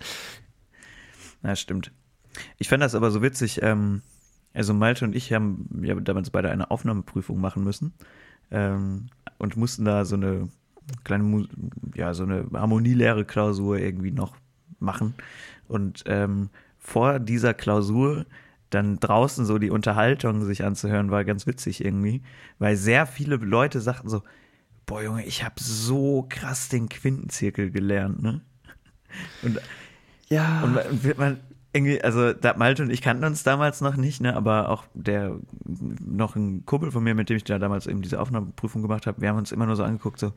Na, 1.43 1.57
stimmt. 1.57 1.91
Ich 2.59 2.69
fand 2.69 2.83
das 2.83 2.95
aber 2.95 3.11
so 3.11 3.23
witzig. 3.23 3.61
Ähm, 3.63 4.03
also 4.55 4.73
Malte 4.73 5.05
und 5.05 5.17
ich 5.17 5.33
haben 5.33 5.69
ja 5.83 5.95
damals 5.97 6.31
beide 6.31 6.51
eine 6.51 6.71
Aufnahmeprüfung 6.71 7.41
machen 7.41 7.65
müssen 7.65 7.93
ähm, 8.51 9.09
und 9.39 9.57
mussten 9.57 9.85
da 9.85 10.05
so 10.05 10.15
eine 10.15 10.49
kleine, 11.03 11.49
ja, 11.95 12.15
so 12.15 12.23
eine 12.23 12.47
Harmonielehre-Klausur 12.53 13.79
irgendwie 13.79 14.13
noch 14.13 14.37
machen. 14.79 15.15
Und 15.67 16.05
ähm, 16.07 16.51
vor 16.79 17.19
dieser 17.19 17.53
Klausur 17.53 18.27
dann 18.71 18.99
draußen 18.99 19.47
so 19.47 19.59
die 19.59 19.71
Unterhaltung 19.71 20.45
sich 20.45 20.65
anzuhören, 20.65 21.11
war 21.11 21.25
ganz 21.25 21.47
witzig 21.47 21.85
irgendwie, 21.85 22.23
weil 22.59 22.77
sehr 22.77 23.07
viele 23.07 23.37
Leute 23.37 23.81
sagten 23.81 24.09
so, 24.09 24.23
boah 24.87 25.03
Junge, 25.03 25.25
ich 25.25 25.45
habe 25.45 25.55
so 25.59 26.27
krass 26.29 26.69
den 26.69 26.89
Quintenzirkel 26.89 27.71
gelernt, 27.71 28.23
ne? 28.23 28.41
Und, 29.43 29.61
Ja. 30.29 30.63
und 30.63 31.05
wird 31.05 31.19
man 31.19 31.41
irgendwie, 31.73 32.03
also 32.03 32.33
da, 32.33 32.57
Malte 32.57 32.83
und 32.83 32.91
ich 32.91 33.03
kannten 33.03 33.25
uns 33.25 33.43
damals 33.43 33.81
noch 33.83 33.97
nicht, 33.97 34.21
ne, 34.21 34.35
aber 34.35 34.71
auch 34.71 34.85
der, 34.95 35.39
noch 35.65 36.37
ein 36.37 36.65
Kumpel 36.65 36.91
von 36.91 37.05
mir, 37.05 37.15
mit 37.15 37.29
dem 37.29 37.37
ich 37.37 37.45
da 37.45 37.59
damals 37.59 37.87
eben 37.87 38.03
diese 38.03 38.21
Aufnahmeprüfung 38.21 38.83
gemacht 38.83 39.07
habe, 39.07 39.21
wir 39.21 39.29
haben 39.29 39.39
uns 39.39 39.53
immer 39.53 39.67
nur 39.67 39.77
so 39.77 39.85
angeguckt, 39.85 40.19
so, 40.19 40.33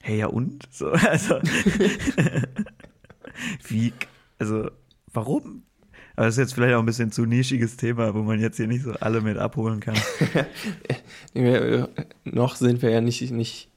hey, 0.00 0.18
ja 0.18 0.26
und? 0.28 0.66
So, 0.70 0.90
also, 0.90 1.40
wie, 3.68 3.92
also, 4.38 4.70
warum? 5.12 5.64
Aber 6.20 6.26
das 6.26 6.34
ist 6.34 6.38
jetzt 6.40 6.52
vielleicht 6.52 6.74
auch 6.74 6.80
ein 6.80 6.84
bisschen 6.84 7.10
zu 7.10 7.24
nischiges 7.24 7.78
Thema, 7.78 8.14
wo 8.14 8.18
man 8.18 8.38
jetzt 8.40 8.58
hier 8.58 8.66
nicht 8.66 8.82
so 8.84 8.92
alle 9.00 9.22
mit 9.22 9.38
abholen 9.38 9.80
kann. 9.80 9.96
Noch 12.24 12.56
sind 12.56 12.82
wir 12.82 12.90
ja 12.90 13.00
nicht, 13.00 13.30
nicht 13.30 13.70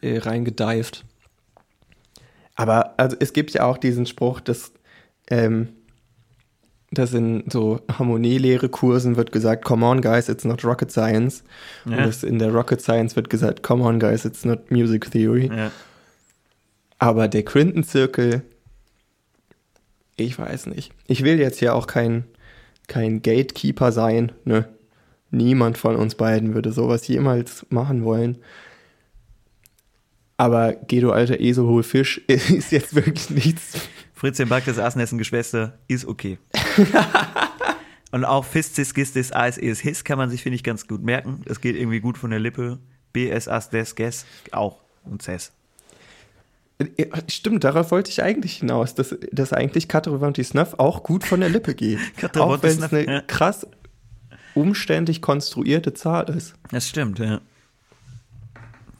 äh, 0.00 0.16
reingedived. 0.16 1.04
Aber 2.54 2.94
also 2.98 3.14
es 3.20 3.34
gibt 3.34 3.50
ja 3.50 3.64
auch 3.64 3.76
diesen 3.76 4.06
Spruch, 4.06 4.40
dass, 4.40 4.72
ähm, 5.28 5.68
dass 6.92 7.12
in 7.12 7.44
so 7.50 7.82
Harmonielehre-Kursen 7.92 9.16
wird 9.18 9.30
gesagt, 9.30 9.62
come 9.66 9.84
on 9.84 10.00
guys, 10.00 10.30
it's 10.30 10.44
not 10.44 10.64
rocket 10.64 10.90
science. 10.90 11.44
Und 11.84 11.92
Ja. 11.92 12.06
das 12.06 12.22
in 12.22 12.38
der 12.38 12.54
Rocket 12.54 12.80
Science 12.80 13.16
wird 13.16 13.28
gesagt, 13.28 13.62
come 13.62 13.84
on 13.84 14.00
guys, 14.00 14.24
it's 14.24 14.46
not 14.46 14.70
music 14.70 15.10
theory. 15.10 15.50
Ja. 15.54 15.70
Aber 16.98 17.28
der 17.28 17.42
Quintenzirkel, 17.42 18.44
ich 20.20 20.38
weiß 20.38 20.66
nicht. 20.66 20.92
Ich 21.06 21.24
will 21.24 21.38
jetzt 21.38 21.60
ja 21.60 21.72
auch 21.72 21.86
kein, 21.86 22.24
kein 22.86 23.22
Gatekeeper 23.22 23.92
sein, 23.92 24.32
ne? 24.44 24.68
Niemand 25.32 25.78
von 25.78 25.94
uns 25.94 26.16
beiden 26.16 26.54
würde 26.54 26.72
sowas 26.72 27.06
jemals 27.06 27.64
machen 27.70 28.04
wollen. 28.04 28.38
Aber 30.36 30.72
geh 30.72 31.00
du 31.00 31.12
alter 31.12 31.38
Esel, 31.38 31.66
hol 31.66 31.82
Fisch, 31.82 32.18
ist 32.26 32.72
jetzt 32.72 32.94
wirklich 32.94 33.30
nichts. 33.30 33.78
Fritzchen 34.14 34.48
Backtes 34.48 34.78
Asenessen 34.78 35.18
Geschwister 35.18 35.78
ist 35.86 36.06
okay. 36.06 36.38
Und 38.12 38.24
auch 38.24 38.44
Fistis 38.44 38.92
Gistis 38.92 39.32
AS 39.32 39.56
ES 39.56 39.80
His 39.80 40.02
kann 40.02 40.18
man 40.18 40.30
sich, 40.30 40.42
finde 40.42 40.56
ich, 40.56 40.64
ganz 40.64 40.88
gut 40.88 41.02
merken. 41.02 41.42
Es 41.46 41.60
geht 41.60 41.76
irgendwie 41.76 42.00
gut 42.00 42.18
von 42.18 42.30
der 42.30 42.40
Lippe. 42.40 42.78
BS 43.12 43.48
As 43.48 43.70
Des 43.70 43.94
Ges 43.94 44.26
auch. 44.50 44.80
Und 45.04 45.22
Cess. 45.22 45.52
Ja, 46.98 47.06
Stimmt, 47.28 47.64
darauf 47.64 47.90
wollte 47.90 48.10
ich 48.10 48.22
eigentlich 48.22 48.58
hinaus, 48.58 48.94
dass, 48.94 49.14
dass 49.32 49.52
eigentlich 49.52 49.88
Katerovanti 49.88 50.42
Snuff 50.42 50.74
auch 50.78 51.02
gut 51.02 51.24
von 51.24 51.40
der 51.40 51.50
Lippe 51.50 51.74
geht. 51.74 51.98
Auch 52.38 52.62
wenn 52.62 52.78
es 52.78 52.92
eine 52.92 53.06
ja. 53.06 53.20
krass 53.20 53.66
umständlich 54.54 55.20
konstruierte 55.20 55.92
Zahl 55.94 56.30
ist. 56.30 56.54
Das 56.70 56.88
stimmt, 56.88 57.18
ja. 57.18 57.40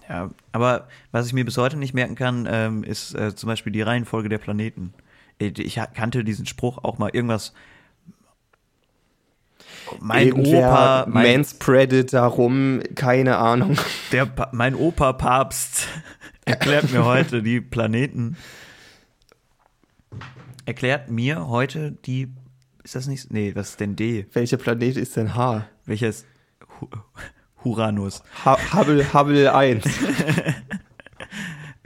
Ja, 0.08 0.30
aber 0.52 0.88
was 1.12 1.26
ich 1.28 1.32
mir 1.32 1.44
bis 1.44 1.56
heute 1.56 1.76
nicht 1.76 1.94
merken 1.94 2.16
kann, 2.16 2.46
ähm, 2.50 2.82
ist 2.82 3.14
äh, 3.14 3.34
zum 3.34 3.46
Beispiel 3.46 3.72
die 3.72 3.82
Reihenfolge 3.82 4.28
der 4.28 4.38
Planeten. 4.38 4.92
Ich, 5.38 5.58
ich 5.58 5.80
kannte 5.94 6.24
diesen 6.24 6.46
Spruch 6.46 6.78
auch 6.82 6.98
mal 6.98 7.10
irgendwas. 7.12 7.54
Mein 10.00 10.28
Irgendwer 10.28 10.68
Opa, 10.68 11.06
mein, 11.08 11.36
manspreadet 11.36 12.12
darum, 12.12 12.80
keine 12.94 13.38
Ahnung. 13.38 13.76
der, 14.12 14.28
mein 14.52 14.74
Opa 14.74 15.12
Papst 15.12 15.86
erklärt 16.50 16.92
mir 16.92 17.04
heute 17.04 17.42
die 17.42 17.60
Planeten. 17.60 18.36
Erklärt 20.66 21.10
mir 21.10 21.48
heute 21.48 21.92
die. 21.92 22.28
Ist 22.82 22.94
das 22.94 23.06
nicht? 23.06 23.30
Nee, 23.32 23.54
was 23.54 23.70
ist 23.70 23.80
denn 23.80 23.96
D? 23.96 24.26
Welcher 24.32 24.56
Planet 24.56 24.96
ist 24.96 25.16
denn 25.16 25.34
H? 25.34 25.66
Welches? 25.84 26.26
Hu- 26.80 26.88
Uranus. 27.64 28.22
Ha 28.44 28.58
Hubble, 28.72 29.12
Hubble 29.12 29.52
1. 29.54 29.84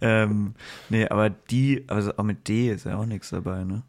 Ähm, 0.01 0.55
nee, 0.91 1.09
aber 1.09 1.31
die, 1.31 1.85
also 1.89 2.15
auch 2.19 2.25
mit 2.25 2.47
D 2.49 2.69
ist 2.71 2.85
ja 2.85 2.99
auch 2.99 3.07
nichts 3.07 3.31
dabei, 3.31 3.65
ne? 3.65 3.85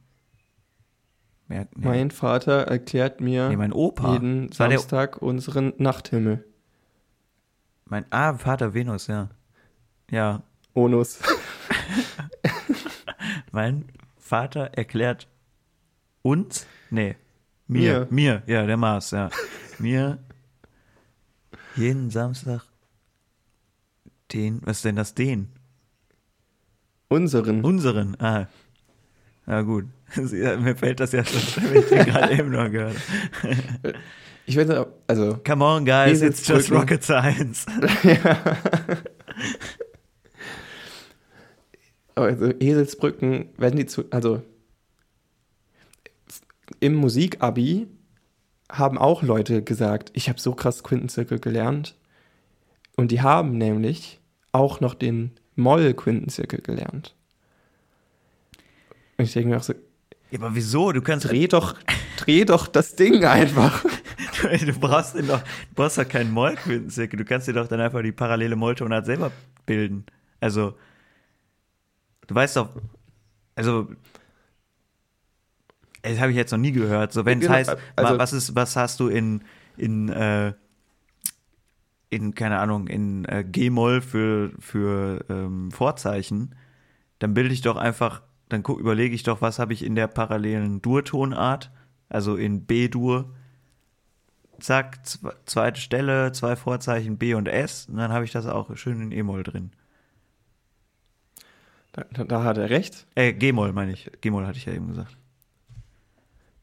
Merk, 1.50 1.76
nee. 1.76 1.86
Mein 1.88 2.12
Vater 2.12 2.68
erklärt 2.68 3.20
mir 3.20 3.50
nee, 3.50 3.58
mein 3.58 3.74
Opa. 3.74 4.14
jeden 4.14 4.48
war 4.50 4.70
Samstag 4.70 5.22
unseren 5.22 5.74
Nachthimmel. 5.78 6.46
mein, 7.86 8.06
ah, 8.12 8.36
Vater 8.36 8.74
Venus, 8.74 9.08
ja. 9.08 9.30
Ja, 10.10 10.44
Onus. 10.76 11.20
mein 13.52 13.86
Vater 14.18 14.72
erklärt 14.74 15.28
uns, 16.22 16.68
nee, 16.90 17.16
mir, 17.68 18.08
mir, 18.10 18.44
ja, 18.46 18.66
der 18.66 18.78
Mars, 18.78 19.12
ja. 19.12 19.30
Mir 19.80 20.20
jeden 21.76 22.10
Samstag 22.10 22.62
den, 24.34 24.62
was 24.64 24.78
ist 24.78 24.86
denn 24.86 24.96
das, 24.96 25.14
den? 25.14 25.50
Unseren. 27.08 27.64
Unseren, 27.64 28.20
ah. 28.20 28.48
Na 29.46 29.62
gut. 29.62 29.86
Mir 30.16 30.76
fällt 30.76 31.00
das 31.00 31.12
ja 31.12 31.24
schon, 31.24 31.64
wenn 31.70 31.80
ich 31.82 31.90
den 31.90 32.06
gerade 32.06 32.34
eben 32.34 32.50
noch 32.52 32.70
gehört 32.70 32.98
habe. 33.44 33.94
Ich 34.48 34.56
nicht, 34.56 34.72
also 35.08 35.40
Come 35.46 35.64
on, 35.64 35.86
guys, 35.86 36.22
it's 36.22 36.48
just 36.48 36.72
rocket 36.72 37.04
science. 37.04 37.66
Also 42.16 42.52
Eselsbrücken, 42.60 43.50
wenn 43.58 43.76
die 43.76 43.86
zu, 43.86 44.06
also 44.12 44.42
im 46.80 46.96
Musikabi 46.96 47.88
haben 48.72 48.98
auch 48.98 49.22
Leute 49.22 49.62
gesagt, 49.62 50.12
ich 50.14 50.30
habe 50.30 50.40
so 50.40 50.54
krass 50.54 50.84
Quintenzirkel 50.84 51.40
gelernt. 51.40 51.96
Und 52.96 53.12
die 53.12 53.22
haben 53.22 53.58
nämlich 53.58 54.20
auch 54.52 54.80
noch 54.80 54.94
den 54.94 55.32
Moll-Quintenzirkel 55.56 56.62
gelernt. 56.62 57.16
Und 59.18 59.26
ich 59.26 59.34
denke 59.34 59.50
mir 59.50 59.58
auch 59.58 59.64
so, 59.64 59.74
Ja, 60.32 60.40
aber 60.40 60.56
wieso? 60.56 60.92
Du 60.92 61.02
kannst 61.02 61.30
dreh 61.30 61.48
doch, 61.48 61.76
dreh 62.18 62.46
doch 62.46 62.68
das 62.68 62.96
Ding 62.96 63.24
einfach. 63.26 63.84
du, 64.42 64.80
brauchst 64.80 65.16
doch, 65.16 65.22
du 65.40 65.44
brauchst 65.76 65.98
doch 65.98 66.08
keinen 66.08 66.32
Mollquintenzirkel. 66.32 67.18
Du 67.18 67.26
kannst 67.26 67.48
dir 67.48 67.54
doch 67.54 67.68
dann 67.68 67.82
einfach 67.82 68.02
die 68.02 68.12
parallele 68.12 68.56
Molltonart 68.56 69.06
selber 69.06 69.32
bilden. 69.66 70.06
Also, 70.40 70.76
du 72.28 72.36
weißt 72.36 72.56
doch, 72.58 72.70
also, 73.56 73.88
das 76.02 76.20
habe 76.20 76.32
ich 76.32 76.38
jetzt 76.38 76.52
noch 76.52 76.60
nie 76.60 76.72
gehört. 76.72 77.14
So, 77.14 77.26
wenn 77.26 77.40
es 77.40 77.46
Genau, 77.46 77.56
heißt, 77.56 77.70
also- 77.96 78.14
wa- 78.14 78.20
was 78.20 78.34
ist, 78.34 78.56
was 78.56 78.76
hast 78.76 79.00
du 79.00 79.08
in, 79.08 79.44
in, 79.78 80.10
äh, 80.10 80.54
in, 82.10 82.36
keine 82.36 82.60
Ahnung, 82.60 82.88
in 82.88 83.26
äh, 83.26 83.44
G-Moll 83.44 84.02
für, 84.02 84.52
für 84.60 85.26
ähm, 85.30 85.72
Vorzeichen, 85.72 86.56
dann 87.20 87.34
bilde 87.34 87.54
ich 87.54 87.62
doch 87.62 87.76
einfach, 87.78 88.22
dann 88.50 88.62
überlege 88.62 89.16
ich 89.16 89.24
doch, 89.24 89.42
was 89.42 89.58
habe 89.60 89.74
ich 89.74 89.84
in 89.84 89.96
der 89.96 90.08
parallelen 90.08 90.82
Dur-Tonart, 90.82 91.72
also 92.10 92.36
in 92.36 92.66
B-Dur, 92.66 93.34
zack, 94.60 95.00
zwe- 95.06 95.34
zweite 95.46 95.82
Stelle, 95.82 96.32
zwei 96.32 96.56
Vorzeichen 96.56 97.18
B 97.18 97.34
und 97.34 97.48
S, 97.48 97.88
und 97.90 97.98
dann 97.98 98.12
habe 98.14 98.24
ich 98.26 98.32
das 98.32 98.46
auch 98.46 98.76
schön 98.78 99.02
in 99.02 99.12
E-Moll 99.12 99.44
drin. 99.44 99.72
Da, 101.96 102.26
da, 102.26 102.44
hat 102.44 102.58
er 102.58 102.70
recht. 102.70 103.08
Äh, 103.16 103.32
G-Moll 103.32 103.72
meine 103.72 103.94
ich. 103.94 104.12
G-Moll 104.20 104.46
hatte 104.46 104.58
ich 104.58 104.66
ja 104.66 104.74
eben 104.74 104.90
gesagt. 104.90 105.16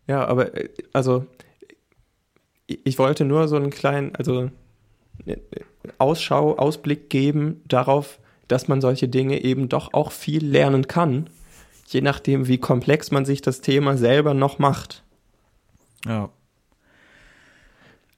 Ja, 0.07 0.27
aber 0.27 0.55
äh, 0.55 0.69
also 0.93 1.27
ich 2.67 2.81
ich 2.85 2.99
wollte 2.99 3.25
nur 3.25 3.49
so 3.49 3.57
einen 3.57 3.71
kleinen, 3.71 4.15
also 4.15 4.51
äh, 5.25 5.37
Ausschau, 5.97 6.57
Ausblick 6.59 7.09
geben 7.09 7.63
darauf, 7.67 8.19
dass 8.47 8.69
man 8.69 8.83
solche 8.83 9.09
Dinge 9.09 9.43
eben 9.43 9.71
doch 9.71 9.95
auch 9.95 10.13
viel 10.13 10.45
lernen 10.45 10.87
kann, 10.87 11.31
je 11.87 12.03
nachdem, 12.03 12.47
wie 12.47 12.59
komplex 12.59 13.11
man 13.11 13.25
sich 13.25 13.41
das 13.41 13.63
Thema 13.63 13.97
selber 13.97 14.35
noch 14.35 14.59
macht. 14.59 15.03
Ja. 16.05 16.31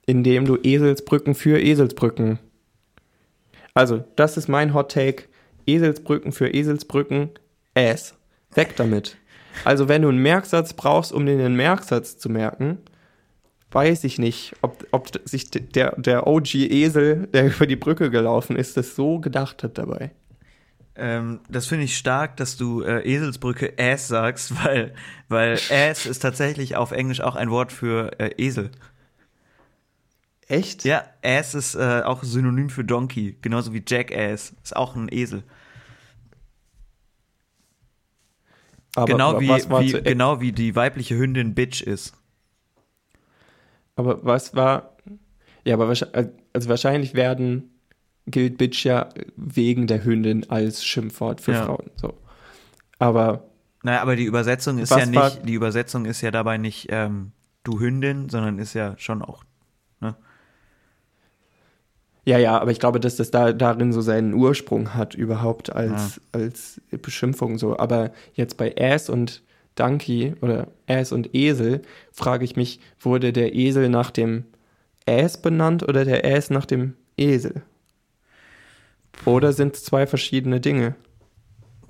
indem 0.07 0.47
du 0.47 0.57
Eselsbrücken 0.57 1.35
für 1.35 1.61
Eselsbrücken. 1.61 2.39
Also, 3.75 4.05
das 4.17 4.37
ist 4.39 4.49
mein 4.49 4.73
Hot 4.73 4.91
Take. 4.91 5.25
Eselsbrücken 5.67 6.33
für 6.33 6.49
Eselsbrücken, 6.49 7.31
Ass. 7.75 8.15
Weg 8.55 8.77
damit. 8.77 9.17
Also, 9.65 9.89
wenn 9.89 10.03
du 10.03 10.09
einen 10.09 10.19
Merksatz 10.19 10.73
brauchst, 10.73 11.13
um 11.13 11.27
dir 11.27 11.37
den 11.37 11.55
Merksatz 11.55 12.19
zu 12.19 12.29
merken, 12.29 12.79
weiß 13.71 14.05
ich 14.05 14.19
nicht, 14.19 14.55
ob, 14.63 14.87
ob 14.93 15.11
sich 15.25 15.51
der, 15.51 15.95
der 15.97 16.27
OG-Esel, 16.27 17.29
der 17.33 17.47
über 17.55 17.67
die 17.67 17.77
Brücke 17.77 18.11
gelaufen 18.11 18.57
ist, 18.57 18.77
das 18.77 18.97
so 18.97 19.19
gedacht 19.19 19.63
hat 19.63 19.79
dabei. 19.79 20.13
Ähm, 20.97 21.41
das 21.49 21.67
finde 21.67 21.85
ich 21.85 21.97
stark, 21.97 22.37
dass 22.37 22.57
du 22.57 22.83
äh, 22.83 23.03
Eselsbrücke 23.03 23.75
Ass 23.79 24.09
sagst, 24.09 24.53
weil, 24.65 24.95
weil 25.29 25.59
Ass 25.71 26.07
ist 26.07 26.21
tatsächlich 26.21 26.77
auf 26.77 26.93
Englisch 26.93 27.21
auch 27.21 27.37
ein 27.37 27.51
Wort 27.51 27.73
für 27.73 28.19
äh, 28.19 28.31
Esel. 28.39 28.71
Echt? 30.49 30.85
Ja, 30.85 31.05
Ass 31.23 31.55
ist 31.55 31.75
äh, 31.75 32.03
auch 32.05 32.23
Synonym 32.23 32.69
für 32.69 32.85
Donkey, 32.85 33.39
genauso 33.41 33.73
wie 33.73 33.83
Jackass 33.87 34.55
ist 34.63 34.77
auch 34.77 34.95
ein 34.95 35.09
Esel. 35.11 35.43
Aber 38.97 39.07
genau, 39.07 39.41
wie, 39.41 39.49
wie, 39.49 40.03
genau 40.03 40.41
wie 40.41 40.53
die 40.53 40.77
weibliche 40.77 41.17
Hündin 41.17 41.55
Bitch 41.55 41.83
ist. 41.83 42.15
Aber 43.97 44.25
was 44.25 44.55
war. 44.55 44.97
Ja, 45.65 45.75
aber 45.75 45.89
wahrscheinlich, 45.89 46.29
also 46.53 46.69
wahrscheinlich 46.69 47.15
werden 47.15 47.71
gilt 48.27 48.59
Bitch 48.59 48.85
ja 48.85 49.09
wegen 49.37 49.87
der 49.87 50.05
Hündin 50.05 50.49
als 50.51 50.85
Schimpfwort 50.85 51.41
für 51.41 51.53
Ja. 51.53 51.65
Frauen. 51.65 51.91
So. 51.97 52.15
Aber 52.99 53.45
Naja, 53.83 54.01
aber 54.03 54.17
die 54.17 54.25
Übersetzung 54.25 54.79
ist 54.79 54.91
ja 54.91 55.07
nicht, 55.07 55.47
die 55.47 55.55
Übersetzung 55.55 56.05
ist 56.05 56.21
ja 56.21 56.31
dabei 56.31 56.59
nicht 56.59 56.87
ähm, 56.91 57.33
du 57.65 57.81
Hündin, 57.81 58.29
sondern 58.29 58.59
ist 58.59 58.75
ja 58.75 58.95
schon 58.99 59.23
auch. 59.23 59.45
Ja, 62.25 62.39
ja, 62.39 62.59
aber 62.59 62.71
ich 62.71 62.81
glaube, 62.81 63.01
dass 63.01 63.17
das 63.17 63.31
da 63.31 63.53
darin 63.53 63.93
so 63.93 64.01
seinen 64.01 64.33
Ursprung 64.33 64.95
hat, 64.95 65.15
überhaupt 65.15 65.75
als, 65.75 66.21
als 66.33 66.81
Beschimpfung 66.91 67.59
so. 67.59 67.79
Aber 67.79 68.13
jetzt 68.33 68.57
bei 68.57 68.75
Ass 68.79 69.11
und 69.11 69.43
Donkey 69.75 70.35
oder 70.41 70.69
Ass 70.87 71.13
und 71.13 71.35
Esel 71.35 71.83
frage 72.13 72.45
ich 72.45 72.57
mich, 72.57 72.81
wurde 72.99 73.33
der 73.33 73.55
Esel 73.55 73.91
nach 73.91 74.11
dem 74.11 74.45
Ass 75.07 75.41
benannt 75.41 75.83
oder 75.83 76.07
der 76.07 76.25
Ass 76.25 76.49
nach 76.49 76.65
dem 76.65 76.95
Esel? 77.19 77.63
Oder 79.27 79.53
sind 79.53 79.77
es 79.77 79.85
zwei 79.85 80.07
verschiedene 80.07 80.61
Dinge? 80.61 80.95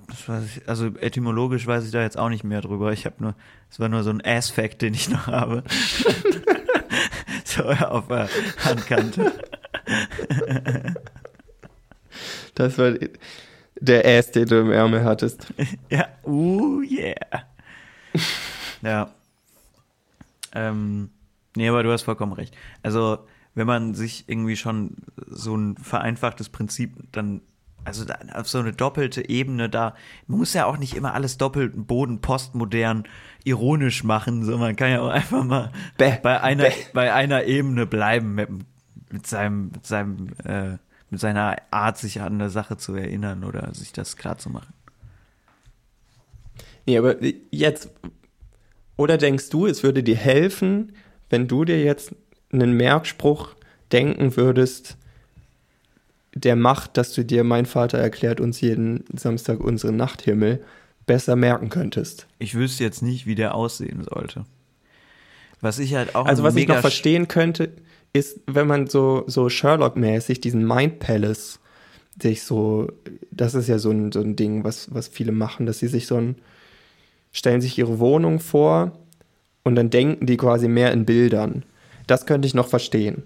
Das 0.07 0.27
weiß 0.27 0.43
ich, 0.45 0.69
also 0.69 0.87
etymologisch 0.99 1.65
weiß 1.65 1.85
ich 1.85 1.91
da 1.91 2.01
jetzt 2.01 2.17
auch 2.17 2.29
nicht 2.29 2.43
mehr 2.43 2.61
drüber. 2.61 2.91
Ich 2.91 3.05
habe 3.05 3.15
nur, 3.19 3.35
es 3.71 3.79
war 3.79 3.89
nur 3.89 4.03
so 4.03 4.11
ein 4.11 4.21
Ass-Fact, 4.23 4.81
den 4.81 4.93
ich 4.93 5.09
noch 5.09 5.27
habe. 5.27 5.63
so 7.45 7.63
auf 7.63 8.07
der 8.07 8.29
Handkante. 8.63 9.33
Das 12.55 12.77
war 12.77 12.93
der 13.79 14.05
Ass, 14.05 14.31
den 14.31 14.47
du 14.47 14.61
im 14.61 14.71
Ärmel 14.71 15.03
hattest. 15.03 15.53
Ja, 15.89 16.07
uh, 16.23 16.81
yeah. 16.81 17.43
ja. 18.81 19.09
Ähm, 20.53 21.09
nee, 21.55 21.67
aber 21.67 21.83
du 21.83 21.91
hast 21.91 22.03
vollkommen 22.03 22.33
recht. 22.33 22.55
Also, 22.81 23.19
wenn 23.53 23.67
man 23.67 23.93
sich 23.93 24.27
irgendwie 24.27 24.55
schon 24.55 24.95
so 25.27 25.55
ein 25.55 25.77
vereinfachtes 25.77 26.49
Prinzip 26.49 26.93
dann, 27.11 27.41
also 27.83 28.05
da, 28.05 28.17
auf 28.33 28.47
so 28.47 28.59
eine 28.59 28.71
doppelte 28.71 29.27
Ebene 29.29 29.69
da, 29.69 29.95
man 30.27 30.39
muss 30.39 30.53
ja 30.53 30.65
auch 30.65 30.77
nicht 30.77 30.95
immer 30.95 31.13
alles 31.13 31.37
doppelt, 31.37 31.73
Boden, 31.87 32.21
postmodern, 32.21 33.03
ironisch 33.43 34.03
machen, 34.03 34.43
so 34.43 34.57
man 34.57 34.75
kann 34.75 34.91
ja 34.91 35.01
auch 35.01 35.09
einfach 35.09 35.43
mal 35.43 35.71
Bäh, 35.97 36.17
bei 36.21 36.41
einer, 36.41 36.63
bäh. 36.63 36.73
bei 36.93 37.13
einer 37.13 37.43
Ebene 37.43 37.85
bleiben 37.85 38.35
mit, 38.35 38.49
mit 39.11 39.27
seinem, 39.27 39.69
mit 39.69 39.85
seinem, 39.85 40.29
äh, 40.43 40.77
mit 41.09 41.19
seiner 41.19 41.57
Art, 41.71 41.97
sich 41.97 42.21
an 42.21 42.33
eine 42.33 42.49
Sache 42.49 42.77
zu 42.77 42.95
erinnern 42.95 43.43
oder 43.43 43.73
sich 43.73 43.93
das 43.93 44.17
klar 44.17 44.37
zu 44.37 44.49
machen. 44.49 44.73
Nee, 46.85 46.97
aber 46.97 47.17
jetzt, 47.51 47.89
oder 48.97 49.17
denkst 49.17 49.49
du, 49.49 49.65
es 49.65 49.83
würde 49.83 50.03
dir 50.03 50.15
helfen, 50.15 50.93
wenn 51.29 51.47
du 51.47 51.65
dir 51.65 51.83
jetzt 51.83 52.15
einen 52.51 52.73
Merkspruch 52.73 53.55
denken 53.91 54.35
würdest, 54.35 54.97
der 56.33 56.55
macht, 56.55 56.97
dass 56.97 57.13
du 57.13 57.23
dir, 57.23 57.43
mein 57.43 57.65
Vater 57.65 57.97
erklärt 57.97 58.39
uns 58.39 58.61
jeden 58.61 59.05
Samstag 59.13 59.59
unseren 59.59 59.95
Nachthimmel, 59.95 60.63
besser 61.05 61.35
merken 61.35 61.69
könntest? 61.69 62.27
Ich 62.39 62.55
wüsste 62.55 62.83
jetzt 62.83 63.01
nicht, 63.01 63.25
wie 63.25 63.35
der 63.35 63.55
aussehen 63.55 64.03
sollte. 64.03 64.45
Was 65.61 65.79
ich 65.79 65.95
halt 65.95 66.15
auch 66.15 66.25
Also 66.25 66.43
was 66.43 66.55
ich 66.55 66.67
noch 66.67 66.79
verstehen 66.79 67.27
könnte, 67.27 67.71
ist, 68.13 68.39
wenn 68.47 68.67
man 68.67 68.87
so, 68.87 69.23
so 69.27 69.49
Sherlock-mäßig 69.49 70.39
diesen 70.41 70.65
Mind 70.65 70.99
Palace 70.99 71.59
sich 72.21 72.43
so, 72.43 72.87
das 73.31 73.55
ist 73.55 73.67
ja 73.67 73.77
so 73.77 73.91
ein, 73.91 74.11
so 74.11 74.21
ein 74.21 74.35
Ding, 74.35 74.63
was, 74.63 74.93
was 74.93 75.07
viele 75.09 75.31
machen, 75.33 75.65
dass 75.65 75.79
sie 75.79 75.87
sich 75.87 76.07
so 76.07 76.15
ein, 76.15 76.35
stellen 77.33 77.59
sich 77.59 77.77
ihre 77.77 77.99
Wohnung 77.99 78.39
vor 78.39 78.93
und 79.63 79.75
dann 79.75 79.89
denken 79.89 80.25
die 80.25 80.37
quasi 80.37 80.67
mehr 80.69 80.93
in 80.93 81.05
Bildern. 81.05 81.63
Das 82.07 82.25
könnte 82.25 82.45
ich 82.47 82.53
noch 82.53 82.67
verstehen. 82.69 83.23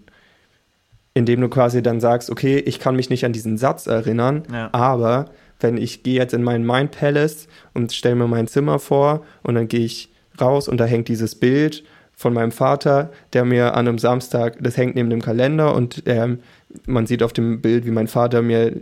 Indem 1.14 1.42
du 1.42 1.50
quasi 1.50 1.84
dann 1.84 2.00
sagst, 2.00 2.30
okay, 2.30 2.58
ich 2.58 2.80
kann 2.80 2.96
mich 2.96 3.10
nicht 3.10 3.26
an 3.26 3.34
diesen 3.34 3.58
Satz 3.58 3.86
erinnern, 3.88 4.44
Ja. 4.52 4.70
aber 4.72 5.26
wenn 5.60 5.78
ich 5.78 6.02
gehe 6.04 6.16
jetzt 6.16 6.34
in 6.34 6.44
meinen 6.44 6.66
Mind 6.66 6.92
Palace 6.92 7.48
und 7.74 7.92
stelle 7.94 8.16
mir 8.16 8.28
mein 8.28 8.48
Zimmer 8.48 8.80
vor 8.80 9.24
und 9.44 9.56
dann 9.56 9.68
gehe 9.68 9.82
ich 9.86 10.10
raus 10.40 10.68
und 10.68 10.78
da 10.78 10.86
hängt 10.86 11.10
dieses 11.10 11.36
Bild 11.36 11.84
von 12.20 12.34
meinem 12.34 12.52
Vater, 12.52 13.12
der 13.32 13.46
mir 13.46 13.76
an 13.76 13.88
einem 13.88 13.98
Samstag, 13.98 14.58
das 14.60 14.76
hängt 14.76 14.94
neben 14.96 15.10
dem 15.10 15.22
Kalender 15.22 15.74
und 15.74 16.04
ähm, 16.06 16.40
man 16.86 17.08
sieht 17.08 17.24
auf 17.24 17.32
dem 17.32 17.62
Bild, 17.62 17.86
wie 17.86 17.92
mein 17.92 18.10
Vater 18.10 18.42
mir 18.42 18.76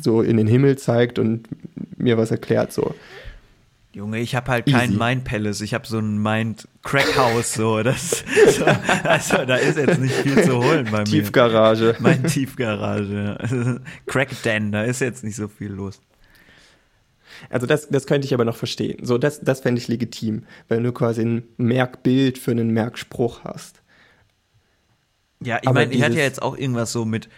so 0.00 0.22
in 0.22 0.38
den 0.38 0.46
Himmel 0.46 0.78
zeigt 0.78 1.18
und 1.18 1.48
mir 1.98 2.16
was 2.16 2.30
erklärt 2.30 2.72
so. 2.72 2.94
Junge, 3.92 4.20
ich 4.20 4.34
habe 4.34 4.50
halt 4.50 4.66
Easy. 4.66 4.78
kein 4.78 4.96
Mind 4.96 5.24
Palace, 5.24 5.60
ich 5.60 5.74
habe 5.74 5.86
so 5.86 5.98
ein 5.98 6.22
Mind 6.22 6.66
Crack 6.82 7.14
House 7.18 7.52
so, 7.52 7.82
das 7.82 8.24
so, 8.56 8.64
also 9.04 9.44
da 9.44 9.56
ist 9.56 9.76
jetzt 9.76 10.00
nicht 10.00 10.14
viel 10.14 10.42
zu 10.42 10.56
holen 10.56 10.88
bei 10.90 11.00
mir. 11.00 11.04
Tiefgarage. 11.04 11.94
Mein 11.98 12.24
Tiefgarage. 12.24 13.82
Crack 14.06 14.30
Den, 14.44 14.72
da 14.72 14.82
ist 14.82 15.02
jetzt 15.02 15.24
nicht 15.24 15.36
so 15.36 15.46
viel 15.46 15.72
los. 15.72 16.00
Also 17.50 17.66
das, 17.66 17.88
das 17.88 18.06
könnte 18.06 18.26
ich 18.26 18.34
aber 18.34 18.44
noch 18.44 18.56
verstehen. 18.56 19.04
So, 19.04 19.18
das, 19.18 19.40
das 19.40 19.60
fände 19.60 19.80
ich 19.80 19.88
legitim, 19.88 20.44
wenn 20.68 20.82
du 20.82 20.92
quasi 20.92 21.22
ein 21.22 21.44
Merkbild 21.56 22.38
für 22.38 22.50
einen 22.50 22.70
Merkspruch 22.70 23.44
hast. 23.44 23.82
Ja, 25.40 25.58
ich 25.62 25.70
meine, 25.70 25.92
ich 25.92 26.02
hatte 26.02 26.16
ja 26.16 26.24
jetzt 26.24 26.42
auch 26.42 26.56
irgendwas 26.56 26.92
so 26.92 27.04
mit 27.04 27.28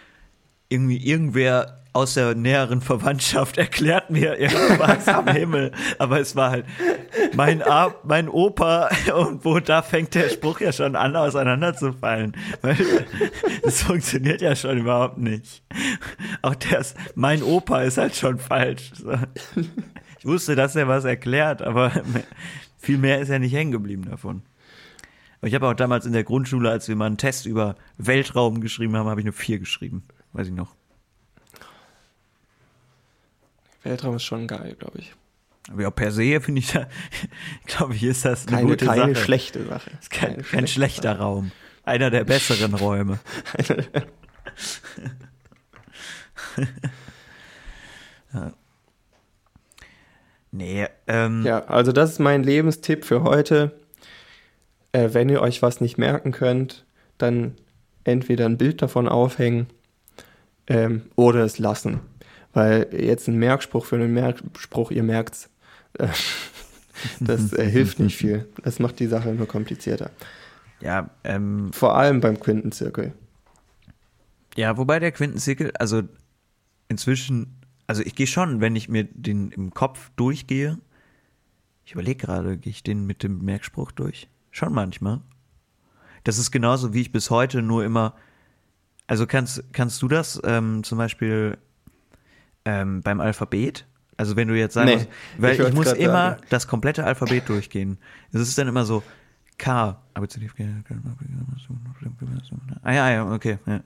irgendwie 0.69 0.97
irgendwer 0.97 1.80
aus 1.93 2.13
der 2.13 2.35
näheren 2.35 2.81
Verwandtschaft 2.81 3.57
erklärt 3.57 4.09
mir 4.09 4.39
irgendwas 4.39 5.07
am 5.07 5.27
Himmel, 5.33 5.71
aber 5.99 6.19
es 6.19 6.35
war 6.35 6.51
halt 6.51 6.65
mein, 7.33 7.61
A 7.61 7.93
mein 8.03 8.29
Opa 8.29 8.89
und 9.13 9.43
wo 9.43 9.59
da 9.59 9.81
fängt 9.81 10.15
der 10.15 10.29
Spruch 10.29 10.61
ja 10.61 10.71
schon 10.71 10.95
an 10.95 11.15
auseinanderzufallen, 11.15 12.37
weil 12.61 12.77
das 13.63 13.83
funktioniert 13.83 14.41
ja 14.41 14.55
schon 14.55 14.77
überhaupt 14.77 15.17
nicht. 15.17 15.63
Auch 16.41 16.55
das 16.55 16.95
mein 17.15 17.43
Opa 17.43 17.81
ist 17.81 17.97
halt 17.97 18.15
schon 18.15 18.39
falsch. 18.39 18.91
Ich 20.19 20.25
wusste, 20.25 20.55
dass 20.55 20.75
er 20.75 20.87
was 20.87 21.03
erklärt, 21.03 21.61
aber 21.61 21.91
viel 22.77 22.97
mehr 22.97 23.19
ist 23.19 23.29
ja 23.29 23.39
nicht 23.39 23.53
hängen 23.53 23.71
geblieben 23.71 24.05
davon. 24.09 24.43
Ich 25.43 25.55
habe 25.55 25.67
auch 25.67 25.73
damals 25.73 26.05
in 26.05 26.13
der 26.13 26.23
Grundschule, 26.23 26.69
als 26.69 26.87
wir 26.87 26.95
mal 26.95 27.07
einen 27.07 27.17
Test 27.17 27.47
über 27.47 27.75
Weltraum 27.97 28.61
geschrieben 28.61 28.95
haben, 28.95 29.09
habe 29.09 29.21
ich 29.21 29.25
eine 29.25 29.33
4 29.33 29.59
geschrieben. 29.59 30.03
Weiß 30.33 30.47
ich 30.47 30.53
noch. 30.53 30.75
Weltraum 33.83 34.15
ist 34.15 34.23
schon 34.23 34.47
geil, 34.47 34.75
glaube 34.79 34.99
ich. 34.99 35.13
Aber 35.71 35.81
ja, 35.83 35.91
per 35.91 36.11
se 36.11 36.39
finde 36.41 36.59
ich 36.59 36.71
da, 36.71 36.87
glaube 37.65 37.95
ich, 37.95 38.03
ist 38.03 38.25
das 38.25 38.47
eine 38.47 38.57
Keine, 38.57 38.69
gute 38.69 38.85
keine 38.85 39.13
Sache. 39.13 39.23
schlechte 39.25 39.65
Sache. 39.65 39.91
ist 39.99 40.09
kein, 40.11 40.29
Keine 40.31 40.43
kein 40.43 40.67
schlechte 40.67 40.71
schlechter 41.01 41.19
Raum. 41.19 41.51
Einer 41.83 42.09
der 42.09 42.23
besseren 42.23 42.73
Räume. 42.79 43.19
ja. 48.33 48.53
Nee, 50.51 50.87
ähm, 51.07 51.45
Ja, 51.45 51.65
also 51.65 51.91
das 51.91 52.11
ist 52.11 52.19
mein 52.19 52.43
Lebenstipp 52.43 53.05
für 53.05 53.23
heute. 53.23 53.79
Äh, 54.91 55.09
wenn 55.13 55.29
ihr 55.29 55.41
euch 55.41 55.61
was 55.61 55.79
nicht 55.79 55.97
merken 55.97 56.31
könnt, 56.31 56.85
dann 57.17 57.55
entweder 58.03 58.45
ein 58.47 58.57
Bild 58.57 58.81
davon 58.81 59.07
aufhängen 59.07 59.67
ähm, 60.67 61.03
oder 61.15 61.45
es 61.45 61.57
lassen. 61.59 62.01
Weil 62.53 62.89
jetzt 62.91 63.27
ein 63.27 63.37
Merkspruch 63.37 63.85
für 63.85 63.95
einen 63.95 64.13
Merkspruch, 64.13 64.91
ihr 64.91 65.03
merkt's, 65.03 65.49
äh, 65.93 66.07
das 67.19 67.53
äh, 67.53 67.69
hilft 67.69 67.99
nicht 67.99 68.17
viel. 68.17 68.47
Das 68.63 68.79
macht 68.79 68.99
die 68.99 69.07
Sache 69.07 69.33
nur 69.33 69.47
komplizierter. 69.47 70.11
ja, 70.81 71.09
ähm, 71.23 71.71
Vor 71.73 71.95
allem 71.95 72.19
beim 72.19 72.39
Quintenzirkel. 72.39 73.13
Ja, 74.55 74.77
wobei 74.77 74.99
der 74.99 75.11
Quintenzirkel, 75.11 75.71
also 75.79 76.03
inzwischen, 76.89 77.55
also 77.87 78.01
ich 78.03 78.15
gehe 78.15 78.27
schon, 78.27 78.59
wenn 78.59 78.75
ich 78.75 78.89
mir 78.89 79.05
den 79.05 79.51
im 79.51 79.73
Kopf 79.73 80.11
durchgehe, 80.17 80.77
ich 81.85 81.93
überlege 81.93 82.25
gerade, 82.25 82.57
gehe 82.57 82.71
ich 82.71 82.83
den 82.83 83.05
mit 83.05 83.23
dem 83.23 83.43
Merkspruch 83.43 83.91
durch? 83.91 84.29
Schon 84.51 84.73
manchmal. 84.73 85.21
Das 86.23 86.37
ist 86.37 86.51
genauso, 86.51 86.93
wie 86.93 87.01
ich 87.01 87.11
bis 87.11 87.29
heute 87.29 87.61
nur 87.61 87.83
immer. 87.83 88.15
Also 89.07 89.25
kannst, 89.25 89.73
kannst 89.73 90.01
du 90.01 90.07
das 90.07 90.39
ähm, 90.43 90.83
zum 90.83 90.97
Beispiel 90.97 91.57
ähm, 92.65 93.01
beim 93.01 93.19
Alphabet? 93.21 93.85
Also 94.17 94.35
wenn 94.35 94.47
du 94.47 94.57
jetzt 94.57 94.73
sagst, 94.75 94.93
Nee, 94.95 95.07
weil 95.39 95.53
ich 95.53 95.59
ich, 95.59 95.73
muss 95.73 95.91
immer 95.93 96.31
sagen. 96.31 96.41
das 96.49 96.67
komplette 96.67 97.03
Alphabet 97.05 97.49
durchgehen. 97.49 97.97
Es 98.31 98.41
ist 98.41 98.57
dann 98.57 98.67
immer 98.67 98.85
so 98.85 99.01
K. 99.57 99.99
Ah 102.83 102.93
ja, 102.93 103.09
ja, 103.11 103.31
okay. 103.31 103.57
Ja. 103.65 103.81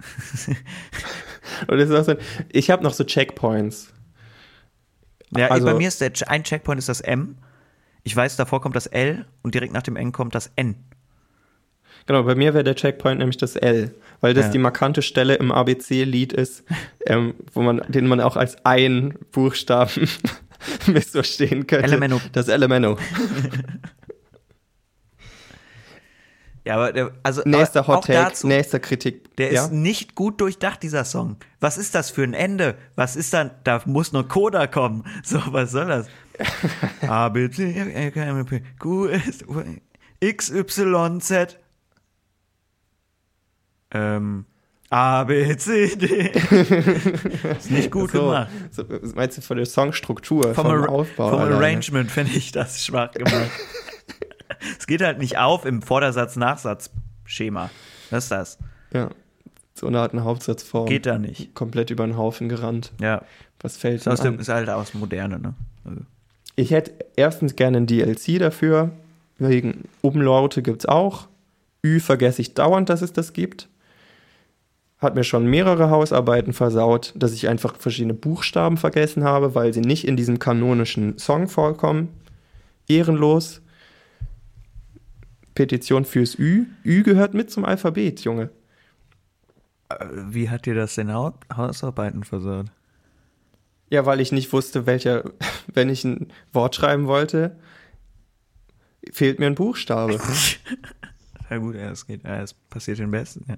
Und 1.68 1.78
das 1.78 1.90
ist 1.90 1.96
auch 1.96 2.04
so, 2.04 2.16
ich 2.52 2.70
habe 2.70 2.84
noch 2.84 2.94
so 2.94 3.04
Checkpoints. 3.04 3.94
Ja, 5.36 5.48
Also- 5.48 5.66
bei 5.66 5.74
mir 5.74 5.88
ist 5.88 6.02
der, 6.02 6.12
ein 6.28 6.44
Checkpoint 6.44 6.80
ist 6.80 6.90
das 6.90 7.02
M. 7.02 7.38
Ich 8.04 8.16
weiß, 8.16 8.36
davor 8.36 8.62
kommt 8.62 8.76
das 8.76 8.88
L 8.88 9.26
und 9.42 9.56
direkt 9.56 9.74
nach 9.74 9.82
dem 9.84 9.96
N 9.96 10.12
kommt 10.12 10.36
das 10.36 10.52
N. 10.56 10.76
Genau, 12.08 12.24
bei 12.24 12.36
mir 12.36 12.54
wäre 12.54 12.64
der 12.64 12.76
Checkpoint 12.76 13.18
nämlich 13.18 13.38
das 13.38 13.56
L, 13.56 13.96
weil 14.22 14.34
das 14.34 14.46
Ja. 14.46 14.52
die 14.52 14.58
markante 14.60 15.02
Stelle 15.02 15.36
im 15.36 15.52
ABC-Lied 15.52 16.34
ist, 16.34 16.64
ähm, 17.08 17.34
wo 17.54 17.62
man, 17.62 17.82
den 17.88 18.08
man 18.08 18.22
auch 18.22 18.38
als 18.38 18.64
ein 18.64 19.16
Buchstaben 19.32 20.08
missverstehen 20.88 21.66
könnte. 21.68 21.86
Elemento. 21.86 22.22
Das 22.32 22.48
Elemento. 22.48 22.98
Ja, 26.68 26.78
aber 26.78 26.92
der, 26.94 27.12
also 27.22 27.44
Nächster 27.46 27.82
aber 27.82 27.98
Hot 27.98 28.06
Take, 28.06 28.18
dazu, 28.18 28.48
nächster 28.48 28.80
Kritik. 28.80 29.36
der 29.38 29.54
ja? 29.54 29.66
ist 29.66 29.72
nicht 29.72 30.16
gut 30.16 30.42
durchdacht, 30.42 30.82
dieser 30.82 31.06
Song. 31.06 31.38
Was 31.60 31.78
ist 31.78 31.94
das 31.94 32.10
für 32.10 32.24
ein 32.24 32.34
Ende? 32.34 32.76
Was 32.96 33.16
ist 33.16 33.32
dann? 33.36 33.52
Da 33.64 33.82
muss 33.86 34.14
noch 34.14 34.28
Coda 34.28 34.66
kommen. 34.66 35.04
So, 35.24 35.40
was 35.52 35.70
soll 35.72 35.86
das? 35.86 36.08
A, 37.08 37.30
B, 37.30 37.52
C, 37.52 37.70
X, 40.20 40.50
Y, 40.50 41.22
Z. 41.22 41.60
Ähm, 43.96 44.46
A, 44.90 45.24
B, 45.24 45.56
C, 45.58 45.96
D. 45.96 46.30
ist 47.58 47.72
nicht 47.72 47.92
gut 47.92 48.12
so, 48.12 48.22
gemacht. 48.26 48.50
so, 48.72 48.84
meinst 49.16 49.38
du 49.38 49.42
von 49.42 49.58
der 49.58 49.66
Songstruktur, 49.66 50.54
Vom, 50.54 50.66
vom, 50.66 50.84
Aufbau? 50.86 51.30
vom 51.32 51.40
alleine? 51.40 51.56
Arrangement 51.56 52.12
finde 52.12 52.34
ich 52.36 52.52
das 52.52 52.84
schwach 52.86 53.12
gemacht. 53.12 53.50
es 54.80 54.86
geht 54.86 55.02
halt 55.02 55.18
nicht 55.18 55.38
auf 55.38 55.66
im 55.66 55.82
Vordersatz-Nachsatz-Schema. 55.82 57.70
Was 58.12 58.26
ist 58.26 58.32
das? 58.32 58.58
Ja, 58.94 59.10
so 59.74 59.88
eine 59.88 60.00
Art 60.00 60.14
eine 60.14 60.24
Hauptsatzform. 60.24 60.86
Geht 60.88 61.06
da 61.06 61.18
nicht. 61.18 61.54
Komplett 61.54 61.90
über 61.90 62.06
den 62.06 62.16
Haufen 62.18 62.48
gerannt. 62.48 62.94
Ja, 63.02 63.24
Was 63.62 63.78
fällt 63.78 64.02
ist, 64.02 64.08
aus 64.08 64.20
denn 64.22 64.34
dem, 64.34 64.36
an? 64.36 64.40
ist 64.42 64.50
halt 64.50 64.70
aus 64.70 64.94
Moderne, 64.94 65.40
ne? 65.40 65.54
Also, 65.84 66.02
Ich 66.56 66.72
hätte 66.72 66.94
erstens 67.16 67.56
gerne 67.56 67.78
ein 67.78 67.88
DLC 67.88 68.40
dafür. 68.40 68.92
Wegen 69.38 69.86
Umlaute 70.02 70.62
gibt 70.62 70.82
es 70.84 70.86
auch. 70.86 71.28
Ü 71.84 72.00
vergesse 72.00 72.42
ich 72.42 72.54
dauernd, 72.54 72.88
dass 72.90 73.02
es 73.02 73.12
das 73.12 73.34
gibt. 73.34 73.68
Hat 74.98 75.16
mir 75.16 75.24
schon 75.24 75.46
mehrere 75.48 75.90
Hausarbeiten 75.90 76.54
versaut, 76.54 77.14
dass 77.16 77.34
ich 77.34 77.48
einfach 77.50 77.76
verschiedene 77.78 78.14
Buchstaben 78.14 78.78
vergessen 78.78 79.24
habe, 79.24 79.54
weil 79.54 79.74
sie 79.74 79.82
nicht 79.82 80.08
in 80.08 80.16
diesem 80.16 80.40
kanonischen 80.40 81.18
Song 81.18 81.48
vorkommen. 81.48 82.10
Ehrenlos. 82.88 83.62
Petition 85.54 86.06
fürs 86.06 86.38
Ü. 86.38 86.66
Ü 86.84 87.04
gehört 87.04 87.34
mit 87.34 87.50
zum 87.52 87.66
Alphabet, 87.66 88.22
Junge. 88.22 88.50
äh, 89.90 90.06
wie 90.30 90.50
hat 90.50 90.66
dir 90.66 90.76
das 90.76 90.96
denn 90.96 91.14
Hau- 91.14 91.38
Hausarbeiten 91.56 92.24
versaut? 92.24 92.68
Ja, 93.90 94.06
weil 94.06 94.20
ich 94.20 94.32
nicht 94.32 94.52
wusste, 94.52 94.86
welcher, 94.86 95.24
wenn 95.74 95.90
ich 95.90 96.04
ein 96.04 96.28
Wort 96.52 96.76
schreiben 96.76 97.08
wollte, 97.08 97.56
fehlt 99.12 99.40
mir 99.40 99.48
ein 99.48 99.56
Buchstabe. 99.56 100.20
Ja 101.52 101.58
gut, 101.60 101.76
es 101.76 102.08
geht, 102.08 102.26
es 102.26 102.56
passiert 102.56 102.98
den 102.98 103.12
Besten. 103.12 103.46
Ja. 103.48 103.58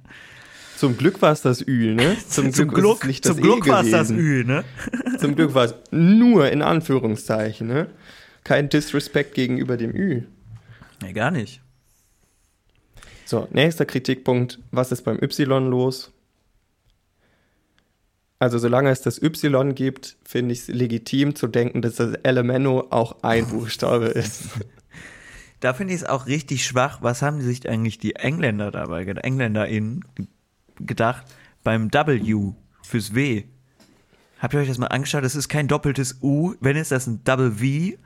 Zum 0.77 0.95
Glück 0.95 1.23
war 1.23 1.31
es 1.31 1.41
das 1.41 1.67
Ü, 1.67 1.95
ne? 1.95 2.15
Zum, 2.29 2.47
ist 2.47 2.55
Glück, 2.67 2.99
es 3.01 3.07
nicht 3.07 3.25
das 3.25 3.35
zum 3.35 3.41
Glück 3.41 3.65
E 3.65 3.69
war 3.69 3.83
es 3.83 3.89
das. 3.89 4.11
Ü, 4.11 4.43
ne? 4.45 4.63
Zum 5.19 5.35
Glück 5.35 5.55
war 5.55 5.65
es 5.65 5.75
nur 5.89 6.51
in 6.51 6.61
Anführungszeichen, 6.61 7.67
ne? 7.67 7.87
Kein 8.43 8.69
Disrespect 8.69 9.33
gegenüber 9.33 9.75
dem 9.75 9.95
Ü. 9.95 10.23
Nee, 11.01 11.13
gar 11.13 11.31
nicht. 11.31 11.61
So, 13.25 13.47
nächster 13.51 13.85
Kritikpunkt. 13.85 14.59
Was 14.69 14.91
ist 14.91 15.01
beim 15.01 15.17
Y 15.19 15.67
los? 15.67 16.11
Also, 18.37 18.59
solange 18.59 18.91
es 18.91 19.01
das 19.01 19.19
Y 19.19 19.73
gibt, 19.73 20.15
finde 20.23 20.53
ich 20.53 20.59
es 20.59 20.67
legitim 20.67 21.33
zu 21.33 21.47
denken, 21.47 21.81
dass 21.81 21.95
das 21.95 22.13
Elemento 22.21 22.85
auch 22.91 23.23
ein 23.23 23.47
Buchstabe 23.49 24.05
ist. 24.05 24.43
Da 25.59 25.73
finde 25.73 25.95
ich 25.95 26.01
es 26.01 26.07
auch 26.07 26.27
richtig 26.27 26.63
schwach. 26.67 26.99
Was 27.01 27.23
haben 27.23 27.41
sich 27.41 27.67
eigentlich 27.67 27.97
die 27.97 28.15
Engländer 28.15 28.69
dabei, 28.69 29.05
gedacht, 29.05 29.25
EngländerInnen 29.25 30.05
gedacht 30.79 31.25
beim 31.63 31.91
W 31.93 32.53
fürs 32.81 33.13
W? 33.13 33.43
Habt 34.39 34.53
ihr 34.53 34.59
euch 34.59 34.67
das 34.67 34.77
mal 34.77 34.87
angeschaut? 34.87 35.23
Das 35.23 35.35
ist 35.35 35.49
kein 35.49 35.67
doppeltes 35.67 36.19
U. 36.21 36.53
Wenn 36.59 36.77
ist 36.77 36.91
das 36.91 37.07
ein 37.07 37.23
Double 37.23 37.51
V? 37.51 37.97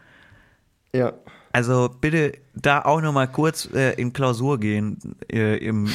Ja. 0.93 1.13
Also 1.51 1.89
bitte 1.99 2.33
da 2.53 2.81
auch 2.81 3.01
noch 3.01 3.11
mal 3.11 3.27
kurz 3.27 3.69
äh, 3.73 3.93
in 3.93 4.13
Klausur 4.13 4.59
gehen 4.59 4.97
äh, 5.31 5.57
im, 5.57 5.89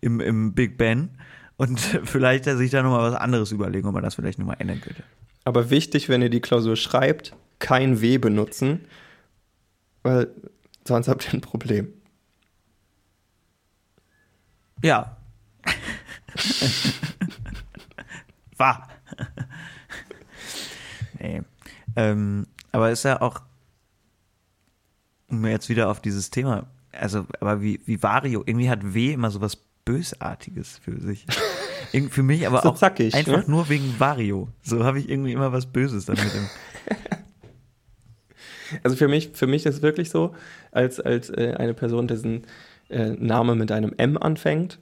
im, 0.00 0.20
im 0.20 0.54
Big 0.54 0.78
Ben 0.78 1.10
und 1.56 1.78
vielleicht 2.04 2.44
sich 2.44 2.70
da 2.70 2.82
noch 2.82 2.90
mal 2.90 3.12
was 3.12 3.20
anderes 3.20 3.52
überlegen, 3.52 3.86
ob 3.86 3.94
man 3.94 4.02
das 4.02 4.14
vielleicht 4.14 4.38
noch 4.38 4.46
mal 4.46 4.56
ändern 4.58 4.80
könnte. 4.80 5.02
Aber 5.44 5.70
wichtig, 5.70 6.08
wenn 6.08 6.22
ihr 6.22 6.30
die 6.30 6.40
Klausur 6.40 6.76
schreibt, 6.76 7.34
kein 7.58 8.00
W 8.00 8.18
benutzen, 8.18 8.86
weil 10.02 10.28
sonst 10.86 11.08
habt 11.08 11.26
ihr 11.26 11.34
ein 11.34 11.40
Problem. 11.40 11.92
Ja. 14.82 15.16
War. 18.56 18.88
nee. 21.18 21.42
Ähm, 21.96 22.46
aber 22.70 22.90
ist 22.90 23.02
ja 23.04 23.20
auch, 23.20 23.40
um 25.28 25.44
jetzt 25.46 25.68
wieder 25.68 25.90
auf 25.90 26.00
dieses 26.00 26.30
Thema, 26.30 26.66
also, 26.92 27.26
aber 27.40 27.60
wie, 27.62 27.80
wie 27.86 28.02
Vario, 28.02 28.42
irgendwie 28.46 28.70
hat 28.70 28.94
W 28.94 29.12
immer 29.12 29.30
so 29.30 29.40
was 29.40 29.56
Bösartiges 29.84 30.78
für 30.78 31.00
sich. 31.00 31.26
Irgend- 31.92 32.12
für 32.12 32.22
mich 32.22 32.46
aber 32.46 32.62
So 32.62 32.70
auch 32.70 32.76
zackig, 32.76 33.14
einfach 33.14 33.38
ne? 33.38 33.44
nur 33.46 33.68
wegen 33.68 33.98
Vario. 33.98 34.48
So 34.62 34.84
habe 34.84 35.00
ich 35.00 35.08
irgendwie 35.10 35.32
immer 35.32 35.52
was 35.52 35.66
Böses 35.66 36.06
damit. 36.06 36.24
Also 38.82 38.96
für 38.96 39.06
mich, 39.06 39.32
für 39.34 39.46
mich 39.46 39.66
ist 39.66 39.74
es 39.76 39.82
wirklich 39.82 40.08
so, 40.08 40.34
als, 40.70 40.98
als 40.98 41.28
äh, 41.28 41.52
eine 41.58 41.74
Person, 41.74 42.08
dessen 42.08 42.46
äh, 42.88 43.10
Name 43.10 43.54
mit 43.54 43.70
einem 43.70 43.92
M 43.98 44.16
anfängt. 44.16 44.78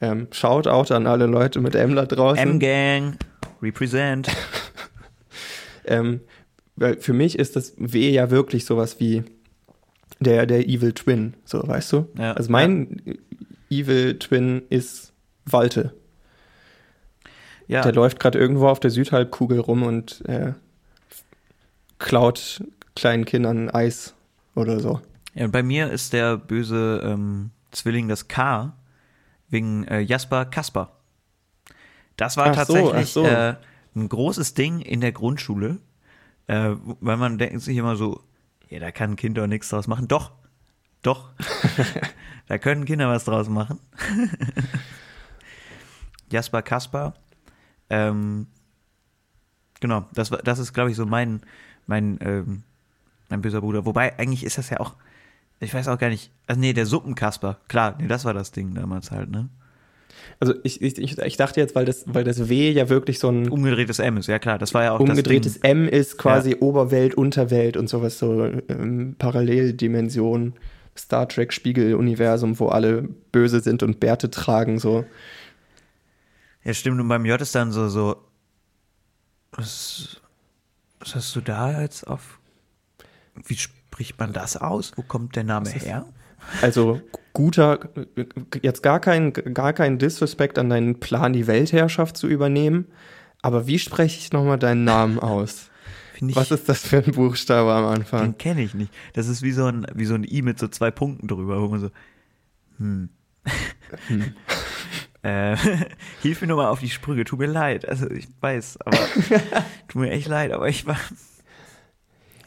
Ähm, 0.00 0.28
Shoutout 0.32 0.92
an 0.92 1.06
alle 1.06 1.26
Leute 1.26 1.60
mit 1.60 1.74
M 1.74 1.94
da 1.94 2.04
draußen. 2.04 2.38
M-Gang, 2.38 3.16
represent. 3.62 4.28
Ähm, 5.86 6.20
weil 6.76 6.96
für 6.96 7.12
mich 7.12 7.38
ist 7.38 7.56
das 7.56 7.74
W 7.76 8.10
ja 8.10 8.30
wirklich 8.30 8.64
sowas 8.64 9.00
wie 9.00 9.22
der, 10.20 10.46
der 10.46 10.66
Evil 10.66 10.92
Twin, 10.92 11.34
so 11.44 11.66
weißt 11.66 11.92
du? 11.92 12.08
Ja, 12.18 12.32
also 12.32 12.50
mein 12.50 13.18
Evil 13.70 14.18
Twin 14.18 14.62
ist 14.70 15.12
Walte. 15.44 15.94
Ja, 17.66 17.82
Der 17.82 17.92
läuft 17.92 18.20
gerade 18.20 18.38
irgendwo 18.38 18.68
auf 18.68 18.80
der 18.80 18.90
Südhalbkugel 18.90 19.58
rum 19.58 19.82
und 19.82 20.22
äh, 20.26 20.52
klaut 21.98 22.62
kleinen 22.94 23.24
Kindern 23.24 23.70
Eis 23.70 24.14
oder 24.54 24.80
so. 24.80 25.00
Ja, 25.34 25.46
und 25.46 25.50
bei 25.50 25.62
mir 25.62 25.90
ist 25.90 26.12
der 26.12 26.36
böse 26.36 27.02
ähm, 27.04 27.50
Zwilling 27.72 28.08
das 28.08 28.28
K 28.28 28.74
wegen 29.54 29.84
äh, 29.84 30.00
Jasper 30.00 30.44
Kasper. 30.44 30.98
Das 32.16 32.36
war 32.36 32.48
Ach 32.48 32.66
so, 32.66 32.74
tatsächlich 32.74 32.94
ach 32.94 33.06
so. 33.06 33.24
äh, 33.24 33.54
ein 33.96 34.08
großes 34.08 34.52
Ding 34.54 34.80
in 34.80 35.00
der 35.00 35.12
Grundschule, 35.12 35.78
äh, 36.46 36.72
weil 37.00 37.16
man 37.16 37.38
denkt 37.38 37.62
sich 37.62 37.76
immer 37.76 37.96
so, 37.96 38.22
ja, 38.68 38.80
da 38.80 38.90
kann 38.90 39.12
ein 39.12 39.16
Kind 39.16 39.38
doch 39.38 39.46
nichts 39.46 39.70
draus 39.70 39.86
machen. 39.86 40.08
Doch, 40.08 40.32
doch, 41.02 41.30
da 42.48 42.58
können 42.58 42.84
Kinder 42.84 43.08
was 43.08 43.24
draus 43.24 43.48
machen. 43.48 43.78
Jasper 46.30 46.62
Kasper, 46.62 47.14
ähm, 47.90 48.46
genau, 49.80 50.06
das, 50.12 50.30
das 50.30 50.58
ist, 50.58 50.72
glaube 50.72 50.90
ich, 50.90 50.96
so 50.96 51.06
mein, 51.06 51.42
mein, 51.86 52.18
ähm, 52.20 52.64
mein 53.28 53.42
böser 53.42 53.60
Bruder. 53.60 53.84
Wobei, 53.86 54.18
eigentlich 54.18 54.44
ist 54.44 54.58
das 54.58 54.70
ja 54.70 54.80
auch, 54.80 54.94
ich 55.60 55.72
weiß 55.72 55.88
auch 55.88 55.98
gar 55.98 56.10
nicht, 56.10 56.30
also 56.46 56.60
nee, 56.60 56.72
der 56.72 56.86
Suppenkasper, 56.86 57.58
klar, 57.68 57.96
nee, 58.00 58.06
das 58.06 58.24
war 58.24 58.34
das 58.34 58.52
Ding 58.52 58.74
damals 58.74 59.10
halt, 59.10 59.30
ne? 59.30 59.48
Also 60.40 60.54
ich, 60.62 60.82
ich, 60.82 60.98
ich 60.98 61.36
dachte 61.36 61.60
jetzt, 61.60 61.74
weil 61.74 61.84
das, 61.84 62.04
weil 62.06 62.24
das 62.24 62.48
W 62.48 62.70
ja 62.70 62.88
wirklich 62.88 63.18
so 63.18 63.28
ein 63.28 63.48
Umgedrehtes 63.48 63.98
M 63.98 64.16
ist, 64.16 64.26
ja 64.26 64.38
klar, 64.38 64.58
das 64.58 64.74
war 64.74 64.84
ja 64.84 64.92
auch 64.92 65.00
umgedrehtes. 65.00 65.58
M 65.58 65.88
ist, 65.88 66.18
quasi 66.18 66.56
Oberwelt, 66.60 67.14
Unterwelt 67.14 67.76
und 67.76 67.88
sowas, 67.88 68.18
so 68.18 68.44
ähm, 68.68 69.16
Paralleldimension, 69.18 70.54
Star 70.96 71.28
Trek 71.28 71.52
Spiegel-Universum, 71.52 72.58
wo 72.58 72.68
alle 72.68 73.02
böse 73.32 73.60
sind 73.60 73.82
und 73.82 74.00
Bärte 74.00 74.30
tragen, 74.30 74.78
so. 74.78 75.04
Ja, 76.64 76.74
stimmt, 76.74 77.00
und 77.00 77.08
beim 77.08 77.24
J 77.24 77.40
ist 77.40 77.54
dann 77.54 77.72
so, 77.72 77.88
so, 77.88 78.16
was, 79.52 80.20
was 80.98 81.14
hast 81.14 81.36
du 81.36 81.40
da 81.40 81.80
jetzt 81.80 82.06
auf, 82.06 82.38
wie 83.46 83.56
spricht 83.94 84.18
man 84.18 84.32
das 84.32 84.56
aus? 84.56 84.90
Wo 84.96 85.02
kommt 85.02 85.36
der 85.36 85.44
Name 85.44 85.70
her? 85.70 86.04
Also 86.62 87.00
guter, 87.32 87.78
jetzt 88.60 88.82
gar 88.82 88.98
kein, 88.98 89.32
gar 89.32 89.72
kein 89.72 89.98
Disrespect 89.98 90.58
an 90.58 90.68
deinen 90.68 90.98
Plan, 90.98 91.32
die 91.32 91.46
Weltherrschaft 91.46 92.16
zu 92.16 92.26
übernehmen. 92.26 92.86
Aber 93.40 93.68
wie 93.68 93.78
spreche 93.78 94.18
ich 94.18 94.32
nochmal 94.32 94.58
deinen 94.58 94.82
Namen 94.82 95.18
aus? 95.20 95.70
Ich, 96.16 96.34
Was 96.34 96.50
ist 96.50 96.68
das 96.68 96.84
für 96.84 97.04
ein 97.04 97.12
Buchstabe 97.12 97.72
am 97.72 97.86
Anfang? 97.86 98.22
den 98.22 98.38
kenne 98.38 98.62
ich 98.62 98.74
nicht. 98.74 98.92
Das 99.12 99.28
ist 99.28 99.42
wie 99.42 99.52
so 99.52 99.66
ein, 99.66 99.86
wie 99.94 100.06
so 100.06 100.14
ein 100.14 100.24
I 100.24 100.42
mit 100.42 100.58
so 100.58 100.66
zwei 100.66 100.90
Punkten 100.90 101.28
drüber, 101.28 101.62
wo 101.62 101.68
man 101.68 101.80
so, 101.80 101.90
hm. 102.78 103.10
äh, 105.22 105.56
hilf 106.22 106.40
mir 106.40 106.48
nur 106.48 106.56
mal 106.56 106.68
auf 106.68 106.80
die 106.80 106.90
Sprünge, 106.90 107.24
tut 107.24 107.38
mir 107.38 107.46
leid. 107.46 107.88
Also 107.88 108.10
ich 108.10 108.26
weiß, 108.40 108.80
aber 108.80 108.98
tut 109.88 110.02
mir 110.02 110.10
echt 110.10 110.26
leid, 110.26 110.50
aber 110.50 110.68
ich 110.68 110.84
war. 110.84 110.98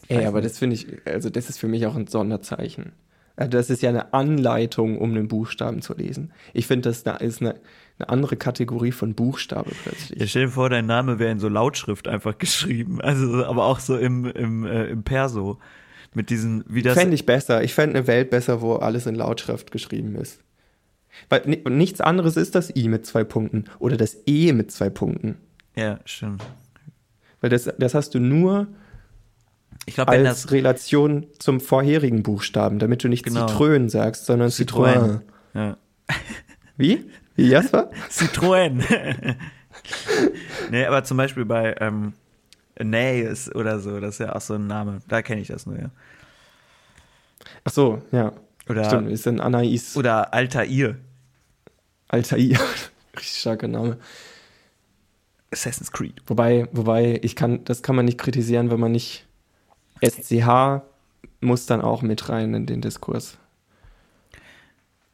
Ey, 0.09 0.25
aber 0.25 0.41
das 0.41 0.57
finde 0.59 0.75
ich, 0.75 0.87
also 1.05 1.29
das 1.29 1.49
ist 1.49 1.59
für 1.59 1.67
mich 1.67 1.85
auch 1.85 1.95
ein 1.95 2.07
Sonderzeichen. 2.07 2.93
Also 3.35 3.51
das 3.51 3.69
ist 3.69 3.81
ja 3.83 3.89
eine 3.89 4.13
Anleitung, 4.13 4.97
um 4.97 5.11
einen 5.11 5.27
Buchstaben 5.27 5.81
zu 5.81 5.93
lesen. 5.93 6.31
Ich 6.53 6.65
finde, 6.65 6.89
das 6.89 7.03
da 7.03 7.17
ist 7.17 7.41
eine, 7.41 7.55
eine 7.99 8.09
andere 8.09 8.35
Kategorie 8.35 8.91
von 8.91 9.13
Buchstabe 9.13 9.71
plötzlich. 9.83 10.19
Ja, 10.19 10.25
stell 10.25 10.45
dir 10.45 10.51
vor, 10.51 10.69
dein 10.69 10.87
Name 10.87 11.19
wäre 11.19 11.31
in 11.31 11.39
so 11.39 11.47
Lautschrift 11.47 12.07
einfach 12.07 12.37
geschrieben. 12.37 12.99
Also, 13.01 13.45
aber 13.45 13.65
auch 13.65 13.79
so 13.79 13.95
im, 13.97 14.25
im, 14.25 14.65
äh, 14.65 14.85
im 14.87 15.03
Perso. 15.03 15.59
Mit 16.13 16.31
diesen, 16.31 16.63
wie 16.67 16.81
das. 16.81 16.97
Fände 16.97 17.13
ich 17.13 17.27
besser. 17.27 17.63
Ich 17.63 17.75
fände 17.75 17.97
eine 17.97 18.07
Welt 18.07 18.31
besser, 18.31 18.61
wo 18.61 18.75
alles 18.75 19.05
in 19.05 19.13
Lautschrift 19.13 19.71
geschrieben 19.71 20.15
ist. 20.15 20.41
Weil 21.29 21.43
ni- 21.45 21.61
nichts 21.69 22.01
anderes 22.01 22.37
ist 22.37 22.55
das 22.55 22.75
I 22.75 22.87
mit 22.87 23.05
zwei 23.05 23.23
Punkten 23.23 23.65
oder 23.77 23.97
das 23.97 24.17
E 24.25 24.51
mit 24.53 24.71
zwei 24.71 24.89
Punkten. 24.89 25.35
Ja, 25.75 25.99
stimmt. 26.05 26.43
Weil 27.41 27.51
das, 27.51 27.69
das 27.77 27.93
hast 27.93 28.15
du 28.15 28.19
nur 28.19 28.67
Ich 29.87 29.95
glaube, 29.95 30.11
wenn 30.11 30.27
als 30.27 30.43
das. 30.43 30.51
Relation 30.51 31.27
zum 31.39 31.61
vorherigen 31.61 32.21
Buchstaben, 32.21 32.77
damit 32.77 33.03
du 33.03 33.07
nicht 33.07 33.23
Genau. 33.23 33.47
Zitrön 33.47 33.87
sagst, 33.87 34.25
sondern 34.25 34.49
Citroën. 34.49 34.93
Citroën. 34.93 35.21
Ja. 35.53 35.77
Wie? 36.75 37.09
Wie, 37.35 37.47
Jasper? 37.47 37.89
Citroën. 38.11 39.35
nee, 40.71 40.85
aber 40.85 41.05
zum 41.05 41.15
Beispiel 41.15 41.45
bei 41.45 41.73
ähm, 41.79 42.13
Anais 42.77 43.49
oder 43.55 43.79
so, 43.79 44.01
das 44.01 44.15
ist 44.15 44.19
ja 44.19 44.35
auch 44.35 44.41
so 44.41 44.55
ein 44.55 44.67
Name. 44.67 44.99
Da 45.07 45.21
kenne 45.21 45.39
ich 45.39 45.47
das 45.47 45.65
nur, 45.65 45.79
ja. 45.79 45.89
Ach 47.63 47.71
so, 47.71 48.01
ja. 48.11 48.33
Oder, 48.67 48.83
Stimmt, 48.83 49.09
ist 49.09 49.25
ein 49.25 49.39
Anais 49.39 49.95
oder 49.95 50.33
Altair. 50.33 50.97
Altair. 52.09 52.59
Richtig 53.15 53.39
starker 53.39 53.69
Name. 53.69 53.97
Assassin's 55.49 55.93
Creed. 55.93 56.21
Wobei, 56.27 56.67
wobei, 56.73 57.19
ich 57.23 57.37
kann, 57.37 57.63
das 57.63 57.81
kann 57.81 57.95
man 57.95 58.03
nicht 58.03 58.17
kritisieren, 58.17 58.69
wenn 58.69 58.81
man 58.81 58.91
nicht 58.91 59.26
SCH 60.01 60.81
muss 61.41 61.65
dann 61.65 61.81
auch 61.81 62.01
mit 62.01 62.29
rein 62.29 62.53
in 62.53 62.65
den 62.65 62.81
Diskurs. 62.81 63.37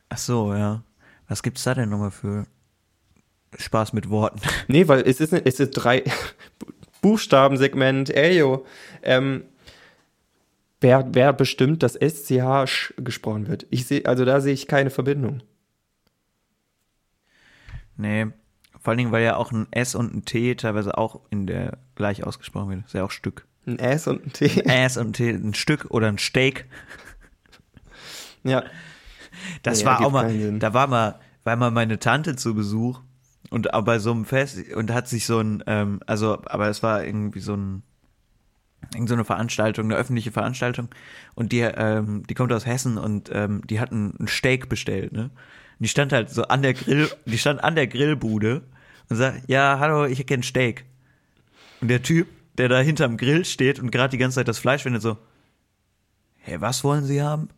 Ach 0.09 0.17
so, 0.17 0.53
ja. 0.53 0.83
Was 1.27 1.43
gibt's 1.43 1.63
da 1.63 1.73
denn 1.73 1.89
nochmal 1.89 2.11
für 2.11 2.45
Spaß 3.57 3.93
mit 3.93 4.09
Worten? 4.09 4.39
Nee, 4.67 4.87
weil 4.87 5.01
es 5.07 5.19
ist, 5.19 5.33
es 5.33 5.59
ist 5.59 5.71
drei 5.71 6.03
Buchstabensegment, 7.01 8.09
ey 8.09 8.37
yo. 8.39 8.65
Ähm, 9.01 9.43
wer, 10.81 11.07
wer 11.13 11.33
bestimmt, 11.33 11.83
dass 11.83 11.95
SCH 11.95 12.65
sch- 12.65 13.01
gesprochen 13.01 13.47
wird? 13.47 13.65
Ich 13.69 13.85
sehe, 13.87 14.05
also 14.05 14.25
da 14.25 14.39
sehe 14.41 14.53
ich 14.53 14.67
keine 14.67 14.89
Verbindung. 14.89 15.41
Nee. 17.97 18.27
Vor 18.79 18.91
allen 18.91 18.97
Dingen, 18.97 19.11
weil 19.11 19.23
ja 19.23 19.37
auch 19.37 19.51
ein 19.51 19.67
S 19.71 19.95
und 19.95 20.13
ein 20.13 20.25
T 20.25 20.55
teilweise 20.55 20.97
auch 20.97 21.21
in 21.29 21.47
der 21.47 21.77
gleich 21.95 22.25
ausgesprochen 22.25 22.69
wird. 22.69 22.85
Ist 22.85 22.93
ja 22.93 23.03
auch 23.05 23.11
Stück. 23.11 23.45
Ein 23.65 23.79
S 23.79 24.07
und 24.07 24.25
ein 24.25 24.33
T. 24.33 24.61
S 24.65 24.97
und 24.97 25.07
ein 25.07 25.13
T, 25.13 25.29
ein 25.29 25.53
Stück 25.53 25.85
oder 25.89 26.07
ein 26.07 26.17
Steak. 26.17 26.65
ja. 28.43 28.63
Das 29.63 29.79
Nee, 29.79 29.85
war 29.85 30.05
auch 30.05 30.11
mal, 30.11 30.59
da 30.59 30.73
war 30.73 30.87
mal, 30.87 31.19
war 31.43 31.55
mal 31.55 31.71
meine 31.71 31.99
Tante 31.99 32.35
zu 32.35 32.53
Besuch 32.55 33.01
und 33.49 33.73
auch 33.73 33.83
bei 33.83 33.99
so 33.99 34.11
einem 34.11 34.25
Fest 34.25 34.57
und 34.73 34.91
hat 34.91 35.07
sich 35.07 35.25
so 35.25 35.39
ein, 35.39 35.63
ähm, 35.67 35.99
also, 36.07 36.41
aber 36.45 36.67
es 36.69 36.83
war 36.83 37.03
irgendwie 37.03 37.39
so 37.39 37.55
ein, 37.55 37.83
irgend 38.93 39.09
so 39.09 39.15
eine 39.15 39.25
Veranstaltung, 39.25 39.85
eine 39.85 39.95
öffentliche 39.95 40.31
Veranstaltung 40.31 40.89
und 41.35 41.51
die, 41.51 41.61
ähm, 41.61 42.23
die 42.27 42.33
kommt 42.33 42.53
aus 42.53 42.65
Hessen 42.65 42.97
und 42.97 43.29
ähm, 43.33 43.61
die 43.67 43.79
hatten 43.79 44.15
ein 44.19 44.27
Steak 44.27 44.69
bestellt, 44.69 45.13
ne? 45.13 45.23
Und 45.79 45.79
die 45.79 45.87
stand 45.87 46.13
halt 46.13 46.29
so 46.29 46.43
an 46.43 46.61
der 46.61 46.73
Grill, 46.73 47.09
die 47.25 47.37
stand 47.37 47.63
an 47.63 47.75
der 47.75 47.87
Grillbude 47.87 48.61
und 49.09 49.15
sagt, 49.15 49.43
ja, 49.47 49.77
hallo, 49.79 50.05
ich 50.05 50.19
hätte 50.19 50.25
gern 50.27 50.43
Steak. 50.43 50.85
Und 51.81 51.87
der 51.89 52.01
Typ, 52.03 52.27
der 52.57 52.69
da 52.69 52.79
hinterm 52.79 53.17
Grill 53.17 53.45
steht 53.45 53.79
und 53.79 53.91
gerade 53.91 54.11
die 54.11 54.17
ganze 54.17 54.35
Zeit 54.35 54.47
das 54.47 54.59
Fleisch 54.59 54.83
findet, 54.83 55.01
so, 55.01 55.17
hä, 56.37 56.57
was 56.59 56.83
wollen 56.83 57.05
Sie 57.05 57.21
haben? 57.21 57.49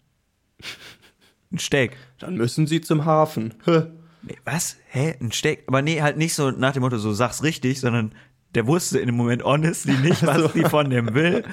Ein 1.52 1.60
Steak. 1.60 1.96
Dann 2.20 2.36
müssen 2.36 2.68
sie 2.68 2.82
zum 2.82 3.06
Hafen. 3.06 3.54
Hä? 3.66 3.84
Nee, 4.24 4.38
was? 4.46 4.78
Hä? 4.88 5.16
Ein 5.22 5.32
Steak? 5.32 5.64
Aber 5.68 5.82
nee, 5.82 6.02
halt 6.02 6.18
nicht 6.18 6.34
so 6.34 6.52
nach 6.52 6.74
dem 6.74 6.82
Motto, 6.82 6.98
so 6.98 7.14
sag's 7.14 7.43
richtig, 7.43 7.80
sondern 7.80 8.14
der 8.56 8.66
wusste 8.68 8.99
in 8.99 9.08
dem 9.08 9.16
Moment 9.16 9.43
honestly 9.43 9.93
nicht, 9.97 10.26
was 10.26 10.53
die 10.53 10.64
von 10.64 10.89
dem 10.89 11.14
will. 11.14 11.43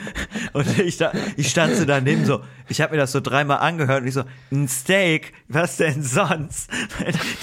Und 0.52 0.78
ich, 0.78 0.96
da, 0.96 1.12
ich 1.36 1.48
stand 1.50 1.74
so 1.74 1.84
daneben 1.84 2.24
so, 2.24 2.40
ich 2.68 2.80
habe 2.80 2.92
mir 2.92 2.98
das 2.98 3.12
so 3.12 3.20
dreimal 3.20 3.58
angehört 3.58 4.02
und 4.02 4.08
ich 4.08 4.14
so, 4.14 4.24
ein 4.50 4.68
Steak? 4.68 5.32
Was 5.48 5.76
denn 5.76 6.02
sonst? 6.02 6.70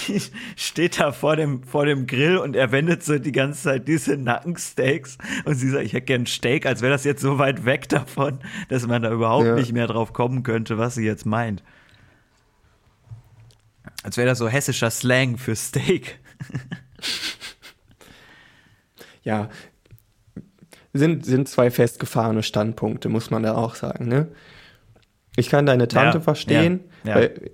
Die 0.08 0.20
steht 0.56 0.98
da 0.98 1.12
vor 1.12 1.36
dem, 1.36 1.62
vor 1.62 1.86
dem 1.86 2.06
Grill 2.06 2.38
und 2.38 2.56
er 2.56 2.72
wendet 2.72 3.04
so 3.04 3.18
die 3.18 3.32
ganze 3.32 3.62
Zeit 3.62 3.86
diese 3.86 4.16
Nackensteaks 4.16 5.18
und 5.44 5.54
sie 5.54 5.68
sagt, 5.70 5.84
ich 5.84 5.92
hätte 5.92 6.06
gern 6.06 6.22
ein 6.22 6.26
Steak, 6.26 6.66
als 6.66 6.80
wäre 6.82 6.92
das 6.92 7.04
jetzt 7.04 7.20
so 7.22 7.38
weit 7.38 7.64
weg 7.64 7.88
davon, 7.88 8.40
dass 8.68 8.86
man 8.86 9.02
da 9.02 9.10
überhaupt 9.12 9.46
Ja. 9.46 9.54
nicht 9.54 9.72
mehr 9.72 9.86
drauf 9.86 10.12
kommen 10.12 10.42
könnte, 10.42 10.78
was 10.78 10.94
sie 10.94 11.04
jetzt 11.04 11.26
meint. 11.26 11.62
Als 14.02 14.16
wäre 14.16 14.26
das 14.28 14.38
so 14.38 14.48
hessischer 14.48 14.90
Slang 14.90 15.36
für 15.36 15.54
Steak. 15.54 16.18
Ja. 19.22 19.48
Sind, 20.92 21.24
sind 21.24 21.48
zwei 21.48 21.70
festgefahrene 21.70 22.42
Standpunkte, 22.42 23.08
muss 23.08 23.30
man 23.30 23.42
da 23.44 23.54
auch 23.54 23.76
sagen, 23.76 24.08
ne? 24.08 24.28
Ich 25.36 25.48
kann 25.48 25.64
deine 25.64 25.86
Tante 25.86 26.18
Ja, 26.18 26.22
verstehen, 26.24 26.80
ja, 27.04 27.10
ja. 27.10 27.14
weil 27.16 27.50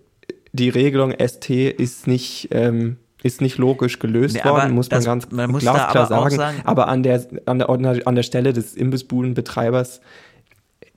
die 0.52 0.70
Regelung 0.70 1.12
ST 1.18 1.50
ist 1.50 2.06
nicht, 2.06 2.48
ähm, 2.52 2.96
ist 3.22 3.42
nicht 3.42 3.58
logisch 3.58 3.98
gelöst 3.98 4.36
Nee, 4.36 4.44
worden, 4.48 4.72
muss 4.72 4.88
man 4.90 4.98
das- 4.98 5.04
ganz 5.04 5.30
man 5.30 5.50
muss 5.50 5.60
glasklar 5.60 6.06
sagen. 6.06 6.34
sagen- 6.34 6.60
aber 6.64 6.88
an 6.88 7.02
der, 7.02 7.26
an, 7.44 7.58
der, 7.58 7.68
an 7.68 8.14
der 8.14 8.22
Stelle 8.22 8.54
des 8.54 8.74
Imbissbudenbetreibers, 8.74 10.00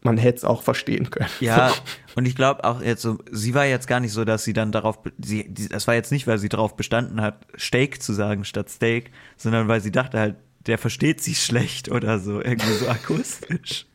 man 0.02 0.18
hätte 0.18 0.38
es 0.38 0.44
auch 0.46 0.62
verstehen 0.64 1.10
können. 1.10 1.30
Ja, 1.42 1.74
und 2.16 2.26
ich 2.26 2.38
glaube 2.38 2.64
auch 2.64 2.82
jetzt 2.82 3.02
so, 3.02 3.18
sie 3.30 3.54
war 3.54 3.66
jetzt 3.66 3.88
gar 3.88 4.00
nicht 4.00 4.14
so, 4.14 4.24
dass 4.24 4.46
sie 4.46 4.54
dann 4.54 4.72
darauf, 4.72 5.00
sie, 5.22 5.54
das 5.54 5.88
war 5.88 5.96
jetzt 5.96 6.14
nicht, 6.14 6.26
weil 6.26 6.38
sie 6.38 6.48
darauf 6.48 6.78
bestanden 6.78 7.20
hat, 7.22 7.46
Steak 7.58 8.02
zu 8.02 8.14
sagen 8.14 8.46
statt 8.46 8.70
Steak, 8.70 9.12
sondern 9.36 9.68
weil 9.68 9.82
sie 9.82 9.92
dachte 9.92 10.18
halt, 10.18 10.36
der 10.70 10.78
versteht 10.78 11.22
sie 11.22 11.36
schlecht 11.36 11.92
oder 11.92 12.20
so, 12.20 12.42
irgendwie 12.42 12.72
so 12.74 12.88
akustisch. 12.90 13.86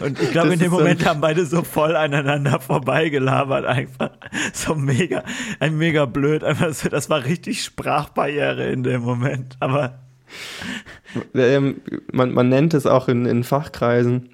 Und 0.00 0.20
ich 0.22 0.30
glaube, 0.30 0.52
in 0.52 0.60
dem 0.60 0.70
so 0.70 0.78
Moment 0.78 1.02
ein- 1.02 1.08
haben 1.08 1.20
beide 1.20 1.44
so 1.44 1.62
voll 1.62 1.96
aneinander 1.96 2.60
vorbeigelabert, 2.60 3.64
einfach. 3.66 4.10
So 4.52 4.74
mega, 4.74 5.24
ein 5.60 5.76
mega 5.76 6.04
blöd, 6.06 6.44
einfach 6.44 6.72
so, 6.72 6.88
das 6.88 7.10
war 7.10 7.24
richtig 7.24 7.64
Sprachbarriere 7.64 8.70
in 8.70 8.82
dem 8.82 9.02
Moment, 9.02 9.56
aber 9.60 9.98
ähm, 11.34 11.80
man, 12.12 12.32
man 12.32 12.48
nennt 12.48 12.74
es 12.74 12.86
auch 12.86 13.08
in, 13.08 13.26
in 13.26 13.44
Fachkreisen, 13.44 14.30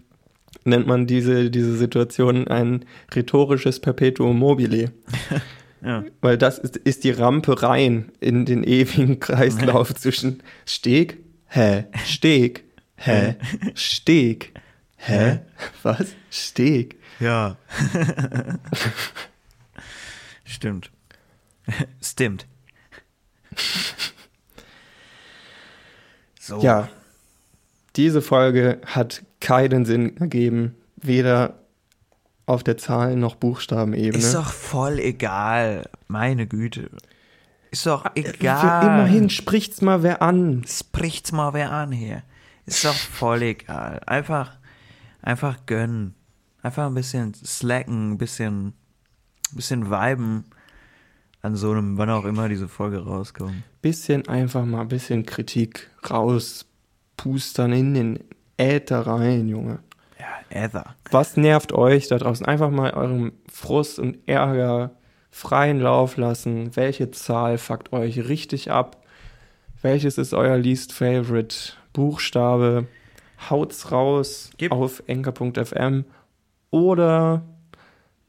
nennt 0.65 0.87
man 0.87 1.07
diese, 1.07 1.51
diese 1.51 1.77
Situation 1.77 2.49
ein 2.49 2.85
rhetorisches 3.15 3.81
Perpetuum 3.81 4.39
mobile. 4.39 4.93
ja. 5.85 6.05
Weil 6.21 6.39
das 6.39 6.59
ist, 6.59 6.77
ist 6.77 7.05
die 7.05 7.11
Rampe 7.11 7.63
rein 7.63 8.11
in 8.21 8.45
den 8.45 8.65
ewigen 8.65 9.21
Kreislauf 9.21 9.95
zwischen 9.95 10.43
Steg, 10.67 11.19
hä, 11.57 11.85
Steg, 12.05 12.65
hä, 12.97 13.35
Steg, 13.75 14.53
hä, 14.97 15.39
was? 15.83 16.15
Steg. 16.31 16.97
Ja. 17.21 17.57
Stimmt. 20.45 20.91
Stimmt. 22.03 22.47
So. 26.41 26.61
Ja, 26.61 26.89
diese 27.97 28.23
Folge 28.23 28.81
hat 28.87 29.23
keinen 29.41 29.85
Sinn 29.85 30.17
ergeben, 30.17 30.75
weder 30.97 31.59
auf 32.47 32.65
der 32.65 32.79
Zahlen- 32.79 33.21
noch 33.21 33.37
Buchstabenebene. 33.37 34.19
Ist 34.19 34.35
doch 34.35 34.53
voll 34.53 34.99
egal. 34.99 35.85
Meine 36.09 36.47
Güte. 36.47 36.91
Ist 37.73 37.87
doch 37.87 38.03
Für 38.03 38.17
egal. 38.17 38.85
immerhin 38.85 39.31
spricht's 39.31 39.81
mal 39.81 40.03
wer 40.03 40.21
an. 40.21 40.63
Spricht's 40.69 41.33
mal 41.33 41.55
wer 41.55 41.73
an 41.73 41.91
hier. 41.91 42.23
Ist 42.67 42.85
doch 42.85 42.95
voll 42.95 43.41
egal. 43.43 44.03
Einfach, 44.07 44.59
einfach 45.23 45.65
gönnen. 45.65 46.15
Einfach 46.63 46.87
ein 46.87 46.95
bisschen 46.95 47.33
slacken, 47.33 48.13
ein 48.13 48.19
bisschen, 48.19 48.67
ein 48.69 49.57
bisschen 49.57 49.91
viben 49.91 50.45
an 51.41 51.57
so 51.57 51.71
einem, 51.71 51.97
wann 51.97 52.11
auch 52.11 52.27
immer 52.27 52.51
diese 52.51 52.69
Folge 52.69 53.05
rauskommt. 53.05 53.63
Bisschen 53.81 54.29
einfach 54.29 54.67
mal 54.67 54.83
ein 54.83 54.89
bisschen 54.89 55.25
Kritik 55.25 55.91
rauspustern 56.09 57.73
in 57.73 57.95
den 57.95 58.19
Äther 58.59 59.07
rein, 59.07 59.49
Junge. 59.49 59.79
Ja, 60.21 60.27
Ether. 60.51 60.95
Was 61.11 61.39
nervt 61.39 61.73
euch 61.73 62.09
da 62.09 62.19
draußen? 62.19 62.45
Einfach 62.45 62.71
mal 62.71 62.93
eurem 62.93 63.33
Frust 63.51 63.99
und 63.99 64.19
Ärger 64.29 64.91
freien 65.33 65.81
Lauf 65.81 66.17
lassen. 66.17 66.77
Welche 66.77 67.11
Zahl 67.11 67.59
fuckt 67.59 67.93
euch 67.93 68.29
richtig 68.29 68.71
ab? 68.71 69.03
Welches 69.81 70.19
ist 70.19 70.33
euer 70.35 70.57
least 70.59 70.93
favorite 70.93 71.73
Buchstabe? 71.93 72.87
Haut's 73.51 73.91
raus 73.91 74.51
Gib- 74.59 74.71
auf 74.71 75.03
enker.fm 75.09 76.05
oder 76.71 77.43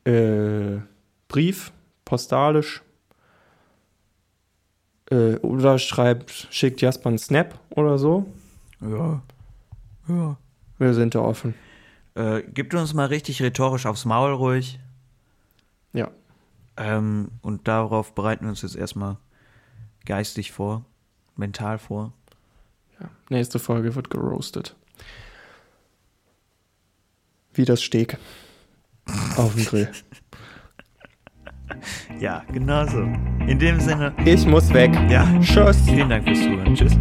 äh, 0.06 0.78
Brief, 1.28 1.72
postalisch. 2.06 2.82
Äh, 5.12 5.36
oder 5.38 5.78
schreibt, 5.78 6.48
schickt 6.50 6.82
Jasper 6.82 7.10
einen 7.10 7.18
Snap 7.20 7.60
oder 7.72 7.98
so. 8.00 8.26
Ja. 8.82 9.22
Ja. 10.08 10.38
Wir 10.80 10.94
sind 10.94 11.14
da 11.16 11.20
offen. 11.20 11.54
Äh, 12.16 12.42
gibt 12.44 12.74
uns 12.74 12.94
mal 12.94 13.06
richtig 13.06 13.42
rhetorisch 13.42 13.86
aufs 13.86 14.06
Maul 14.06 14.32
ruhig. 14.34 14.80
Ja. 15.94 16.10
Ähm, 16.78 17.30
und 17.42 17.68
darauf 17.68 18.16
bereiten 18.16 18.46
wir 18.46 18.50
uns 18.50 18.62
jetzt 18.64 18.76
erstmal 18.76 19.18
geistig 20.06 20.52
vor, 20.52 20.84
mental 21.36 21.78
vor. 21.80 22.14
ja. 23.00 23.10
Nächste 23.30 23.60
Folge 23.60 23.96
wird 23.96 24.10
geroastet. 24.10 24.76
Wie 27.54 27.66
das 27.66 27.82
Steak. 27.82 28.18
Auf 29.38 29.54
dem 29.56 29.66
Grill. 29.66 29.92
Ja, 32.20 32.44
genau 32.52 32.86
so. 32.88 33.02
In 33.48 33.60
dem 33.60 33.80
Sinne, 33.80 34.14
Ich 34.26 34.46
muss 34.46 34.72
weg. 34.74 34.94
ja, 35.10 35.28
Tschüss. 35.42 35.82
vielen 35.86 36.10
Dank 36.10 36.24
fürs 36.26 36.40
Zuhören. 36.40 36.76
Tschüss. 36.76 36.98